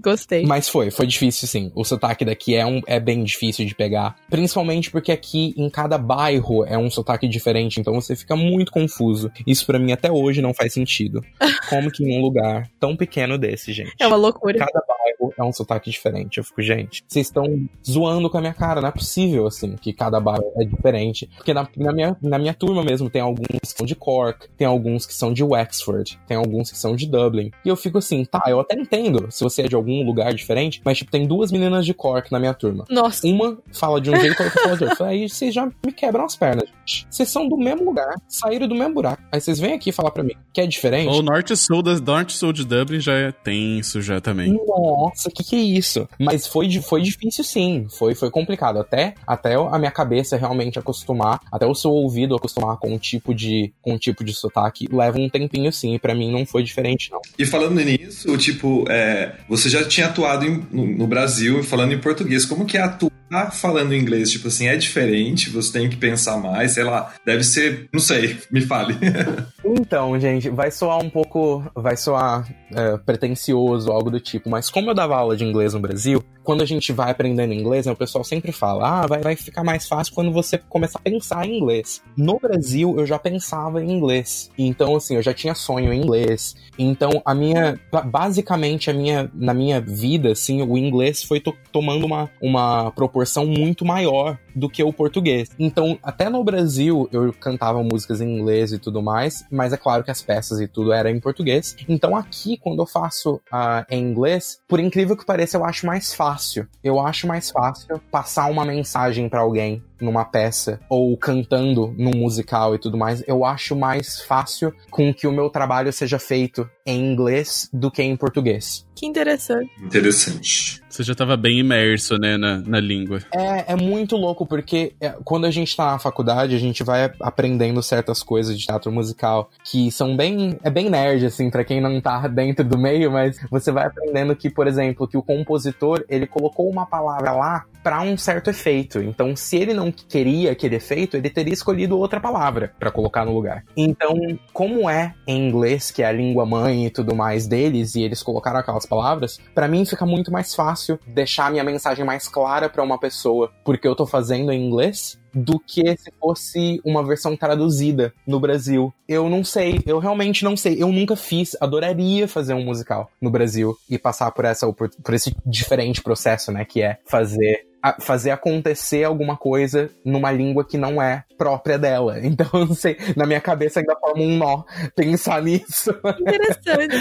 Gostei. 0.00 0.44
Mas 0.44 0.68
foi, 0.68 0.90
foi 0.90 1.06
difícil 1.06 1.46
sim. 1.48 1.72
O 1.74 1.84
sotaque 1.84 2.24
daqui 2.24 2.54
é, 2.54 2.64
um, 2.64 2.80
é 2.86 2.98
bem 2.98 3.22
difícil 3.22 3.64
de 3.64 3.74
pegar. 3.74 4.16
Principalmente 4.30 4.90
porque 4.90 5.12
aqui 5.12 5.54
em 5.56 5.68
cada 5.68 5.98
bairro 5.98 6.64
é 6.64 6.76
um 6.76 6.90
sotaque 6.90 7.28
diferente, 7.28 7.80
então 7.80 7.94
você 7.94 8.16
fica 8.16 8.36
muito 8.36 8.72
confuso. 8.72 9.30
Isso 9.46 9.66
para 9.66 9.78
mim 9.78 9.92
até 9.92 10.10
hoje 10.10 10.40
não 10.42 10.54
faz 10.54 10.72
sentido. 10.72 11.24
Como 11.68 11.90
que 11.90 12.04
em 12.04 12.18
um 12.18 12.22
lugar 12.22 12.68
tão 12.78 12.96
pequeno 12.96 13.38
desse, 13.38 13.72
gente? 13.72 13.94
É 14.00 14.06
uma 14.06 14.16
loucura. 14.16 14.58
Cada 14.58 14.84
bairro 14.86 15.32
é 15.38 15.42
um 15.42 15.52
sotaque 15.52 15.90
diferente. 15.90 16.38
Eu 16.38 16.44
fico, 16.44 16.62
gente, 16.62 17.04
vocês 17.06 17.26
estão 17.26 17.44
zoando 17.88 18.28
com 18.28 18.38
a 18.38 18.40
minha 18.40 18.54
cara. 18.54 18.80
Não 18.80 18.88
é 18.88 18.92
possível, 18.92 19.46
assim, 19.46 19.76
que 19.76 19.92
cada 19.92 20.20
bairro 20.20 20.52
é 20.56 20.64
diferente. 20.64 21.28
Porque 21.36 21.54
na, 21.54 21.68
na, 21.76 21.92
minha, 21.92 22.16
na 22.20 22.38
minha 22.38 22.54
turma 22.54 22.82
mesmo 22.82 23.10
tem 23.10 23.22
alguns 23.22 23.46
que 23.60 23.68
são 23.78 23.86
de 23.86 23.94
Cork, 23.94 24.48
tem 24.56 24.66
alguns 24.66 25.06
que 25.06 25.14
são 25.14 25.32
de 25.32 25.42
Wexford, 25.42 26.18
tem 26.26 26.36
alguns 26.36 26.70
que 26.70 26.78
são 26.78 26.96
de 26.96 27.06
Dublin. 27.06 27.50
E 27.64 27.68
eu 27.68 27.76
fico 27.76 27.98
assim, 27.98 28.11
tá, 28.24 28.42
eu 28.48 28.60
até 28.60 28.74
entendo 28.78 29.26
se 29.30 29.42
você 29.42 29.62
é 29.62 29.68
de 29.68 29.74
algum 29.74 30.04
lugar 30.04 30.32
diferente, 30.34 30.80
mas, 30.84 30.98
tipo, 30.98 31.10
tem 31.10 31.26
duas 31.26 31.50
meninas 31.50 31.86
de 31.86 31.94
Cork 31.94 32.30
na 32.30 32.38
minha 32.38 32.54
turma. 32.54 32.84
Nossa. 32.90 33.26
Uma 33.26 33.58
fala 33.72 34.00
de 34.00 34.10
um 34.10 34.16
jeito, 34.16 34.40
a 34.40 34.44
outra 34.44 34.62
fala 34.62 34.76
de 34.76 34.84
outro. 34.84 35.04
Aí 35.04 35.28
vocês 35.28 35.54
já 35.54 35.66
me 35.84 35.92
quebram 35.92 36.24
as 36.24 36.36
pernas, 36.36 36.68
gente. 36.84 37.06
Vocês 37.10 37.28
são 37.28 37.48
do 37.48 37.56
mesmo 37.56 37.84
lugar, 37.84 38.14
saíram 38.28 38.68
do 38.68 38.74
mesmo 38.74 38.94
buraco. 38.94 39.22
Aí 39.32 39.40
vocês 39.40 39.58
vêm 39.58 39.72
aqui 39.74 39.90
falar 39.92 40.10
pra 40.10 40.22
mim 40.22 40.34
que 40.52 40.60
é 40.60 40.66
diferente. 40.66 41.08
O 41.08 41.22
norte 41.22 41.52
e 41.52 41.56
sul, 41.56 41.82
da, 41.82 41.98
norte 41.98 42.30
e 42.30 42.38
sul 42.38 42.52
de 42.52 42.64
Dublin 42.64 43.00
já 43.00 43.14
é 43.14 43.32
tenso 43.32 44.02
já 44.02 44.20
também. 44.20 44.58
Nossa, 44.66 45.30
que 45.30 45.42
que 45.42 45.56
é 45.56 45.58
isso? 45.58 46.08
Mas 46.18 46.46
foi, 46.46 46.70
foi 46.80 47.00
difícil 47.00 47.42
sim, 47.42 47.86
foi, 47.90 48.14
foi 48.14 48.30
complicado. 48.30 48.78
Até, 48.78 49.14
até 49.26 49.54
a 49.54 49.78
minha 49.78 49.90
cabeça 49.90 50.36
realmente 50.36 50.78
acostumar, 50.78 51.40
até 51.50 51.66
o 51.66 51.74
seu 51.74 51.90
ouvido 51.90 52.34
acostumar 52.34 52.76
com 52.76 52.92
um 52.92 52.98
tipo 52.98 53.34
de, 53.34 53.72
com 53.80 53.94
um 53.94 53.98
tipo 53.98 54.22
de 54.22 54.34
sotaque, 54.34 54.88
leva 54.92 55.18
um 55.18 55.28
tempinho 55.28 55.72
sim, 55.72 55.94
e 55.94 55.98
pra 55.98 56.14
mim 56.14 56.30
não 56.30 56.44
foi 56.44 56.62
diferente 56.62 57.10
não. 57.10 57.20
E 57.38 57.46
falando 57.46 57.74
nisso, 58.06 58.36
tipo, 58.36 58.84
é, 58.88 59.36
você 59.48 59.68
já 59.68 59.84
tinha 59.84 60.06
atuado 60.06 60.44
em, 60.44 60.66
no, 60.70 60.86
no 60.86 61.06
Brasil 61.06 61.62
falando 61.62 61.92
em 61.92 61.98
português, 61.98 62.44
como 62.44 62.64
que 62.64 62.76
é 62.76 62.82
atuar 62.82 63.12
falando 63.52 63.94
inglês? 63.94 64.30
Tipo 64.30 64.48
assim, 64.48 64.66
é 64.66 64.76
diferente, 64.76 65.50
você 65.50 65.72
tem 65.72 65.88
que 65.88 65.96
pensar 65.96 66.36
mais, 66.36 66.72
sei 66.72 66.84
lá, 66.84 67.12
deve 67.24 67.44
ser, 67.44 67.88
não 67.92 68.00
sei, 68.00 68.38
me 68.50 68.60
fale. 68.60 68.96
Então, 69.64 70.18
gente, 70.18 70.50
vai 70.50 70.70
soar 70.70 70.98
um 70.98 71.08
pouco. 71.08 71.64
Vai 71.74 71.96
soar 71.96 72.46
é, 72.74 72.96
pretencioso, 72.98 73.90
algo 73.90 74.10
do 74.10 74.20
tipo, 74.20 74.50
mas 74.50 74.68
como 74.68 74.90
eu 74.90 74.94
dava 74.94 75.16
aula 75.16 75.36
de 75.36 75.44
inglês 75.44 75.72
no 75.72 75.80
Brasil, 75.80 76.22
quando 76.42 76.62
a 76.62 76.66
gente 76.66 76.92
vai 76.92 77.10
aprendendo 77.10 77.54
inglês, 77.54 77.86
né, 77.86 77.92
o 77.92 77.96
pessoal 77.96 78.24
sempre 78.24 78.52
fala: 78.52 79.02
ah, 79.02 79.06
vai, 79.06 79.20
vai 79.20 79.36
ficar 79.36 79.62
mais 79.62 79.86
fácil 79.86 80.14
quando 80.14 80.32
você 80.32 80.58
começar 80.58 80.98
a 80.98 81.02
pensar 81.02 81.46
em 81.46 81.58
inglês. 81.58 82.02
No 82.16 82.38
Brasil, 82.38 82.96
eu 82.98 83.06
já 83.06 83.18
pensava 83.18 83.82
em 83.82 83.90
inglês. 83.90 84.50
Então, 84.58 84.96
assim, 84.96 85.14
eu 85.14 85.22
já 85.22 85.32
tinha 85.32 85.54
sonho 85.54 85.92
em 85.92 86.02
inglês. 86.02 86.54
Então, 86.78 87.22
a 87.24 87.34
minha. 87.34 87.78
Basicamente, 88.06 88.90
a 88.90 88.92
minha, 88.92 89.30
na 89.32 89.54
minha 89.54 89.80
vida, 89.80 90.32
assim, 90.32 90.62
o 90.62 90.76
inglês 90.76 91.22
foi 91.22 91.40
to 91.40 91.54
tomando 91.70 92.04
uma, 92.04 92.28
uma 92.40 92.90
proporção 92.90 93.21
muito 93.46 93.84
maior 93.84 94.38
do 94.54 94.68
que 94.68 94.82
o 94.82 94.92
português. 94.92 95.48
Então, 95.58 95.98
até 96.02 96.28
no 96.28 96.42
Brasil, 96.44 97.08
eu 97.12 97.32
cantava 97.32 97.82
músicas 97.82 98.20
em 98.20 98.38
inglês 98.38 98.72
e 98.72 98.78
tudo 98.78 99.02
mais, 99.02 99.44
mas 99.50 99.72
é 99.72 99.76
claro 99.76 100.04
que 100.04 100.10
as 100.10 100.22
peças 100.22 100.60
e 100.60 100.68
tudo 100.68 100.92
era 100.92 101.10
em 101.10 101.20
português. 101.20 101.76
Então, 101.88 102.16
aqui, 102.16 102.56
quando 102.56 102.80
eu 102.80 102.86
faço 102.86 103.36
uh, 103.52 103.84
em 103.90 104.02
inglês, 104.02 104.60
por 104.68 104.80
incrível 104.80 105.16
que 105.16 105.24
pareça, 105.24 105.56
eu 105.56 105.64
acho 105.64 105.86
mais 105.86 106.12
fácil. 106.12 106.66
Eu 106.82 107.00
acho 107.00 107.26
mais 107.26 107.50
fácil 107.50 108.00
passar 108.10 108.50
uma 108.50 108.64
mensagem 108.64 109.28
para 109.28 109.40
alguém 109.40 109.82
numa 110.02 110.24
peça 110.24 110.80
ou 110.88 111.16
cantando 111.16 111.94
num 111.96 112.16
musical 112.16 112.74
e 112.74 112.78
tudo 112.78 112.98
mais, 112.98 113.22
eu 113.26 113.44
acho 113.44 113.76
mais 113.76 114.20
fácil 114.22 114.72
com 114.90 115.12
que 115.12 115.26
o 115.26 115.32
meu 115.32 115.48
trabalho 115.48 115.92
seja 115.92 116.18
feito 116.18 116.68
em 116.86 117.12
inglês 117.12 117.68
do 117.72 117.90
que 117.90 118.02
em 118.02 118.16
português. 118.16 118.86
Que 118.94 119.06
interessante. 119.06 119.70
Interessante. 119.82 120.82
Você 120.88 121.02
já 121.02 121.12
estava 121.12 121.36
bem 121.36 121.58
imerso, 121.58 122.18
né, 122.18 122.36
na, 122.36 122.58
na 122.58 122.78
língua. 122.78 123.20
É, 123.34 123.72
é 123.72 123.76
muito 123.76 124.14
louco, 124.14 124.44
porque 124.46 124.94
é, 125.00 125.10
quando 125.24 125.46
a 125.46 125.50
gente 125.50 125.74
tá 125.74 125.92
na 125.92 125.98
faculdade, 125.98 126.54
a 126.54 126.58
gente 126.58 126.84
vai 126.84 127.10
aprendendo 127.20 127.82
certas 127.82 128.22
coisas 128.22 128.58
de 128.58 128.66
teatro 128.66 128.92
musical 128.92 129.50
que 129.64 129.90
são 129.90 130.14
bem. 130.16 130.58
É 130.62 130.70
bem 130.70 130.90
nerd, 130.90 131.24
assim, 131.24 131.50
para 131.50 131.64
quem 131.64 131.80
não 131.80 132.00
tá 132.00 132.28
dentro 132.28 132.64
do 132.64 132.78
meio, 132.78 133.10
mas 133.10 133.38
você 133.50 133.72
vai 133.72 133.86
aprendendo 133.86 134.36
que, 134.36 134.50
por 134.50 134.66
exemplo, 134.66 135.08
que 135.08 135.16
o 135.16 135.22
compositor, 135.22 136.04
ele 136.08 136.26
colocou 136.26 136.68
uma 136.68 136.84
palavra 136.84 137.32
lá 137.32 137.64
para 137.82 138.00
um 138.02 138.16
certo 138.16 138.50
efeito. 138.50 139.00
Então, 139.00 139.34
se 139.34 139.56
ele 139.56 139.74
não 139.74 139.90
queria 139.90 140.52
aquele 140.52 140.76
efeito, 140.76 141.16
ele 141.16 141.30
teria 141.30 141.52
escolhido 141.52 141.98
outra 141.98 142.20
palavra 142.20 142.72
para 142.78 142.90
colocar 142.90 143.24
no 143.24 143.34
lugar. 143.34 143.64
Então, 143.76 144.14
como 144.52 144.88
é 144.88 145.14
em 145.26 145.48
inglês, 145.48 145.90
que 145.90 146.02
é 146.02 146.06
a 146.06 146.12
língua 146.12 146.46
mãe 146.46 146.86
e 146.86 146.90
tudo 146.90 147.14
mais 147.14 147.46
deles, 147.46 147.94
e 147.94 148.02
eles 148.02 148.22
colocaram 148.22 148.58
aquelas 148.58 148.86
palavras, 148.86 149.38
para 149.54 149.68
mim 149.68 149.84
fica 149.84 150.06
muito 150.06 150.30
mais 150.30 150.54
fácil 150.54 150.98
deixar 151.06 151.50
minha 151.50 151.64
mensagem 151.64 152.04
mais 152.04 152.28
clara 152.28 152.68
para 152.68 152.82
uma 152.82 152.98
pessoa, 152.98 153.50
porque 153.64 153.86
eu 153.86 153.96
tô 153.96 154.06
fazendo 154.06 154.52
em 154.52 154.66
inglês 154.66 155.20
do 155.34 155.58
que 155.58 155.96
se 155.96 156.12
fosse 156.20 156.80
uma 156.84 157.02
versão 157.02 157.36
traduzida 157.36 158.12
no 158.26 158.38
Brasil. 158.38 158.92
Eu 159.08 159.28
não 159.28 159.42
sei, 159.42 159.80
eu 159.86 159.98
realmente 159.98 160.44
não 160.44 160.56
sei. 160.56 160.82
Eu 160.82 160.92
nunca 160.92 161.16
fiz, 161.16 161.56
adoraria 161.60 162.28
fazer 162.28 162.54
um 162.54 162.64
musical 162.64 163.10
no 163.20 163.30
Brasil 163.30 163.76
e 163.88 163.98
passar 163.98 164.30
por 164.32 164.44
essa 164.44 164.70
por, 164.72 164.90
por 164.90 165.14
esse 165.14 165.34
diferente 165.44 166.02
processo, 166.02 166.52
né, 166.52 166.64
que 166.64 166.82
é 166.82 166.98
fazer 167.06 167.71
a 167.82 168.00
fazer 168.00 168.30
acontecer 168.30 169.04
alguma 169.04 169.36
coisa 169.36 169.90
numa 170.04 170.30
língua 170.30 170.64
que 170.64 170.78
não 170.78 171.02
é 171.02 171.24
própria 171.36 171.78
dela. 171.78 172.20
Então, 172.32 172.48
eu 172.54 172.66
não 172.66 172.74
sei, 172.74 172.96
na 173.14 173.26
minha 173.26 173.40
cabeça 173.40 173.80
ainda 173.80 173.94
forma 173.98 174.22
um 174.22 174.38
nó 174.38 174.62
pensar 174.94 175.42
nisso. 175.42 175.90
Interessante. 176.20 176.96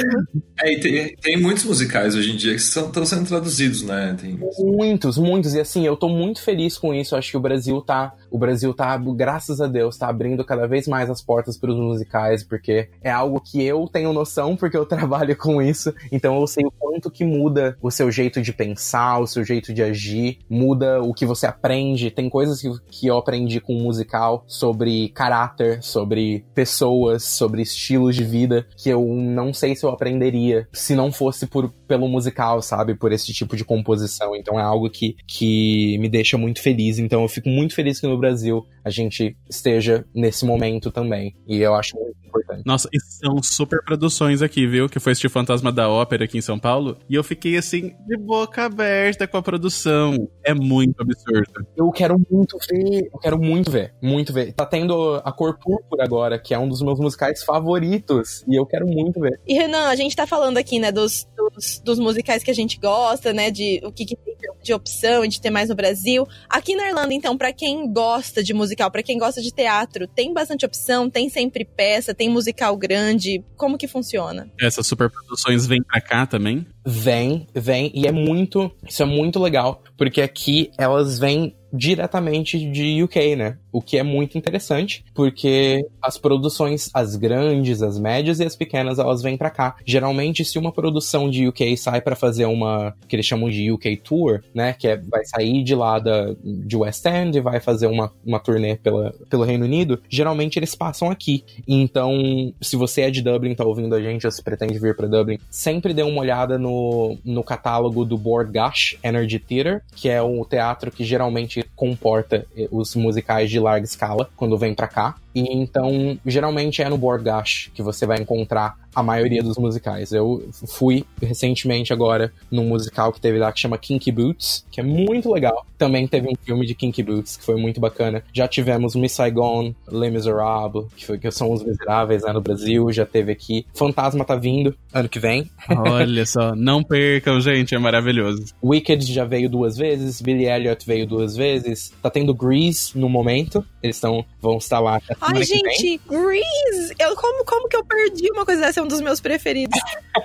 É, 0.59 0.79
tem, 0.79 1.15
tem, 1.15 1.37
muitos 1.37 1.63
musicais 1.63 2.15
hoje 2.15 2.31
em 2.31 2.35
dia 2.35 2.53
que 2.53 2.59
estão 2.59 3.05
sendo 3.05 3.27
traduzidos, 3.27 3.83
né? 3.83 4.17
Tem... 4.19 4.37
Muitos, 4.59 5.17
muitos. 5.17 5.53
E 5.53 5.59
assim, 5.59 5.85
eu 5.85 5.95
tô 5.95 6.09
muito 6.09 6.41
feliz 6.41 6.77
com 6.77 6.93
isso. 6.93 7.13
Eu 7.13 7.19
acho 7.19 7.31
que 7.31 7.37
o 7.37 7.41
Brasil 7.41 7.79
tá. 7.81 8.13
O 8.31 8.37
Brasil 8.37 8.73
tá, 8.73 8.97
graças 8.97 9.59
a 9.59 9.67
Deus, 9.67 9.97
tá 9.97 10.07
abrindo 10.07 10.45
cada 10.45 10.65
vez 10.65 10.87
mais 10.87 11.09
as 11.09 11.21
portas 11.21 11.57
para 11.57 11.69
os 11.69 11.77
musicais, 11.77 12.43
porque 12.43 12.87
é 13.03 13.11
algo 13.11 13.41
que 13.41 13.61
eu 13.61 13.89
tenho 13.91 14.13
noção, 14.13 14.55
porque 14.55 14.77
eu 14.77 14.85
trabalho 14.87 15.35
com 15.35 15.61
isso. 15.61 15.93
Então 16.11 16.39
eu 16.39 16.47
sei 16.47 16.65
o 16.65 16.71
quanto 16.71 17.11
que 17.11 17.25
muda 17.25 17.77
o 17.81 17.91
seu 17.91 18.09
jeito 18.09 18.41
de 18.41 18.53
pensar, 18.53 19.19
o 19.19 19.27
seu 19.27 19.43
jeito 19.43 19.73
de 19.73 19.83
agir, 19.83 20.39
muda 20.49 21.01
o 21.01 21.13
que 21.13 21.25
você 21.25 21.45
aprende. 21.45 22.09
Tem 22.09 22.29
coisas 22.29 22.61
que, 22.61 22.71
que 22.89 23.07
eu 23.07 23.17
aprendi 23.17 23.59
com 23.59 23.75
o 23.75 23.83
musical 23.83 24.45
sobre 24.47 25.09
caráter, 25.09 25.83
sobre 25.83 26.45
pessoas, 26.55 27.23
sobre 27.23 27.61
estilos 27.61 28.15
de 28.15 28.23
vida, 28.23 28.65
que 28.77 28.89
eu 28.89 29.05
não 29.05 29.53
sei 29.53 29.75
se 29.75 29.85
eu 29.85 29.89
aprenderia 29.89 30.67
se 30.71 30.95
não 30.95 31.11
fosse 31.11 31.45
por, 31.47 31.69
pelo 31.87 32.07
musical, 32.07 32.61
sabe? 32.61 32.95
Por 32.95 33.11
esse 33.11 33.33
tipo 33.33 33.57
de 33.57 33.65
composição. 33.65 34.35
Então 34.35 34.57
é 34.57 34.63
algo 34.63 34.89
que, 34.89 35.17
que 35.27 35.97
me 35.97 36.07
deixa 36.07 36.37
muito 36.37 36.61
feliz. 36.61 36.97
Então 36.97 37.21
eu 37.21 37.27
fico 37.27 37.49
muito 37.49 37.75
feliz 37.75 37.99
que 37.99 38.07
no 38.07 38.20
Brasil 38.21 38.65
a 38.83 38.89
gente 38.89 39.35
esteja 39.49 40.05
nesse 40.13 40.45
momento 40.45 40.91
também. 40.91 41.35
E 41.47 41.57
eu 41.57 41.75
acho 41.75 41.95
muito 41.97 42.17
importante. 42.25 42.63
Nossa, 42.65 42.89
e 42.91 42.99
são 42.99 43.41
super 43.43 43.83
produções 43.83 44.41
aqui, 44.41 44.65
viu? 44.65 44.89
Que 44.89 44.99
foi 44.99 45.11
este 45.11 45.29
Fantasma 45.29 45.71
da 45.71 45.89
Ópera 45.89 46.25
aqui 46.25 46.37
em 46.37 46.41
São 46.41 46.57
Paulo. 46.57 46.97
E 47.09 47.15
eu 47.15 47.23
fiquei 47.23 47.57
assim, 47.57 47.93
de 48.07 48.17
boca 48.17 48.65
aberta 48.65 49.27
com 49.27 49.37
a 49.37 49.41
produção. 49.41 50.27
É 50.43 50.53
muito 50.53 51.01
absurdo. 51.01 51.67
Eu 51.75 51.91
quero 51.91 52.19
muito 52.29 52.57
ver, 52.69 53.09
eu 53.13 53.19
quero 53.19 53.39
muito 53.39 53.69
ver, 53.69 53.93
muito 54.01 54.33
ver. 54.33 54.53
Tá 54.53 54.65
tendo 54.65 55.21
a 55.23 55.31
Cor 55.31 55.57
Púrpura 55.59 56.03
agora, 56.03 56.39
que 56.39 56.53
é 56.53 56.59
um 56.59 56.67
dos 56.67 56.81
meus 56.81 56.99
musicais 56.99 57.43
favoritos. 57.43 58.43
E 58.47 58.55
eu 58.55 58.65
quero 58.65 58.87
muito 58.87 59.19
ver. 59.19 59.39
E 59.47 59.53
Renan, 59.53 59.89
a 59.89 59.95
gente 59.95 60.15
tá 60.15 60.25
falando 60.25 60.57
aqui, 60.57 60.79
né, 60.79 60.91
dos, 60.91 61.27
dos, 61.35 61.79
dos 61.79 61.99
musicais 61.99 62.43
que 62.43 62.51
a 62.51 62.55
gente 62.55 62.79
gosta, 62.79 63.31
né? 63.33 63.51
De 63.51 63.79
o 63.83 63.91
que, 63.91 64.05
que 64.05 64.15
tem 64.15 64.30
de 64.61 64.73
opção, 64.73 65.25
de 65.25 65.41
ter 65.41 65.49
mais 65.49 65.69
no 65.69 65.75
Brasil. 65.75 66.27
Aqui 66.49 66.75
na 66.75 66.87
Irlanda, 66.87 67.13
então, 67.13 67.37
para 67.37 67.51
quem 67.51 67.91
gosta 67.91 68.43
de 68.43 68.53
musical, 68.53 68.91
para 68.91 69.03
quem 69.03 69.17
gosta 69.17 69.41
de 69.41 69.51
teatro, 69.51 70.07
tem 70.07 70.33
bastante 70.33 70.65
opção, 70.65 71.09
tem 71.09 71.29
sempre 71.29 71.65
peça, 71.65 72.13
tem 72.13 72.29
musical 72.29 72.75
grande. 72.77 73.43
Como 73.55 73.77
que 73.77 73.87
funciona? 73.87 74.51
Essas 74.59 74.87
superproduções 74.87 75.65
vêm 75.65 75.81
pra 75.83 76.01
cá 76.01 76.25
também? 76.25 76.65
Vem, 76.85 77.47
vem, 77.53 77.91
e 77.93 78.07
é 78.07 78.11
muito. 78.11 78.71
Isso 78.87 79.03
é 79.03 79.05
muito 79.05 79.39
legal, 79.39 79.83
porque 79.97 80.21
aqui 80.21 80.71
elas 80.77 81.19
vêm 81.19 81.55
diretamente 81.73 82.59
de 82.71 83.01
UK, 83.03 83.35
né? 83.35 83.57
O 83.71 83.81
que 83.81 83.97
é 83.97 84.03
muito 84.03 84.37
interessante, 84.37 85.05
porque 85.13 85.85
as 86.01 86.17
produções, 86.17 86.89
as 86.93 87.15
grandes, 87.15 87.81
as 87.81 87.97
médias 87.97 88.39
e 88.39 88.45
as 88.45 88.55
pequenas, 88.55 88.99
elas 88.99 89.21
vêm 89.21 89.37
para 89.37 89.49
cá. 89.49 89.75
Geralmente, 89.85 90.43
se 90.43 90.59
uma 90.59 90.71
produção 90.71 91.29
de 91.29 91.47
UK 91.47 91.77
sai 91.77 92.01
para 92.01 92.15
fazer 92.15 92.45
uma 92.45 92.95
que 93.07 93.15
eles 93.15 93.25
chamam 93.25 93.49
de 93.49 93.71
UK 93.71 93.97
Tour, 93.97 94.30
né, 94.53 94.73
que 94.73 94.87
é, 94.87 94.97
vai 94.97 95.23
sair 95.25 95.63
de 95.63 95.75
lá 95.75 95.99
da, 95.99 96.33
de 96.43 96.75
West 96.75 97.05
End 97.05 97.39
vai 97.39 97.59
fazer 97.59 97.87
uma, 97.87 98.11
uma 98.25 98.39
turnê 98.39 98.75
pela, 98.75 99.13
pelo 99.29 99.43
Reino 99.43 99.65
Unido, 99.65 100.01
geralmente 100.09 100.57
eles 100.57 100.75
passam 100.75 101.09
aqui. 101.09 101.43
Então, 101.67 102.53
se 102.61 102.75
você 102.75 103.01
é 103.01 103.11
de 103.11 103.21
Dublin, 103.21 103.55
tá 103.55 103.63
ouvindo 103.63 103.95
a 103.95 104.01
gente, 104.01 104.25
ou 104.25 104.31
se 104.31 104.43
pretende 104.43 104.79
vir 104.79 104.95
para 104.95 105.07
Dublin, 105.07 105.39
sempre 105.49 105.93
dê 105.93 106.03
uma 106.03 106.21
olhada 106.21 106.57
no 106.57 107.01
no, 107.23 107.43
catálogo 107.43 108.05
do 108.05 108.17
Board 108.17 108.51
Gash 108.51 108.97
Energy 109.03 109.39
Theater, 109.39 109.83
que 109.95 110.09
é 110.09 110.21
o 110.21 110.45
teatro 110.45 110.91
que 110.91 111.03
geralmente 111.03 111.63
comporta 111.75 112.45
eh, 112.55 112.67
os 112.71 112.95
musicais 112.95 113.49
de 113.49 113.59
larga 113.59 113.85
escala 113.85 114.29
quando 114.35 114.57
vem 114.57 114.73
pra 114.73 114.87
cá. 114.87 115.15
E 115.33 115.41
então, 115.53 116.19
geralmente 116.25 116.81
é 116.81 116.89
no 116.89 116.97
Board 116.97 117.23
Gash 117.23 117.71
que 117.73 117.81
você 117.81 118.05
vai 118.05 118.19
encontrar 118.19 118.77
a 118.93 119.03
maioria 119.03 119.41
dos 119.41 119.57
musicais. 119.57 120.11
Eu 120.11 120.49
fui 120.67 121.05
recentemente 121.21 121.93
agora 121.93 122.31
num 122.49 122.65
musical 122.65 123.11
que 123.11 123.21
teve 123.21 123.39
lá 123.39 123.51
que 123.51 123.59
chama 123.59 123.77
Kinky 123.77 124.11
Boots, 124.11 124.65
que 124.71 124.79
é 124.79 124.83
muito 124.83 125.31
legal. 125.31 125.65
Também 125.77 126.07
teve 126.07 126.27
um 126.27 126.35
filme 126.43 126.65
de 126.65 126.75
Kinky 126.75 127.03
Boots 127.03 127.37
que 127.37 127.45
foi 127.45 127.55
muito 127.55 127.79
bacana. 127.79 128.23
Já 128.33 128.47
tivemos 128.47 128.95
Miss 128.95 129.13
Saigon, 129.13 129.73
Les 129.89 130.11
Miserables, 130.11 130.85
que, 130.95 131.05
foi, 131.05 131.17
que 131.17 131.31
são 131.31 131.51
os 131.51 131.63
miseráveis 131.63 132.23
né, 132.23 132.31
no 132.31 132.41
Brasil. 132.41 132.91
Já 132.91 133.05
teve 133.05 133.31
aqui. 133.31 133.65
Fantasma 133.73 134.25
tá 134.25 134.35
vindo 134.35 134.75
ano 134.93 135.09
que 135.09 135.19
vem. 135.19 135.49
Olha 135.69 136.25
só, 136.25 136.53
não 136.55 136.83
percam, 136.83 137.39
gente, 137.39 137.73
é 137.73 137.79
maravilhoso. 137.79 138.45
Wicked 138.63 139.11
já 139.11 139.25
veio 139.25 139.49
duas 139.49 139.77
vezes, 139.77 140.21
Billy 140.21 140.45
Elliot 140.45 140.85
veio 140.85 141.07
duas 141.07 141.35
vezes. 141.35 141.91
Tá 142.01 142.09
tendo 142.09 142.33
Grease 142.33 142.91
no 142.95 143.09
momento. 143.09 143.65
Eles 143.81 143.95
estão 143.95 144.25
vão 144.41 144.57
estar 144.57 144.79
lá. 144.79 144.99
Ai, 145.19 145.43
gente, 145.43 145.99
Grease! 146.07 146.95
Eu, 146.99 147.15
como, 147.15 147.45
como 147.45 147.67
que 147.67 147.75
eu 147.75 147.85
perdi 147.85 148.29
uma 148.31 148.45
coisa 148.45 148.61
dessa? 148.61 148.80
É 148.81 148.83
um 148.83 148.87
dos 148.87 148.99
meus 148.99 149.21
preferidos. 149.21 149.79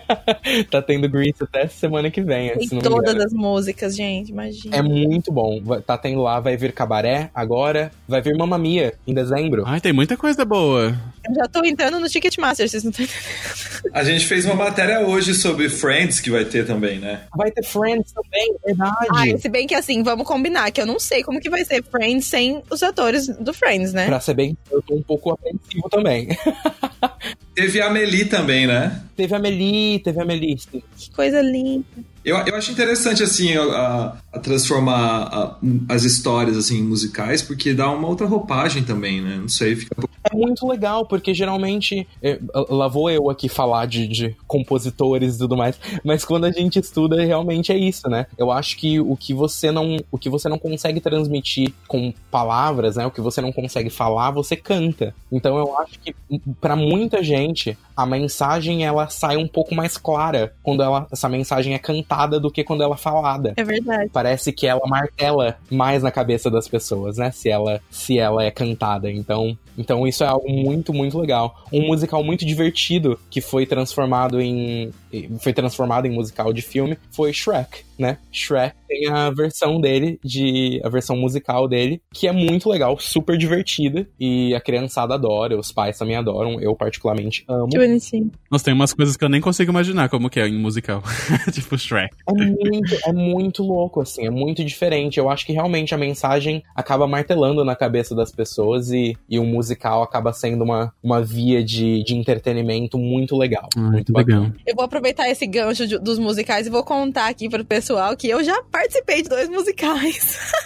tá 0.71 0.81
tendo 0.81 1.09
Grease 1.11 1.43
até 1.43 1.69
semana 1.69 2.11
que 2.11 2.23
vem. 2.23 2.57
Tem 2.57 2.69
todas 2.81 3.15
as 3.17 3.33
músicas, 3.33 3.95
gente, 3.95 4.31
imagina. 4.31 4.75
É 4.75 4.81
muito 4.81 5.31
bom. 5.31 5.61
Tá 5.87 5.99
tendo 5.99 6.23
lá, 6.23 6.41
vai 6.41 6.57
vir 6.57 6.73
Cabaré 6.73 7.31
agora, 7.35 7.93
vai 8.09 8.23
vir 8.23 8.35
Mamma 8.35 8.57
Mia 8.57 8.95
em 9.07 9.13
dezembro. 9.13 9.63
Ai, 9.67 9.79
tem 9.79 9.93
muita 9.93 10.17
coisa 10.17 10.43
boa. 10.45 10.97
Eu 11.29 11.35
já 11.35 11.49
tô 11.49 11.63
entrando 11.65 12.01
no 12.01 12.09
Ticketmaster, 12.09 12.67
vocês 12.67 12.83
não 12.83 12.91
estão 12.91 13.05
entendendo. 13.05 13.95
A 13.95 14.03
gente 14.03 14.25
fez 14.27 14.47
uma 14.47 14.55
matéria 14.55 15.01
hoje 15.07 15.35
sobre 15.35 15.69
Friends, 15.69 16.19
que 16.19 16.31
vai 16.31 16.45
ter 16.47 16.67
também, 16.67 16.99
né? 16.99 17.23
Vai 17.37 17.51
ter 17.51 17.63
Friends 17.63 18.13
também, 18.13 18.57
verdade. 18.65 19.07
Ai, 19.15 19.37
se 19.37 19.49
bem 19.51 19.67
que 19.67 19.75
assim, 19.75 20.03
vamos 20.03 20.27
combinar, 20.27 20.71
que 20.71 20.81
eu 20.81 20.87
não 20.87 20.99
sei 20.99 21.23
como 21.23 21.41
que 21.41 21.51
vai 21.51 21.65
ser 21.65 21.85
Friends 21.85 22.27
sem 22.27 22.63
os 22.71 22.83
atores 22.83 23.29
do 23.29 23.53
Friends, 23.53 23.93
né? 23.93 24.07
Pra 24.07 24.21
ser 24.21 24.35
bem, 24.35 24.57
eu 24.71 24.81
tô 24.81 24.95
um 24.95 25.03
pouco 25.03 25.31
apreensivo 25.31 25.91
também. 25.91 26.29
Teve 27.55 27.81
a 27.81 27.87
Amelie 27.87 28.27
também, 28.27 28.46
né? 28.47 29.03
Teve 29.17 29.35
a 29.35 29.39
Amelie, 29.39 29.99
teve 30.01 30.19
a 30.21 30.23
Amelie, 30.23 30.59
sim. 30.59 30.83
Que 30.97 31.11
coisa 31.11 31.41
linda. 31.43 31.85
Eu, 32.27 32.37
eu 32.39 32.57
acho 32.57 32.73
interessante, 32.73 33.23
assim, 33.23 33.57
a, 33.57 34.17
a 34.33 34.39
transformar 34.41 35.29
a, 35.33 35.59
as 35.89 36.03
histórias, 36.03 36.57
assim, 36.57 36.83
musicais, 36.83 37.41
porque 37.41 37.73
dá 37.73 37.89
uma 37.89 38.09
outra 38.09 38.27
roupagem 38.27 38.83
também, 38.83 39.21
né? 39.21 39.37
Não 39.37 39.49
sei, 39.49 39.77
fica... 39.77 39.95
É 40.29 40.35
muito 40.35 40.67
legal, 40.67 41.07
porque 41.07 41.33
geralmente, 41.33 42.05
é, 42.21 42.41
lá 42.69 42.89
vou 42.89 43.09
eu 43.09 43.31
aqui 43.31 43.49
falar 43.49 43.87
de, 43.87 44.09
de 44.09 44.37
compositores 44.45 45.37
e 45.37 45.39
tudo 45.39 45.57
mais, 45.57 45.79
mas 46.03 46.25
quando 46.25 46.47
a 46.47 46.51
gente 46.51 46.81
estuda, 46.81 47.25
realmente 47.25 47.71
é 47.71 47.79
isso, 47.79 48.09
né? 48.09 48.27
Eu 48.37 48.51
acho 48.51 48.77
que 48.77 48.99
o 48.99 49.17
que 49.17 49.33
você 49.33 49.71
não, 49.71 49.97
o 50.11 50.19
que 50.19 50.29
você 50.29 50.49
não 50.49 50.59
consegue 50.59 51.01
transmitir 51.01 51.73
com 51.87 52.13
palavras, 52.29 52.97
né? 52.97 53.07
O 53.07 53.11
que 53.13 53.21
você 53.21 53.41
não 53.41 53.53
consegue 53.53 53.89
falar, 53.89 54.33
você 54.33 54.57
canta. 54.57 55.15
Então 55.31 55.57
eu 55.57 55.79
acho 55.79 55.97
que 56.01 56.13
para 56.61 56.75
muita 56.75 57.23
gente, 57.23 57.79
a 57.97 58.05
mensagem 58.05 58.85
ela 58.85 59.09
sai 59.09 59.37
um 59.37 59.47
pouco 59.47 59.77
mais 59.77 59.97
clara 59.97 60.53
quando 60.61 60.83
ela, 60.83 61.07
essa 61.13 61.29
mensagem 61.29 61.73
é 61.73 61.79
cantada 61.79 62.16
do 62.25 62.51
que 62.51 62.65
quando 62.65 62.83
ela 62.83 62.95
é 62.95 62.99
falada. 62.99 63.53
É 63.57 63.65
verdade. 63.65 64.11
Parece 64.13 64.53
que 64.53 64.67
ela 64.67 64.87
martela 64.87 65.59
mais 65.71 66.03
na 66.03 66.11
cabeça 66.11 66.51
das 66.51 66.67
pessoas, 66.67 67.19
né? 67.19 67.31
Se 67.31 67.51
ela, 67.51 67.81
se 67.91 68.19
ela 68.19 68.43
é 68.43 68.51
cantada. 68.51 69.11
Então, 69.11 69.57
então 69.77 70.07
isso 70.07 70.25
é 70.25 70.27
algo 70.27 70.51
muito, 70.51 70.95
muito 70.95 71.19
legal. 71.19 71.65
Um 71.73 71.87
musical 71.87 72.25
muito 72.25 72.47
divertido 72.47 73.19
que 73.29 73.41
foi 73.41 73.67
transformado 73.67 74.41
em 74.41 74.93
foi 75.41 75.53
transformado 75.53 76.07
em 76.07 76.11
musical 76.11 76.53
de 76.53 76.63
filme 76.63 76.99
foi 77.11 77.33
Shrek, 77.33 77.85
né? 77.99 78.19
Shrek 78.31 78.75
tem 78.89 79.09
a 79.09 79.31
versão 79.31 79.81
dele 79.81 80.19
de 80.25 80.81
a 80.85 80.89
versão 80.89 81.17
musical 81.17 81.67
dele, 81.67 82.01
que 82.13 82.29
é 82.29 82.33
muito 82.33 82.69
legal, 82.69 82.97
super 83.01 83.37
divertida 83.37 84.07
e 84.19 84.55
a 84.55 84.61
criançada 84.61 85.15
adora, 85.15 85.59
os 85.59 85.73
pais 85.73 85.99
também 85.99 86.15
adoram, 86.17 86.61
eu 86.61 86.75
particularmente 86.77 87.45
amo. 87.49 87.69
Que 87.69 87.79
bonitinho. 87.79 88.31
Nossa, 88.51 88.65
tem 88.65 88.75
umas 88.75 88.93
coisas 88.93 89.17
que 89.17 89.25
eu 89.25 89.29
nem 89.29 89.41
consigo 89.41 89.71
imaginar 89.71 90.09
como 90.09 90.31
que 90.31 90.39
é 90.39 90.47
em 90.47 90.59
musical, 90.59 91.03
tipo 91.53 91.77
Shrek. 91.77 92.15
É 92.29 92.33
muito, 92.33 92.95
é 93.07 93.13
muito 93.13 93.63
louco 93.63 94.01
assim, 94.01 94.27
é 94.27 94.31
muito 94.31 94.65
diferente. 94.65 95.19
Eu 95.19 95.29
acho 95.29 95.45
que 95.45 95.53
realmente 95.53 95.95
a 95.95 95.99
mensagem 95.99 96.63
acaba 96.75 97.07
martelando 97.09 97.65
na 97.65 97.75
cabeça 97.75 98.15
das 98.15 98.31
pessoas 98.31 98.91
e, 98.91 99.17
e 99.29 99.39
o 99.39 99.45
musical 99.45 100.03
acaba 100.03 100.33
sendo 100.33 100.63
uma, 100.63 100.93
uma 101.03 101.21
via 101.23 101.63
de, 101.65 102.05
de 102.05 102.15
entretenimento 102.15 102.99
muito 102.99 103.37
legal. 103.37 103.69
Ah, 103.77 103.81
muito 103.81 104.13
legal. 104.13 104.43
bacana. 104.43 104.57
Eu 104.67 104.75
vou 104.77 104.85
aproveitar 104.85 105.29
esse 105.29 105.47
gancho 105.47 105.87
de- 105.87 105.99
dos 105.99 106.19
musicais 106.19 106.67
e 106.67 106.71
vou 106.71 106.85
contar 106.85 107.29
aqui 107.29 107.49
pro 107.49 107.65
pessoal 107.65 107.86
que 108.17 108.29
eu 108.29 108.43
já 108.43 108.61
participei 108.65 109.23
de 109.23 109.29
dois 109.29 109.49
musicais. 109.49 110.37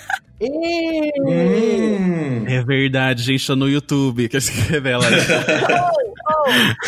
Hum. 0.42 1.10
É 2.48 2.64
verdade, 2.64 3.22
gente, 3.22 3.46
tá 3.46 3.54
no 3.54 3.68
YouTube 3.68 4.26
que 4.26 4.40
se 4.40 4.50
revela. 4.72 5.04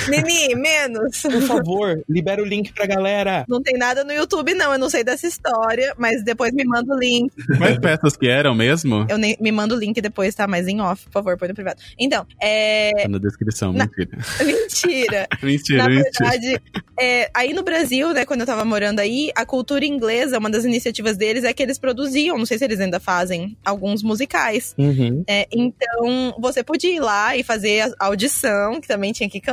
Nini, 0.09 0.55
menos. 0.55 1.21
Por 1.23 1.43
favor, 1.43 2.03
libera 2.09 2.43
o 2.43 2.45
link 2.45 2.73
pra 2.73 2.87
galera. 2.87 3.45
Não 3.49 3.63
tem 3.63 3.75
nada 3.79 4.05
no 4.05 4.13
YouTube, 4.13 4.55
não. 4.55 4.73
Eu 4.73 4.79
não 4.79 4.91
sei 4.91 5.05
dessa 5.05 5.27
história, 5.27 5.95
mas 5.99 6.23
depois 6.25 6.53
me 6.53 6.65
manda 6.65 6.95
o 6.95 6.99
link. 6.99 7.31
Quais 7.59 7.79
peças 7.79 8.17
que 8.17 8.29
eram 8.29 8.55
mesmo? 8.55 9.07
Eu 9.09 9.19
nem, 9.19 9.37
me 9.41 9.53
manda 9.53 9.75
o 9.75 9.79
link 9.79 10.01
depois, 10.01 10.35
tá? 10.35 10.47
Mas 10.47 10.67
em 10.69 10.81
off, 10.81 11.05
por 11.07 11.13
favor, 11.13 11.37
põe 11.39 11.49
no 11.49 11.55
privado. 11.55 11.81
Então, 11.99 12.27
é. 12.41 12.91
Tá 13.03 13.09
na 13.09 13.19
descrição, 13.19 13.73
Na- 13.73 13.85
mentira. 13.87 14.19
Mentira. 14.45 15.29
Mentira, 15.43 15.83
Na 15.85 15.89
mentira. 15.89 16.11
verdade, 16.31 16.61
é, 16.99 17.31
aí 17.35 17.53
no 17.53 17.63
Brasil, 17.63 18.13
né, 18.13 18.25
quando 18.25 18.41
eu 18.41 18.47
tava 18.47 18.65
morando 18.65 19.01
aí, 19.01 19.31
a 19.35 19.45
cultura 19.45 19.85
inglesa, 19.85 20.39
uma 20.39 20.49
das 20.51 20.65
iniciativas 20.65 21.17
deles 21.17 21.45
é 21.45 21.53
que 21.53 21.63
eles 21.63 21.79
produziam, 21.79 22.39
não 22.39 22.47
sei 22.47 22.59
se 22.59 22.65
eles 22.65 22.81
ainda 22.81 22.99
fazem, 23.01 23.57
alguns 23.65 24.03
musicais. 24.03 24.75
Uhum. 24.79 25.25
É, 25.29 25.47
então, 25.53 26.35
você 26.41 26.63
podia 26.63 26.95
ir 26.95 27.01
lá 27.01 27.37
e 27.37 27.43
fazer 27.43 27.93
a 27.99 28.07
audição, 28.07 28.81
que 28.81 28.89
também 28.89 29.13
tinha 29.13 29.29
que 29.29 29.41
cantar, 29.41 29.52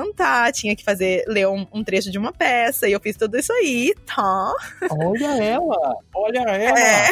tinha 0.54 0.76
que 0.76 0.84
fazer, 0.84 1.24
ler 1.28 1.48
um, 1.48 1.66
um 1.74 1.84
trecho 1.84 2.12
de 2.12 2.18
uma 2.18 2.32
peça, 2.32 2.88
e 2.88 2.92
eu 2.92 3.00
fiz 3.00 3.16
tudo 3.16 3.38
isso 3.38 3.52
aí, 3.54 3.94
tá? 4.06 4.54
Olha 4.92 5.44
ela! 5.44 5.96
Olha 6.14 6.40
ela! 6.40 6.80
É. 6.80 7.08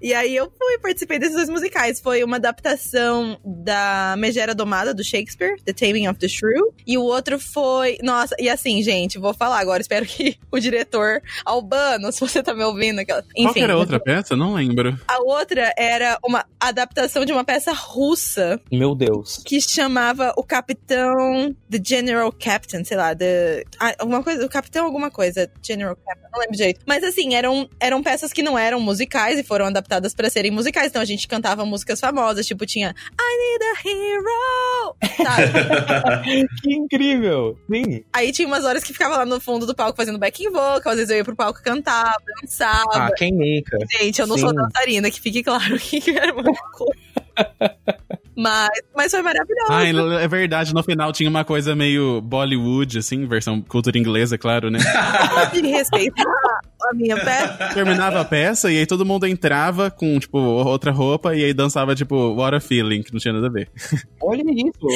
E 0.00 0.12
aí 0.12 0.34
eu 0.34 0.50
fui, 0.58 0.78
participei 0.78 1.18
desses 1.18 1.36
dois 1.36 1.48
musicais. 1.48 2.00
Foi 2.00 2.24
uma 2.24 2.36
adaptação 2.36 3.38
da 3.44 4.16
Megera 4.18 4.54
Domada, 4.54 4.92
do 4.92 5.04
Shakespeare, 5.04 5.56
The 5.64 5.72
Taming 5.72 6.08
of 6.08 6.18
the 6.18 6.26
Shrew. 6.26 6.74
E 6.86 6.98
o 6.98 7.02
outro 7.02 7.38
foi. 7.38 7.98
Nossa, 8.02 8.34
e 8.38 8.48
assim, 8.48 8.82
gente, 8.82 9.18
vou 9.18 9.32
falar 9.32 9.60
agora. 9.60 9.80
Espero 9.80 10.04
que 10.04 10.36
o 10.50 10.58
diretor 10.58 11.22
Albano, 11.44 12.10
se 12.10 12.20
você 12.20 12.42
tá 12.42 12.52
me 12.54 12.64
ouvindo, 12.64 12.98
aquela. 12.98 13.20
Enfim. 13.36 13.44
Qual 13.44 13.54
que 13.54 13.60
era 13.60 13.74
a 13.74 13.76
outra 13.76 14.00
peça? 14.00 14.34
Não 14.34 14.54
lembro. 14.54 14.98
A 15.06 15.22
outra 15.22 15.72
era 15.76 16.18
uma 16.24 16.44
adaptação 16.58 17.24
de 17.24 17.32
uma 17.32 17.44
peça 17.44 17.72
russa 17.72 18.60
Meu 18.70 18.94
Deus. 18.94 19.42
que 19.44 19.60
chamava 19.60 20.32
o 20.36 20.42
Capitão. 20.42 21.54
The 21.70 21.78
General 21.92 22.32
Captain, 22.32 22.82
sei 22.84 22.96
lá, 22.96 23.14
the, 23.14 23.64
ah, 23.78 23.94
alguma 23.98 24.22
coisa, 24.22 24.46
o 24.46 24.48
Capitão 24.48 24.86
alguma 24.86 25.10
coisa, 25.10 25.50
General 25.62 25.94
Captain, 25.94 26.30
não 26.32 26.40
lembro 26.40 26.56
direito. 26.56 26.80
Mas 26.86 27.04
assim, 27.04 27.34
eram, 27.34 27.68
eram 27.78 28.02
peças 28.02 28.32
que 28.32 28.42
não 28.42 28.58
eram 28.58 28.80
musicais 28.80 29.38
e 29.38 29.42
foram 29.42 29.66
adaptadas 29.66 30.14
pra 30.14 30.30
serem 30.30 30.50
musicais. 30.50 30.88
Então 30.88 31.02
a 31.02 31.04
gente 31.04 31.28
cantava 31.28 31.66
músicas 31.66 32.00
famosas, 32.00 32.46
tipo 32.46 32.64
tinha 32.64 32.94
I 33.20 33.32
Need 33.38 33.64
a 33.64 33.74
Hero, 33.88 34.96
que 36.62 36.72
incrível! 36.72 37.58
Sim. 37.70 38.02
Aí 38.10 38.32
tinha 38.32 38.48
umas 38.48 38.64
horas 38.64 38.82
que 38.82 38.94
ficava 38.94 39.18
lá 39.18 39.26
no 39.26 39.38
fundo 39.38 39.66
do 39.66 39.74
palco 39.74 39.96
fazendo 39.96 40.18
backing 40.18 40.50
vocal, 40.50 40.92
às 40.92 40.96
vezes 40.96 41.10
eu 41.10 41.18
ia 41.18 41.24
pro 41.24 41.36
palco 41.36 41.62
cantar, 41.62 42.16
dançava. 42.40 42.88
Ah, 42.94 43.10
quem 43.14 43.32
nunca? 43.32 43.76
Gente, 43.98 44.18
eu 44.18 44.26
não 44.26 44.38
sou 44.38 44.48
sim. 44.48 44.56
dançarina, 44.56 45.10
que 45.10 45.20
fique 45.20 45.42
claro 45.42 45.78
que 45.78 46.16
era 46.16 46.32
uma 46.32 46.54
coisa. 46.72 47.12
Mas, 48.34 48.70
mas 48.96 49.10
foi 49.10 49.20
maravilhoso. 49.22 49.70
Ah, 49.70 49.84
é 50.22 50.26
verdade, 50.26 50.72
no 50.72 50.82
final 50.82 51.12
tinha 51.12 51.28
uma 51.28 51.44
coisa 51.44 51.76
meio 51.76 52.20
Bollywood, 52.22 52.98
assim, 52.98 53.26
versão 53.26 53.60
cultura 53.60 53.98
inglesa, 53.98 54.38
claro, 54.38 54.70
né? 54.70 54.78
Pode 55.50 55.66
respeitar 55.68 56.24
a 56.24 56.94
minha 56.94 57.16
peça. 57.16 57.74
Terminava 57.74 58.20
a 58.20 58.24
peça 58.24 58.72
e 58.72 58.78
aí 58.78 58.86
todo 58.86 59.04
mundo 59.04 59.26
entrava 59.26 59.90
com, 59.90 60.18
tipo, 60.18 60.38
outra 60.38 60.90
roupa 60.90 61.36
e 61.36 61.44
aí 61.44 61.52
dançava, 61.52 61.94
tipo, 61.94 62.34
What 62.34 62.56
a 62.56 62.60
Feeling, 62.60 63.02
que 63.02 63.12
não 63.12 63.20
tinha 63.20 63.34
nada 63.34 63.48
a 63.48 63.50
ver. 63.50 63.70
Olha 64.20 64.42
isso! 64.42 64.86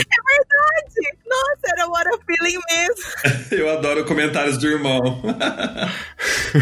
Nossa, 1.29 1.74
era 1.77 1.89
What 1.89 2.09
a 2.09 2.18
Feeling 2.24 2.59
mesmo. 2.70 3.47
Eu 3.51 3.70
adoro 3.70 4.05
comentários 4.05 4.57
do 4.59 4.66
irmão. 4.66 5.22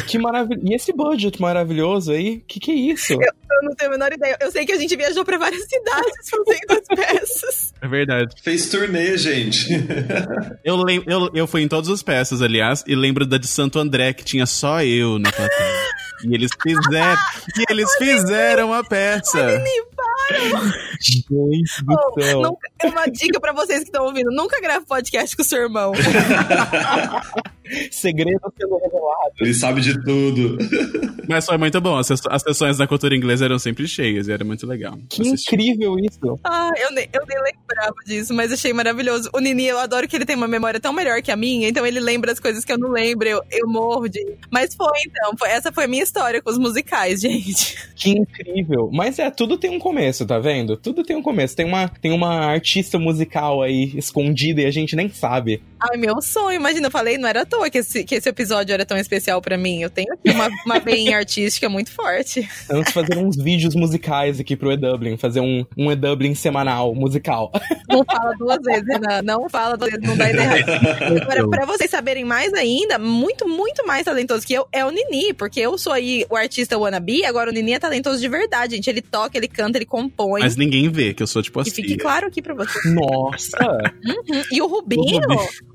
Que 0.08 0.18
maravilha. 0.18 0.60
E 0.64 0.74
esse 0.74 0.92
budget 0.92 1.40
maravilhoso 1.40 2.10
aí? 2.10 2.40
Que 2.48 2.58
que 2.58 2.72
é 2.72 2.74
isso? 2.74 3.12
Eu 3.12 3.62
não 3.62 3.74
tenho 3.76 3.90
a 3.90 3.92
menor 3.92 4.12
ideia. 4.12 4.36
Eu 4.40 4.50
sei 4.50 4.66
que 4.66 4.72
a 4.72 4.76
gente 4.76 4.96
viajou 4.96 5.24
pra 5.24 5.38
várias 5.38 5.62
cidades 5.68 6.28
fazendo 6.28 6.80
as 6.80 6.86
peças. 6.88 7.74
É 7.80 7.86
verdade. 7.86 8.34
Fez 8.42 8.68
turnê, 8.68 9.16
gente. 9.16 9.68
Eu, 10.64 10.76
lem 10.76 11.02
eu, 11.06 11.30
eu 11.34 11.46
fui 11.46 11.62
em 11.62 11.68
todas 11.68 11.90
as 11.90 12.02
peças, 12.02 12.40
aliás, 12.40 12.82
e 12.86 12.94
lembro 12.94 13.26
da 13.26 13.36
de 13.36 13.46
Santo 13.46 13.78
André, 13.78 14.12
que 14.12 14.24
tinha 14.24 14.46
só 14.46 14.82
eu 14.82 15.18
na 15.18 15.30
plateia. 15.30 15.84
E 16.24 16.34
eles 16.34 16.50
fizeram, 16.62 17.18
e 17.58 17.72
eles 17.72 17.94
fizeram 17.96 18.72
a 18.72 18.82
peça. 18.82 19.62
Gente 21.00 21.26
do 21.84 22.22
céu. 22.22 22.40
Nunca, 22.42 22.68
é 22.80 22.86
uma 22.86 23.06
dica 23.06 23.40
pra 23.40 23.52
vocês 23.52 23.80
que 23.80 23.86
estão 23.86 24.04
ouvindo. 24.04 24.30
Nunca 24.30 24.60
grave 24.60 24.86
podcast 24.86 25.36
com 25.36 25.42
o 25.42 25.44
seu 25.44 25.62
irmão. 25.62 25.92
Segredo 27.90 28.40
sendo 28.58 28.76
revelado. 28.78 29.32
Ele 29.40 29.54
sabe 29.54 29.80
de 29.80 29.94
tudo. 30.04 30.58
Mas 31.28 31.46
foi 31.46 31.56
muito 31.56 31.80
bom. 31.80 31.96
As, 31.96 32.10
as 32.10 32.42
sessões 32.42 32.76
da 32.76 32.86
cultura 32.86 33.16
inglesa 33.16 33.44
eram 33.46 33.58
sempre 33.58 33.88
cheias 33.88 34.28
e 34.28 34.32
era 34.32 34.44
muito 34.44 34.66
legal. 34.66 34.98
Que 35.08 35.22
assistir. 35.22 35.54
incrível 35.54 35.96
isso. 35.98 36.38
Ah, 36.44 36.70
eu 36.76 36.92
nem, 36.92 37.08
eu 37.12 37.22
nem 37.26 37.38
lembrava 37.38 37.94
disso, 38.06 38.34
mas 38.34 38.52
achei 38.52 38.72
maravilhoso. 38.72 39.30
O 39.32 39.40
Nini, 39.40 39.64
eu 39.66 39.78
adoro 39.78 40.06
que 40.06 40.14
ele 40.16 40.26
tem 40.26 40.36
uma 40.36 40.46
memória 40.48 40.78
tão 40.78 40.92
melhor 40.92 41.22
que 41.22 41.32
a 41.32 41.36
minha, 41.36 41.68
então 41.68 41.86
ele 41.86 41.98
lembra 42.00 42.30
as 42.32 42.38
coisas 42.38 42.64
que 42.64 42.72
eu 42.72 42.78
não 42.78 42.90
lembro, 42.90 43.26
eu, 43.26 43.42
eu 43.50 43.66
morro 43.66 44.06
de. 44.08 44.22
Mas 44.50 44.74
foi 44.74 44.98
então, 45.06 45.36
foi- 45.38 45.48
essa 45.48 45.72
foi 45.72 45.84
a 45.84 45.88
minha 45.88 46.02
história 46.02 46.42
com 46.42 46.50
os 46.50 46.58
musicais, 46.58 47.20
gente. 47.22 47.76
Que 47.96 48.10
incrível. 48.10 48.90
Mas 48.92 49.18
é, 49.18 49.30
tudo 49.30 49.56
tem 49.56 49.70
um 49.70 49.78
começo, 49.78 50.26
tá 50.26 50.38
vendo? 50.38 50.76
Tudo 50.76 51.02
tem 51.02 51.16
um 51.16 51.22
começo. 51.22 51.56
Tem 51.56 51.64
uma, 51.64 51.88
tem 51.88 52.12
uma 52.12 52.46
artista 52.46 52.98
musical 52.98 53.62
aí 53.62 53.92
escondida 53.96 54.60
e 54.60 54.66
a 54.66 54.70
gente 54.70 54.94
nem 54.94 55.08
sabe. 55.08 55.62
Ai, 55.80 55.96
meu 55.98 56.20
sonho, 56.20 56.56
imagina, 56.56 56.86
eu 56.88 56.90
falei, 56.90 57.16
não 57.18 57.28
era 57.28 57.44
toa 57.54 57.70
que 57.70 57.78
esse, 57.78 58.04
que 58.04 58.14
esse 58.14 58.28
episódio 58.28 58.72
era 58.72 58.84
tão 58.84 58.96
especial 58.96 59.40
pra 59.40 59.56
mim. 59.56 59.82
Eu 59.82 59.90
tenho 59.90 60.12
aqui 60.12 60.30
uma, 60.30 60.48
uma 60.66 60.78
veinha 60.80 61.16
artística 61.18 61.68
muito 61.68 61.90
forte. 61.90 62.48
Vamos 62.68 62.90
fazer 62.90 63.16
uns 63.16 63.36
vídeos 63.36 63.74
musicais 63.74 64.40
aqui 64.40 64.56
pro 64.56 64.72
E-Dublin. 64.72 65.16
Fazer 65.16 65.40
um, 65.40 65.64
um 65.76 65.90
E-Dublin 65.90 66.34
semanal 66.34 66.94
musical. 66.94 67.52
Não 67.88 68.04
fala 68.04 68.34
duas 68.36 68.58
vezes, 68.62 68.86
Renan. 68.86 69.22
Não 69.22 69.48
fala 69.48 69.76
duas 69.76 69.90
vezes, 69.90 70.06
não 70.06 70.16
dá 70.16 70.30
ideia. 70.30 70.64
Agora, 71.22 71.48
pra 71.48 71.66
vocês 71.66 71.90
saberem 71.90 72.24
mais 72.24 72.52
ainda, 72.54 72.98
muito, 72.98 73.48
muito 73.48 73.86
mais 73.86 74.04
talentoso 74.04 74.46
que 74.46 74.54
eu, 74.54 74.66
é 74.72 74.84
o 74.84 74.90
Nini, 74.90 75.32
porque 75.32 75.60
eu 75.60 75.76
sou 75.78 75.92
aí 75.92 76.26
o 76.28 76.36
artista 76.36 76.78
wannabe, 76.78 77.24
agora 77.24 77.50
o 77.50 77.52
Nini 77.52 77.72
é 77.72 77.78
talentoso 77.78 78.20
de 78.20 78.28
verdade, 78.28 78.76
gente. 78.76 78.90
Ele 78.90 79.02
toca, 79.02 79.36
ele 79.36 79.48
canta, 79.48 79.78
ele 79.78 79.84
compõe. 79.84 80.40
Mas 80.40 80.56
ninguém 80.56 80.90
vê 80.90 81.14
que 81.14 81.22
eu 81.22 81.26
sou 81.26 81.42
tipo 81.42 81.60
assim. 81.60 81.70
fique 81.70 81.96
claro 81.96 82.26
aqui 82.26 82.42
pra 82.42 82.54
vocês. 82.54 82.94
Nossa! 82.94 83.58
Uhum. 84.04 84.42
E 84.50 84.60
o 84.60 84.66
Rubinho, 84.66 85.20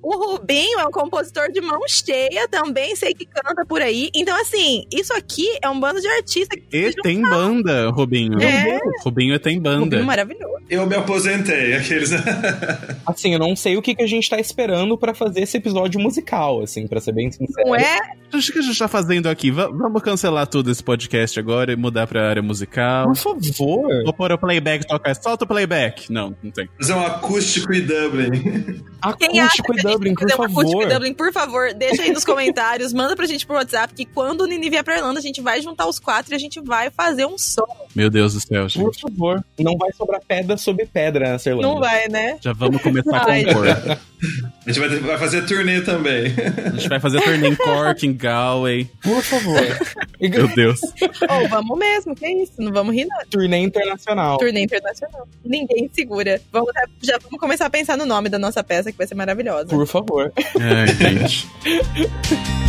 o 0.01 0.15
Rubinho 0.15 0.79
é 0.79 0.85
um 0.85 0.91
compositor 0.91 1.51
de 1.51 1.61
mão 1.71 1.81
cheia, 1.87 2.47
também 2.47 2.95
sei 2.95 3.13
que 3.13 3.25
canta 3.25 3.65
por 3.65 3.81
aí. 3.81 4.09
Então, 4.15 4.39
assim, 4.39 4.85
isso 4.91 5.13
aqui 5.13 5.47
é 5.61 5.69
um 5.69 5.79
bando 5.79 6.01
de 6.01 6.07
artistas 6.07 6.59
que 6.69 6.77
E 6.77 6.93
tem 7.01 7.21
banda, 7.21 7.89
Rubinho. 7.89 8.41
É. 8.41 8.77
Rubinho 9.03 9.33
é 9.33 9.39
tem 9.39 9.57
Rubinho 9.57 9.79
banda. 9.79 10.03
maravilhoso. 10.03 10.59
Eu 10.69 10.85
me 10.85 10.95
aposentei, 10.95 11.73
aqueles. 11.73 12.11
Assim, 13.05 13.33
eu 13.33 13.39
não 13.39 13.55
sei 13.55 13.75
o 13.75 13.81
que, 13.81 13.95
que 13.95 14.03
a 14.03 14.07
gente 14.07 14.29
tá 14.29 14.39
esperando 14.39 14.95
pra 14.97 15.13
fazer 15.15 15.41
esse 15.41 15.57
episódio 15.57 15.99
musical, 15.99 16.61
assim, 16.61 16.87
pra 16.87 16.99
ser 16.99 17.11
bem 17.11 17.31
sincero. 17.31 17.67
Não 17.67 17.75
é? 17.75 17.97
O 18.31 18.37
que 18.39 18.59
a 18.59 18.61
gente 18.61 18.77
tá 18.77 18.87
fazendo 18.87 19.27
aqui? 19.27 19.49
Va- 19.49 19.67
vamos 19.67 20.01
cancelar 20.03 20.45
tudo 20.45 20.69
esse 20.69 20.83
podcast 20.83 21.39
agora 21.39 21.71
e 21.71 21.75
mudar 21.75 22.05
pra 22.05 22.29
área 22.29 22.41
musical. 22.43 23.07
Por 23.07 23.15
favor. 23.15 24.03
Vou 24.03 24.13
pôr 24.13 24.31
o 24.31 24.37
playback 24.37 24.87
tocar. 24.87 25.15
Solta 25.15 25.43
o 25.45 25.47
playback. 25.47 26.11
Não, 26.11 26.35
não 26.43 26.51
tem. 26.51 26.69
Fazer 26.79 26.93
um 26.93 27.03
acústico 27.05 27.73
e 27.73 27.81
Dublin. 27.81 28.83
Acústico 29.01 29.73
e 29.73 29.81
Dublin, 29.81 30.13
por 30.13 30.27
um 30.29 30.33
acústico 30.43 30.61
favor. 30.71 30.83
em 30.83 30.87
Dublin, 30.93 31.13
por 31.13 31.33
favor, 31.33 31.58
deixa 31.75 32.03
aí 32.03 32.11
nos 32.11 32.23
comentários, 32.25 32.93
manda 32.93 33.15
pra 33.15 33.25
gente 33.25 33.45
pro 33.45 33.55
WhatsApp 33.55 33.93
que 33.93 34.05
quando 34.05 34.41
o 34.41 34.45
Nini 34.45 34.69
vier 34.69 34.83
pra 34.83 34.97
Irlanda, 34.97 35.19
a 35.19 35.21
gente 35.21 35.41
vai 35.41 35.61
juntar 35.61 35.87
os 35.87 35.99
quatro 35.99 36.33
e 36.33 36.35
a 36.35 36.39
gente 36.39 36.59
vai 36.61 36.89
fazer 36.89 37.25
um 37.25 37.37
som. 37.37 37.65
Meu 37.95 38.09
Deus 38.09 38.33
do 38.33 38.39
céu, 38.39 38.63
Por 38.63 38.69
gente. 38.69 39.01
favor. 39.01 39.43
Não 39.59 39.77
vai 39.77 39.91
sobrar 39.93 40.21
pedra 40.27 40.57
sobre 40.57 40.85
pedra 40.85 41.31
nessa 41.31 41.49
Irlanda. 41.49 41.67
Não 41.67 41.79
vai, 41.79 42.07
né? 42.07 42.37
Já 42.41 42.53
vamos 42.53 42.81
começar 42.81 43.17
a 43.17 43.31
Ai. 43.31 43.43
A 44.69 44.71
gente 44.71 44.87
vai, 44.87 44.99
vai 44.99 45.17
fazer 45.17 45.45
turnê 45.47 45.81
também. 45.81 46.31
A 46.63 46.69
gente 46.69 46.87
vai 46.87 46.99
fazer 46.99 47.19
turnê 47.21 47.49
em 47.49 47.55
Cork, 47.55 48.05
em 48.05 48.15
Galway. 48.15 48.87
Por 49.01 49.23
favor. 49.23 49.59
Meu 50.21 50.47
Deus. 50.49 50.79
Ou 51.27 51.49
vamos 51.49 51.79
mesmo, 51.79 52.15
que 52.15 52.27
isso, 52.27 52.53
não 52.59 52.71
vamos 52.71 52.93
rir 52.93 53.05
não. 53.05 53.17
Turnê 53.31 53.57
internacional. 53.57 54.37
Turnê 54.37 54.61
internacional. 54.61 55.27
Ninguém 55.43 55.89
segura. 55.91 56.39
Vamos, 56.51 56.69
já 57.01 57.17
vamos 57.17 57.39
começar 57.39 57.65
a 57.65 57.69
pensar 57.69 57.97
no 57.97 58.05
nome 58.05 58.29
da 58.29 58.37
nossa 58.37 58.63
peça, 58.63 58.91
que 58.91 58.97
vai 58.97 59.07
ser 59.07 59.15
maravilhosa. 59.15 59.69
Por 59.69 59.87
favor. 59.87 60.31
Ai, 60.59 60.87
gente. 60.87 61.47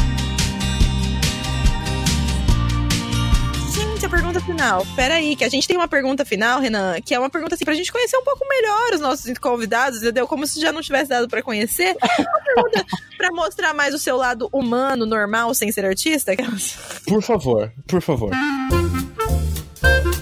pergunta 4.10 4.40
final. 4.40 4.86
Peraí, 4.96 5.36
que 5.36 5.44
a 5.44 5.48
gente 5.48 5.66
tem 5.66 5.76
uma 5.76 5.88
pergunta 5.88 6.24
final, 6.24 6.60
Renan, 6.60 7.00
que 7.00 7.14
é 7.14 7.18
uma 7.18 7.30
pergunta 7.30 7.54
assim 7.54 7.64
pra 7.64 7.74
gente 7.74 7.92
conhecer 7.92 8.16
um 8.16 8.24
pouco 8.24 8.46
melhor 8.48 8.92
os 8.94 9.00
nossos 9.00 9.38
convidados, 9.38 9.98
entendeu? 10.02 10.26
Como 10.26 10.46
se 10.46 10.60
já 10.60 10.72
não 10.72 10.82
tivesse 10.82 11.08
dado 11.10 11.28
pra 11.28 11.42
conhecer. 11.42 11.96
Uma 12.18 12.40
pergunta 12.44 12.84
pra 13.16 13.30
mostrar 13.32 13.72
mais 13.74 13.94
o 13.94 13.98
seu 13.98 14.16
lado 14.16 14.48
humano, 14.52 15.06
normal, 15.06 15.52
sem 15.54 15.70
ser 15.72 15.84
artista. 15.84 16.32
aquelas- 16.32 16.72
Por 17.06 17.22
favor. 17.22 17.72
Por 17.86 18.02
favor. 18.02 18.30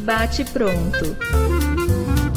Bate 0.00 0.44
pronto. 0.44 1.16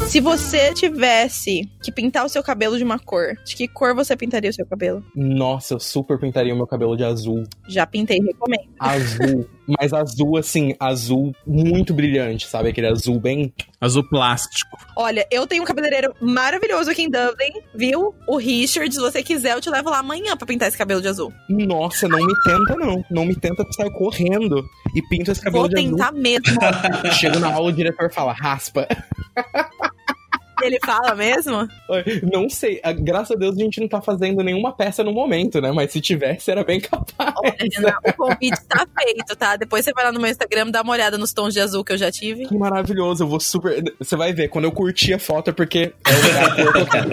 Se 0.06 0.20
você 0.20 0.74
tivesse 0.74 1.70
que 1.82 1.90
pintar 1.90 2.26
o 2.26 2.28
seu 2.28 2.42
cabelo 2.42 2.76
de 2.76 2.84
uma 2.84 2.98
cor, 2.98 3.34
de 3.46 3.56
que 3.56 3.66
cor 3.66 3.94
você 3.94 4.14
pintaria 4.14 4.50
o 4.50 4.52
seu 4.52 4.66
cabelo? 4.66 5.02
Nossa, 5.16 5.72
eu 5.72 5.80
super 5.80 6.18
pintaria 6.18 6.52
o 6.52 6.56
meu 6.56 6.66
cabelo 6.66 6.94
de 6.96 7.04
azul. 7.04 7.44
Já 7.66 7.86
pintei, 7.86 8.18
recomendo. 8.20 8.68
Azul. 8.78 9.48
Mas 9.66 9.92
azul, 9.92 10.36
assim, 10.36 10.74
azul 10.78 11.34
muito 11.46 11.94
brilhante, 11.94 12.46
sabe? 12.48 12.68
Aquele 12.68 12.88
azul 12.88 13.20
bem. 13.20 13.52
Azul 13.80 14.02
plástico. 14.08 14.76
Olha, 14.96 15.26
eu 15.30 15.46
tenho 15.46 15.62
um 15.62 15.66
cabeleireiro 15.66 16.14
maravilhoso 16.20 16.90
aqui 16.90 17.02
em 17.02 17.10
Dublin, 17.10 17.52
viu? 17.74 18.14
O 18.26 18.36
Richard, 18.36 18.92
se 18.92 19.00
você 19.00 19.22
quiser, 19.22 19.54
eu 19.54 19.60
te 19.60 19.70
levo 19.70 19.90
lá 19.90 19.98
amanhã 19.98 20.36
pra 20.36 20.46
pintar 20.46 20.68
esse 20.68 20.78
cabelo 20.78 21.00
de 21.00 21.08
azul. 21.08 21.32
Nossa, 21.48 22.08
não 22.08 22.18
me 22.18 22.34
tenta, 22.44 22.76
não. 22.76 23.04
Não 23.10 23.24
me 23.24 23.34
tenta 23.36 23.64
sair 23.72 23.90
correndo 23.92 24.64
e 24.94 25.02
pinto 25.08 25.30
esse 25.30 25.40
cabelo 25.40 25.62
Vou 25.62 25.68
de 25.68 25.78
azul. 25.78 25.90
tentar 25.90 26.12
mesmo. 26.12 26.44
Chego 27.18 27.38
na 27.38 27.52
aula, 27.52 27.68
o 27.68 27.72
diretor 27.72 28.12
fala, 28.12 28.32
raspa. 28.32 28.86
Ele 30.62 30.78
fala 30.84 31.14
mesmo? 31.14 31.68
Não 32.32 32.48
sei. 32.48 32.80
a- 32.82 32.92
Graças 32.92 33.36
a 33.36 33.38
Deus 33.38 33.56
a 33.56 33.60
gente 33.60 33.80
não 33.80 33.88
tá 33.88 34.00
fazendo 34.00 34.42
nenhuma 34.42 34.72
peça 34.72 35.02
no 35.04 35.12
momento, 35.12 35.60
né? 35.60 35.72
Mas 35.72 35.90
se 35.92 36.00
tivesse, 36.00 36.50
era 36.50 36.62
bem 36.64 36.80
capaz. 36.80 37.34
Olha, 37.36 37.96
o 38.06 38.12
convite 38.14 38.56
tá 38.68 38.86
feito, 39.00 39.36
tá? 39.36 39.56
Depois 39.56 39.84
você 39.84 39.92
vai 39.92 40.04
lá 40.04 40.12
no 40.12 40.20
meu 40.20 40.30
Instagram, 40.30 40.70
dá 40.70 40.82
uma 40.82 40.92
olhada 40.92 41.18
nos 41.18 41.32
tons 41.32 41.52
de 41.54 41.60
azul 41.60 41.84
que 41.84 41.92
eu 41.92 41.98
já 41.98 42.10
tive. 42.10 42.46
Que 42.46 42.56
maravilhoso, 42.56 43.24
eu 43.24 43.28
vou 43.28 43.40
super. 43.40 43.82
Você 43.98 44.16
vai 44.16 44.32
ver, 44.32 44.48
quando 44.48 44.64
eu 44.64 44.72
curtir 44.72 45.14
a 45.14 45.18
foto 45.18 45.50
é 45.50 45.52
porque 45.52 45.78
é 45.78 45.86
que. 45.86 47.12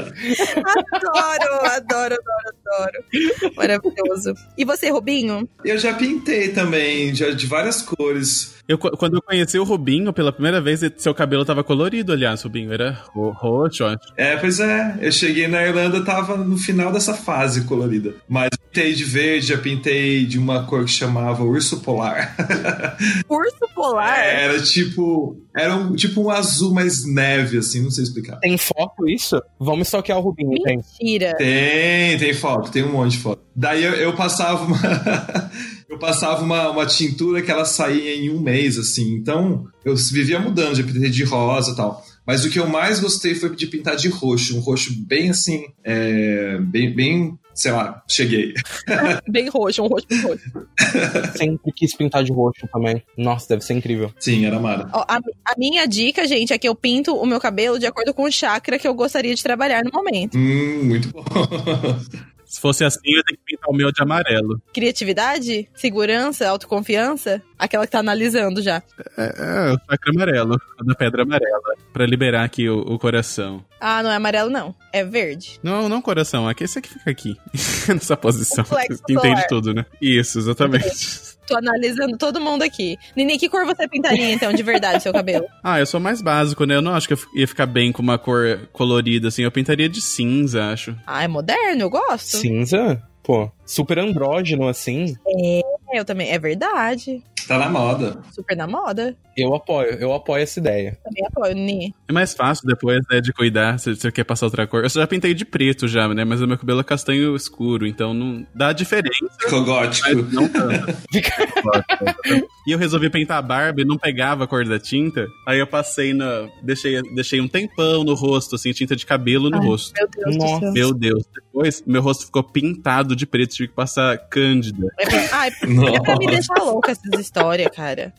Adoro, 0.60 1.66
adoro, 1.66 2.16
adoro, 2.16 2.18
adoro. 2.66 3.54
Maravilhoso. 3.56 4.34
E 4.58 4.66
você, 4.66 4.90
Rubinho? 4.90 5.48
Eu 5.64 5.78
já 5.78 5.94
pintei 5.94 6.50
também, 6.50 7.14
já 7.16 7.30
de 7.32 7.46
várias 7.48 7.82
cores. 7.82 8.58
Eu, 8.68 8.78
quando 8.78 9.16
eu 9.16 9.22
conheci 9.22 9.58
o 9.58 9.64
Rubinho 9.64 10.14
pela 10.14 10.32
primeira 10.32 10.62
vez, 10.62 10.82
seu 10.98 11.14
cabelo 11.14 11.44
tava 11.44 11.64
colorido, 11.64 12.14
aliás, 12.14 12.42
Rubinho. 12.44 12.72
Era 12.72 13.04
roxo. 13.40 13.84
É, 14.18 14.36
pois 14.38 14.60
é. 14.60 14.98
Eu 15.02 15.12
cheguei 15.12 15.48
na 15.48 15.64
Irlanda, 15.66 16.04
tava 16.04 16.38
no 16.38 16.58
final 16.58 16.92
dessa 16.92 17.14
fase 17.14 17.64
colorida. 17.64 18.16
Mas 18.28 18.50
pintei 18.70 18.94
de 18.94 19.04
verde, 19.04 19.48
já 19.48 19.58
pintei 19.58 20.26
de 20.26 20.38
uma 20.38 20.66
cor 20.66 20.86
que 20.86 20.92
chamava 20.92 21.44
urso 21.44 21.80
polar. 21.82 22.36
Urso 23.28 23.74
polar? 23.74 24.20
Era 24.20 24.62
tipo. 24.62 25.38
Era 25.56 25.76
um, 25.76 25.96
tipo 25.96 26.22
um 26.22 26.30
azul 26.30 26.74
mais 26.74 27.06
neve, 27.06 27.58
assim, 27.58 27.82
não 27.82 27.92
sei 27.92 28.04
explicar. 28.04 28.40
Tem 28.40 28.58
foto 28.58 29.08
isso? 29.08 29.42
Vamos 29.60 29.88
stalkear 29.88 30.20
o 30.20 30.22
Rubinho. 30.22 30.52
Mentira. 30.64 31.36
Tem, 31.36 32.18
tem 32.18 32.34
foto, 32.34 32.72
tem 32.72 32.84
um 32.84 32.92
monte 32.92 33.14
de 33.14 33.18
foto. 33.18 33.42
Daí 33.56 33.84
eu, 33.84 33.94
eu 33.94 34.16
passava 34.16 34.64
uma. 34.64 34.80
eu 35.90 35.98
passava 35.98 36.44
uma, 36.44 36.70
uma 36.70 36.86
tintura 36.86 37.42
que 37.42 37.52
ela 37.52 37.66
saía 37.66 38.16
em 38.16 38.30
um 38.30 38.40
mês, 38.40 38.78
assim. 38.78 39.16
Então, 39.16 39.66
eu 39.84 39.96
vivia 39.96 40.40
mudando, 40.40 40.76
já 40.76 40.84
pintei 40.84 41.10
de 41.10 41.24
rosa 41.24 41.72
e 41.72 41.76
tal. 41.76 42.04
Mas 42.30 42.46
o 42.46 42.50
que 42.52 42.60
eu 42.60 42.68
mais 42.70 43.00
gostei 43.00 43.34
foi 43.34 43.56
de 43.56 43.66
pintar 43.66 43.96
de 43.96 44.08
roxo. 44.08 44.56
Um 44.56 44.60
roxo 44.60 44.94
bem 45.08 45.32
assim. 45.32 45.66
é, 45.84 46.60
bem, 46.60 46.94
bem. 46.94 47.40
Sei 47.56 47.72
lá, 47.72 48.04
cheguei. 48.08 48.54
Bem 49.28 49.50
roxo, 49.50 49.84
um 49.84 49.88
roxo 49.88 50.08
bem 50.08 50.22
roxo. 50.22 50.50
Sempre 51.36 51.74
quis 51.76 51.94
pintar 51.94 52.24
de 52.24 52.32
roxo 52.32 52.66
também. 52.72 53.04
Nossa, 53.18 53.50
deve 53.50 53.66
ser 53.66 53.74
incrível. 53.74 54.14
Sim, 54.18 54.46
era 54.46 54.60
mara. 54.60 54.88
Ó, 54.94 55.04
a, 55.06 55.18
a 55.18 55.56
minha 55.58 55.86
dica, 55.86 56.26
gente, 56.26 56.54
é 56.54 56.58
que 56.58 56.70
eu 56.70 56.76
pinto 56.76 57.14
o 57.16 57.26
meu 57.26 57.40
cabelo 57.40 57.78
de 57.78 57.86
acordo 57.88 58.14
com 58.14 58.24
o 58.24 58.32
chakra 58.32 58.80
que 58.80 58.88
eu 58.88 58.94
gostaria 58.94 59.34
de 59.36 59.44
trabalhar 59.44 59.84
no 59.84 59.92
momento. 59.92 60.38
Hum, 60.38 60.84
muito 60.84 61.10
bom. 61.10 61.24
Se 62.50 62.60
fosse 62.60 62.84
assim, 62.84 63.00
eu 63.06 63.18
ia 63.18 63.24
ter 63.24 63.38
que 63.38 63.44
pintar 63.46 63.70
o 63.70 63.74
meu 63.74 63.92
de 63.92 64.02
amarelo. 64.02 64.60
Criatividade, 64.74 65.70
segurança, 65.76 66.50
autoconfiança, 66.50 67.44
aquela 67.60 67.86
que 67.86 67.92
tá 67.92 68.00
analisando 68.00 68.60
já. 68.60 68.82
É, 69.16 69.24
é 69.38 69.74
o 69.74 69.80
chakra 69.88 70.12
amarelo, 70.12 70.60
a 70.80 70.84
da 70.84 70.96
pedra 70.96 71.22
amarela. 71.22 71.76
Pra 71.94 72.08
liberar 72.08 72.44
aqui 72.44 72.68
o, 72.68 72.80
o 72.80 72.98
coração. 72.98 73.64
Ah, 73.80 74.02
não 74.02 74.10
é 74.10 74.16
amarelo, 74.16 74.50
não. 74.50 74.74
É 74.92 75.06
verde. 75.06 75.60
Não, 75.62 75.88
não 75.88 76.02
coração, 76.02 76.48
aqui 76.48 76.64
esse 76.64 76.80
aqui 76.80 76.90
fica 76.90 77.12
aqui. 77.12 77.38
Nessa 77.88 78.18
posição. 78.18 78.66
Entende 79.08 79.48
tudo, 79.48 79.72
né? 79.72 79.86
Isso, 80.02 80.40
exatamente. 80.40 81.38
Tô 81.50 81.58
analisando 81.58 82.16
todo 82.16 82.40
mundo 82.40 82.62
aqui. 82.62 82.96
Nini, 83.16 83.40
que 83.40 83.50
cor 83.50 83.66
você 83.66 83.88
pintaria, 83.88 84.32
então, 84.32 84.54
de 84.54 84.62
verdade, 84.62 85.02
seu 85.02 85.12
cabelo? 85.12 85.46
Ah, 85.64 85.80
eu 85.80 85.86
sou 85.86 86.00
mais 86.00 86.22
básico, 86.22 86.66
né? 86.66 86.76
Eu 86.76 86.82
não 86.82 86.94
acho 86.94 87.08
que 87.08 87.14
eu 87.14 87.20
ia 87.36 87.48
ficar 87.48 87.66
bem 87.66 87.92
com 87.92 88.02
uma 88.02 88.18
cor 88.18 88.70
colorida, 88.72 89.28
assim. 89.28 89.44
Eu 89.44 89.52
pintaria 89.52 89.90
de 89.90 90.00
cinza, 90.00 90.66
acho. 90.72 90.96
Ah, 91.06 91.24
é 91.24 91.28
moderno, 91.28 91.82
eu 91.82 91.90
gosto. 91.90 92.38
Cinza? 92.38 93.02
Pô, 93.24 93.52
super 93.66 94.00
andrógeno 94.00 94.68
assim. 94.68 95.16
É, 95.28 95.62
eu 95.94 96.06
também. 96.06 96.32
É 96.32 96.40
verdade. 96.40 97.22
Tá 97.50 97.58
na 97.58 97.70
moda. 97.70 98.18
Super 98.32 98.56
na 98.56 98.68
moda. 98.68 99.18
Eu 99.36 99.56
apoio, 99.56 99.92
eu 100.00 100.14
apoio 100.14 100.44
essa 100.44 100.60
ideia. 100.60 100.98
Também 101.04 101.26
apoio, 101.26 101.56
Ni. 101.56 101.94
É 102.08 102.12
mais 102.14 102.34
fácil 102.34 102.68
depois, 102.68 103.00
né, 103.10 103.20
de 103.22 103.32
cuidar, 103.34 103.80
se 103.80 103.96
você 103.96 104.12
quer 104.12 104.24
passar 104.24 104.46
outra 104.48 104.68
cor. 104.68 104.84
Eu 104.84 104.90
já 104.90 105.08
pintei 105.08 105.34
de 105.34 105.46
preto 105.46 105.88
já, 105.88 106.08
né, 106.10 106.24
mas 106.26 106.42
o 106.42 106.48
meu 106.48 106.58
cabelo 106.58 106.82
é 106.82 106.84
castanho 106.84 107.36
escuro, 107.36 107.88
então 107.88 108.14
não 108.14 108.46
dá 108.54 108.72
diferença, 108.74 109.14
Ficou 109.40 109.64
gótico. 109.64 110.08
mas 110.14 110.34
não 110.34 110.48
tanto. 110.48 110.94
e 112.68 112.72
eu 112.72 112.78
resolvi 112.78 113.10
pintar 113.10 113.38
a 113.38 113.42
barba 113.42 113.82
e 113.82 113.86
não 113.86 113.98
pegava 113.98 114.44
a 114.44 114.48
cor 114.48 114.66
da 114.66 114.80
tinta, 114.80 115.28
aí 115.48 115.60
eu 115.60 115.68
passei 115.68 116.14
na... 116.14 116.48
Deixei, 116.62 117.02
deixei 117.14 117.42
um 117.42 117.48
tempão 117.48 118.04
no 118.04 118.14
rosto, 118.14 118.56
assim, 118.56 118.72
tinta 118.74 118.96
de 118.96 119.06
cabelo 119.06 119.50
no 119.50 119.58
Ai, 119.58 119.66
rosto. 119.66 119.94
Meu 119.98 120.08
Deus 120.10 120.38
Nossa. 120.38 120.54
do 120.60 120.60
céu. 120.62 120.74
Meu 120.74 120.94
Deus. 120.94 121.24
Depois, 121.34 121.84
meu 121.86 122.02
rosto 122.02 122.26
ficou 122.26 122.44
pintado 122.44 123.16
de 123.16 123.26
preto, 123.26 123.56
tive 123.56 123.70
que 123.70 123.76
passar 123.76 124.18
cândida. 124.30 124.88
É 125.00 125.06
pra- 125.10 125.38
Ai, 125.40 125.50
é 125.50 126.00
pra 126.02 126.18
me 126.18 126.28
deixar 126.28 126.56
louca 126.62 126.92
essas 126.92 127.06
histórias, 127.06 127.30
cara. 127.70 128.14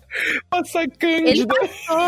Passa 0.48 0.80
Ele 0.82 0.90
cândida. 0.90 1.54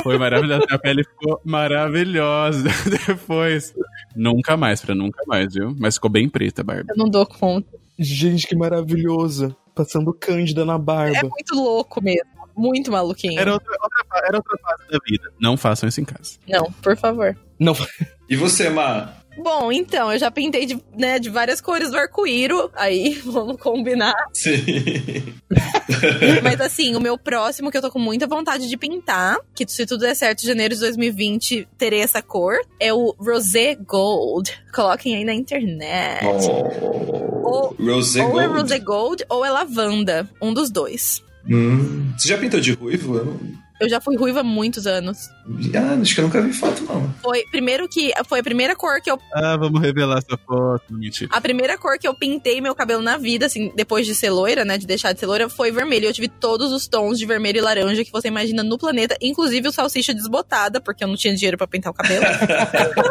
Foi 0.03 0.19
maravilhoso. 0.19 0.67
A 0.71 0.79
pele 0.79 1.05
ficou 1.05 1.41
maravilhosa 1.45 2.69
depois. 3.07 3.75
Nunca 4.15 4.57
mais, 4.57 4.81
pra 4.81 4.95
nunca 4.95 5.23
mais, 5.27 5.55
viu? 5.55 5.75
Mas 5.79 5.95
ficou 5.95 6.11
bem 6.11 6.29
preta 6.29 6.63
a 6.63 6.65
barba. 6.65 6.93
Eu 6.93 6.97
não 6.97 7.09
dou 7.09 7.27
conta. 7.27 7.69
Gente, 7.99 8.47
que 8.47 8.57
maravilhoso. 8.57 9.55
Passando 9.75 10.13
cândida 10.13 10.65
na 10.65 10.75
É 10.75 10.79
barba. 10.79 11.29
muito 11.29 11.55
louco 11.55 12.03
mesmo. 12.03 12.31
Muito 12.55 12.93
maluquinho. 12.93 13.41
Era 13.41 13.55
outra, 13.55 13.73
outra, 13.83 14.27
era 14.29 14.37
outra 14.37 14.59
fase 14.59 14.83
da 14.91 14.99
vida. 15.09 15.33
Não 15.41 15.57
façam 15.57 15.89
isso 15.89 16.01
em 16.01 16.05
casa. 16.05 16.33
Não, 16.47 16.71
por 16.83 16.95
favor. 16.97 17.35
Não, 17.59 17.75
E 18.29 18.37
você, 18.37 18.69
Ma? 18.69 19.15
Bom, 19.37 19.73
então, 19.73 20.13
eu 20.13 20.19
já 20.19 20.31
pintei 20.31 20.67
de, 20.67 20.79
né, 20.97 21.19
de 21.19 21.31
várias 21.31 21.61
cores 21.61 21.91
do 21.91 21.97
arco-íro. 21.97 22.71
Aí, 22.75 23.15
vamos 23.25 23.57
combinar. 23.61 24.15
Sim. 24.33 24.63
Mas 26.43 26.61
assim, 26.61 26.95
o 26.95 27.01
meu 27.01 27.17
próximo 27.17 27.71
que 27.71 27.77
eu 27.77 27.83
tô 27.83 27.91
com 27.91 27.99
muita 27.99 28.27
vontade 28.27 28.69
de 28.69 28.77
pintar, 28.77 29.39
que 29.55 29.65
se 29.67 29.87
tudo 29.87 30.01
der 30.01 30.15
certo, 30.15 30.43
em 30.43 30.47
janeiro 30.47 30.75
de 30.75 30.81
2020 30.81 31.69
terei 31.79 32.01
essa 32.01 32.23
cor, 32.23 32.57
é 32.79 32.93
o 32.93 33.15
Rosé 33.19 33.75
Gold. 33.75 34.53
Coloquem 34.75 35.17
aí 35.17 35.25
na 35.25 35.35
internet. 35.35 36.27
Oh. 37.45 37.75
Rosé 37.79 38.23
ou 38.23 38.41
é 38.41 38.47
Gold. 38.47 38.63
Rosé 38.63 38.79
Gold 38.79 39.25
ou 39.29 39.45
é 39.45 39.51
lavanda. 39.51 40.29
Um 40.41 40.53
dos 40.53 40.71
dois. 40.71 41.23
Hum. 41.49 42.13
Você 42.17 42.29
já 42.29 42.39
pintou 42.39 42.61
de 42.61 42.73
ruivo? 42.73 43.17
Eu 43.17 43.25
não... 43.25 43.62
Eu 43.83 43.89
já 43.89 44.01
fui 44.01 44.17
ruiva 44.17 44.41
há 44.41 44.45
muitos 44.45 44.87
anos. 44.87 45.29
Ah, 45.75 45.99
acho 46.01 46.15
que 46.15 46.21
eu 46.21 46.25
nunca 46.25 46.41
vi 46.41 46.53
foto, 46.53 46.85
não. 46.85 47.13
Foi 47.21 47.45
primeiro 47.51 47.89
que 47.89 48.13
foi 48.29 48.39
a 48.39 48.43
primeira 48.43 48.77
cor 48.77 49.01
que 49.01 49.11
eu 49.11 49.19
Ah, 49.35 49.57
vamos 49.57 49.81
revelar 49.81 50.19
essa 50.19 50.39
foto. 50.39 50.85
Mentira. 50.91 51.29
a 51.33 51.41
primeira 51.41 51.77
cor 51.77 51.99
que 51.99 52.07
eu 52.07 52.15
pintei 52.15 52.61
meu 52.61 52.75
cabelo 52.75 53.03
na 53.03 53.17
vida, 53.17 53.47
assim, 53.47 53.73
depois 53.75 54.07
de 54.07 54.15
ser 54.15 54.31
loira, 54.31 54.65
né, 54.65 54.79
de 54.79 54.87
deixar 54.87 55.13
de 55.13 55.19
ser 55.19 55.27
loira, 55.27 55.49
foi 55.49 55.73
vermelho. 55.73 56.07
Eu 56.07 56.13
tive 56.13 56.29
todos 56.29 56.71
os 56.73 56.87
tons 56.87 57.19
de 57.19 57.27
vermelho 57.27 57.59
e 57.59 57.61
laranja 57.61 58.05
que 58.05 58.13
você 58.13 58.29
imagina 58.29 58.63
no 58.63 58.79
planeta, 58.79 59.17
inclusive 59.21 59.67
o 59.67 59.73
salsicha 59.73 60.15
desbotada, 60.15 60.81
porque 60.81 61.03
eu 61.03 61.09
não 61.09 61.17
tinha 61.17 61.35
dinheiro 61.35 61.59
pra 61.59 61.67
pintar 61.67 61.91
o 61.91 61.95
cabelo. 61.95 62.25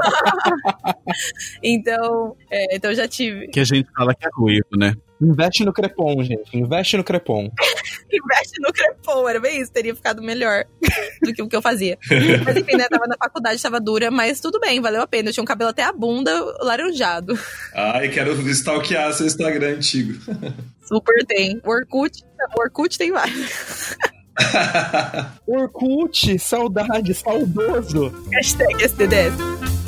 então, 1.61 2.36
é, 2.49 2.76
então 2.76 2.91
eu 2.91 2.95
já 2.95 3.07
tive. 3.07 3.47
Que 3.47 3.59
a 3.59 3.65
gente 3.65 3.89
fala 3.95 4.13
que 4.15 4.26
é 4.26 4.30
ruivo, 4.34 4.78
né? 4.78 4.95
Investe 5.22 5.63
no 5.63 5.74
Crepom, 5.74 6.24
gente. 6.24 6.57
Investe 6.57 6.97
no 6.97 7.03
Crepom. 7.03 7.49
Investe 8.11 8.59
no 8.59 8.74
crepom, 8.74 9.28
era 9.28 9.39
bem 9.39 9.61
isso, 9.61 9.72
teria 9.72 9.95
ficado 9.95 10.22
melhor 10.22 10.65
do 11.24 11.34
que 11.34 11.41
o 11.41 11.47
que 11.47 11.55
eu 11.55 11.61
fazia. 11.61 11.97
Mas 12.43 12.57
enfim, 12.57 12.76
né, 12.76 12.88
tava 12.89 13.07
na 13.07 13.15
faculdade, 13.17 13.61
tava 13.61 13.80
dura, 13.80 14.11
mas 14.11 14.41
tudo 14.41 14.59
bem, 14.59 14.82
valeu 14.82 15.01
a 15.01 15.07
pena. 15.07 15.30
Eu 15.30 15.34
tinha 15.34 15.41
um 15.41 15.47
cabelo 15.47 15.69
até 15.69 15.84
a 15.84 15.93
bunda 15.93 16.32
laranjado. 16.61 17.38
Ai, 17.74 18.09
quero 18.09 18.34
stalkear 18.49 19.13
seu 19.13 19.26
Instagram 19.26 19.76
antigo. 19.76 20.19
Super 20.84 21.26
tem. 21.26 21.61
Orkut, 21.65 22.22
o 22.55 22.59
Orkut 22.59 22.97
tem 22.97 23.11
vários. 23.11 23.95
Orkut, 25.47 26.38
saudade, 26.38 27.13
saudoso. 27.13 28.11
Hashtag 28.34 28.84
STDS. 28.84 29.80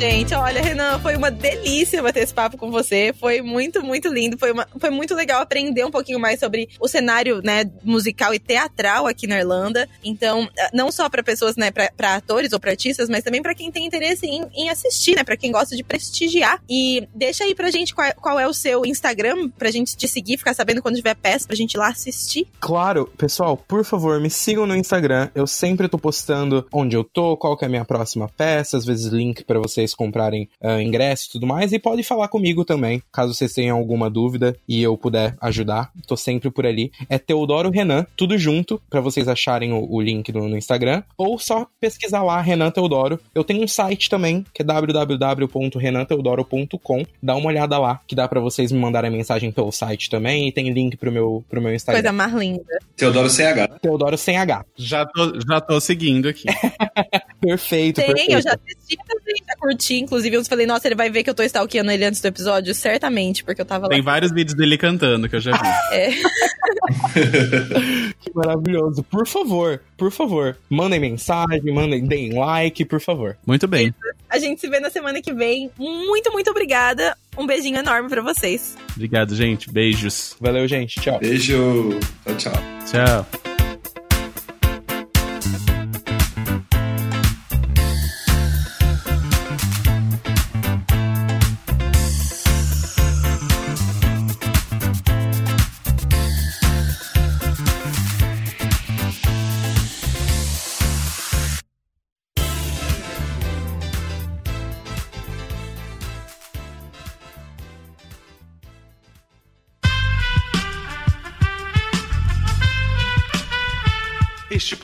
Gente, 0.00 0.32
olha, 0.32 0.62
Renan, 0.62 0.98
foi 1.00 1.14
uma 1.14 1.30
delícia 1.30 2.02
bater 2.02 2.22
esse 2.22 2.32
papo 2.32 2.56
com 2.56 2.70
você. 2.70 3.12
Foi 3.20 3.42
muito, 3.42 3.82
muito 3.84 4.08
lindo. 4.08 4.38
Foi, 4.38 4.50
uma- 4.50 4.66
foi 4.78 4.88
muito 4.88 5.14
legal 5.14 5.42
aprender 5.42 5.84
um 5.84 5.90
pouquinho 5.90 6.18
mais 6.18 6.40
sobre 6.40 6.70
o 6.80 6.88
cenário, 6.88 7.42
né, 7.44 7.70
musical 7.84 8.32
e 8.32 8.38
teatral 8.38 9.06
aqui 9.06 9.26
na 9.26 9.38
Irlanda. 9.38 9.86
Então, 10.02 10.48
eh, 10.58 10.70
não 10.72 10.90
só 10.90 11.06
para 11.10 11.22
pessoas, 11.22 11.54
né, 11.56 11.70
para 11.70 12.14
atores 12.14 12.54
ou 12.54 12.58
para 12.58 12.70
artistas, 12.70 13.10
mas 13.10 13.22
também 13.22 13.42
para 13.42 13.54
quem 13.54 13.70
tem 13.70 13.84
interesse 13.84 14.24
em, 14.26 14.42
em 14.54 14.70
assistir, 14.70 15.14
né, 15.16 15.22
para 15.22 15.36
quem 15.36 15.52
gosta 15.52 15.76
de 15.76 15.84
prestigiar. 15.84 16.62
E 16.68 17.06
deixa 17.14 17.44
aí 17.44 17.54
pra 17.54 17.70
gente 17.70 17.94
qual, 17.94 18.10
qual 18.14 18.40
é 18.40 18.48
o 18.48 18.54
seu 18.54 18.86
Instagram, 18.86 19.50
pra 19.50 19.70
gente 19.70 19.94
te 19.98 20.08
seguir, 20.08 20.38
ficar 20.38 20.54
sabendo 20.54 20.80
quando 20.80 20.96
tiver 20.96 21.14
peça, 21.14 21.46
pra 21.46 21.54
gente 21.56 21.74
ir 21.74 21.78
lá 21.78 21.88
assistir. 21.88 22.46
Claro, 22.58 23.06
pessoal, 23.18 23.54
por 23.54 23.84
favor, 23.84 24.18
me 24.18 24.30
sigam 24.30 24.64
no 24.66 24.74
Instagram. 24.74 25.28
Eu 25.34 25.46
sempre 25.46 25.88
tô 25.90 25.98
postando 25.98 26.66
onde 26.72 26.96
eu 26.96 27.04
tô, 27.04 27.36
qual 27.36 27.54
que 27.54 27.66
é 27.66 27.68
a 27.68 27.70
minha 27.70 27.84
próxima 27.84 28.30
peça, 28.34 28.78
às 28.78 28.86
vezes 28.86 29.12
link 29.12 29.44
pra 29.44 29.58
vocês 29.58 29.89
comprarem 29.94 30.48
ah, 30.62 30.82
ingresso 30.82 31.28
e 31.28 31.32
tudo 31.32 31.46
mais. 31.46 31.72
E 31.72 31.78
pode 31.78 32.02
falar 32.02 32.28
comigo 32.28 32.64
também, 32.64 33.02
caso 33.12 33.34
vocês 33.34 33.52
tenham 33.52 33.76
alguma 33.76 34.08
dúvida 34.10 34.56
e 34.68 34.82
eu 34.82 34.96
puder 34.96 35.36
ajudar. 35.40 35.90
Tô 36.06 36.16
sempre 36.16 36.50
por 36.50 36.66
ali. 36.66 36.92
É 37.08 37.18
Teodoro 37.18 37.70
Renan, 37.70 38.06
tudo 38.16 38.36
junto, 38.38 38.80
pra 38.88 39.00
vocês 39.00 39.26
acharem 39.28 39.72
o, 39.72 39.84
o 39.90 40.00
link 40.00 40.32
no, 40.32 40.48
no 40.48 40.56
Instagram. 40.56 41.02
Ou 41.16 41.36
só 41.38 41.66
pesquisar 41.80 42.22
lá 42.22 42.40
Renan 42.40 42.70
Teodoro. 42.70 43.18
Eu 43.34 43.42
tenho 43.44 43.62
um 43.62 43.68
site 43.68 44.08
também, 44.08 44.46
que 44.54 44.62
é 44.62 44.64
www.renanteodoro.com. 44.64 47.04
Dá 47.22 47.36
uma 47.36 47.48
olhada 47.48 47.76
lá, 47.78 48.00
que 48.06 48.14
dá 48.14 48.26
pra 48.28 48.40
vocês 48.40 48.72
me 48.72 48.78
mandarem 48.78 49.10
mensagem 49.10 49.52
pelo 49.52 49.72
site 49.72 50.08
também. 50.10 50.48
E 50.48 50.52
tem 50.52 50.70
link 50.72 50.96
pro 50.96 51.12
meu, 51.12 51.44
pro 51.48 51.60
meu 51.60 51.74
Instagram. 51.74 52.02
Coisa 52.02 52.12
mais 52.12 52.32
linda. 52.32 52.62
Teodoro 52.96 53.28
sem 53.28 53.46
H. 53.46 53.68
Teodoro 53.80 54.18
sem 54.18 54.36
H. 54.36 54.64
Já 54.76 55.04
tô, 55.06 55.40
já 55.48 55.60
tô 55.60 55.80
seguindo 55.80 56.28
aqui. 56.28 56.44
Perfeito, 57.40 57.96
Tem, 57.96 58.06
perfeito. 58.06 58.32
eu 58.32 58.42
já 58.42 58.50
assisti 58.50 58.96
também, 59.06 59.34
já 59.48 59.56
curti. 59.56 59.94
Inclusive, 59.96 60.36
eu 60.36 60.44
falei, 60.44 60.66
nossa, 60.66 60.86
ele 60.88 60.94
vai 60.94 61.08
ver 61.10 61.22
que 61.22 61.30
eu 61.30 61.34
tô 61.34 61.42
stalkeando 61.42 61.90
ele 61.90 62.04
antes 62.04 62.20
do 62.20 62.26
episódio, 62.28 62.74
certamente, 62.74 63.42
porque 63.42 63.60
eu 63.60 63.64
tava 63.64 63.86
lá. 63.86 63.90
Tem 63.90 64.02
vários 64.02 64.30
vídeos 64.30 64.54
dele 64.54 64.76
cantando 64.76 65.28
que 65.28 65.36
eu 65.36 65.40
já 65.40 65.52
vi. 65.52 65.68
É. 65.96 66.10
Que 68.20 68.30
maravilhoso. 68.34 69.02
Por 69.04 69.26
favor, 69.26 69.80
por 69.96 70.10
favor, 70.12 70.56
mandem 70.68 71.00
mensagem, 71.00 71.72
mandem, 71.72 72.06
deem 72.06 72.32
like, 72.34 72.84
por 72.84 73.00
favor. 73.00 73.36
Muito 73.46 73.66
bem. 73.66 73.94
A 74.28 74.38
gente 74.38 74.60
se 74.60 74.68
vê 74.68 74.78
na 74.78 74.90
semana 74.90 75.20
que 75.20 75.32
vem. 75.32 75.70
Muito, 75.78 76.30
muito 76.32 76.50
obrigada. 76.50 77.16
Um 77.36 77.46
beijinho 77.46 77.78
enorme 77.78 78.08
pra 78.08 78.22
vocês. 78.22 78.76
Obrigado, 78.94 79.34
gente. 79.34 79.70
Beijos. 79.72 80.36
Valeu, 80.40 80.66
gente. 80.68 81.00
Tchau. 81.00 81.18
Beijo. 81.18 81.98
Tchau, 82.24 82.36
tchau. 82.36 82.52
Tchau. 82.86 83.49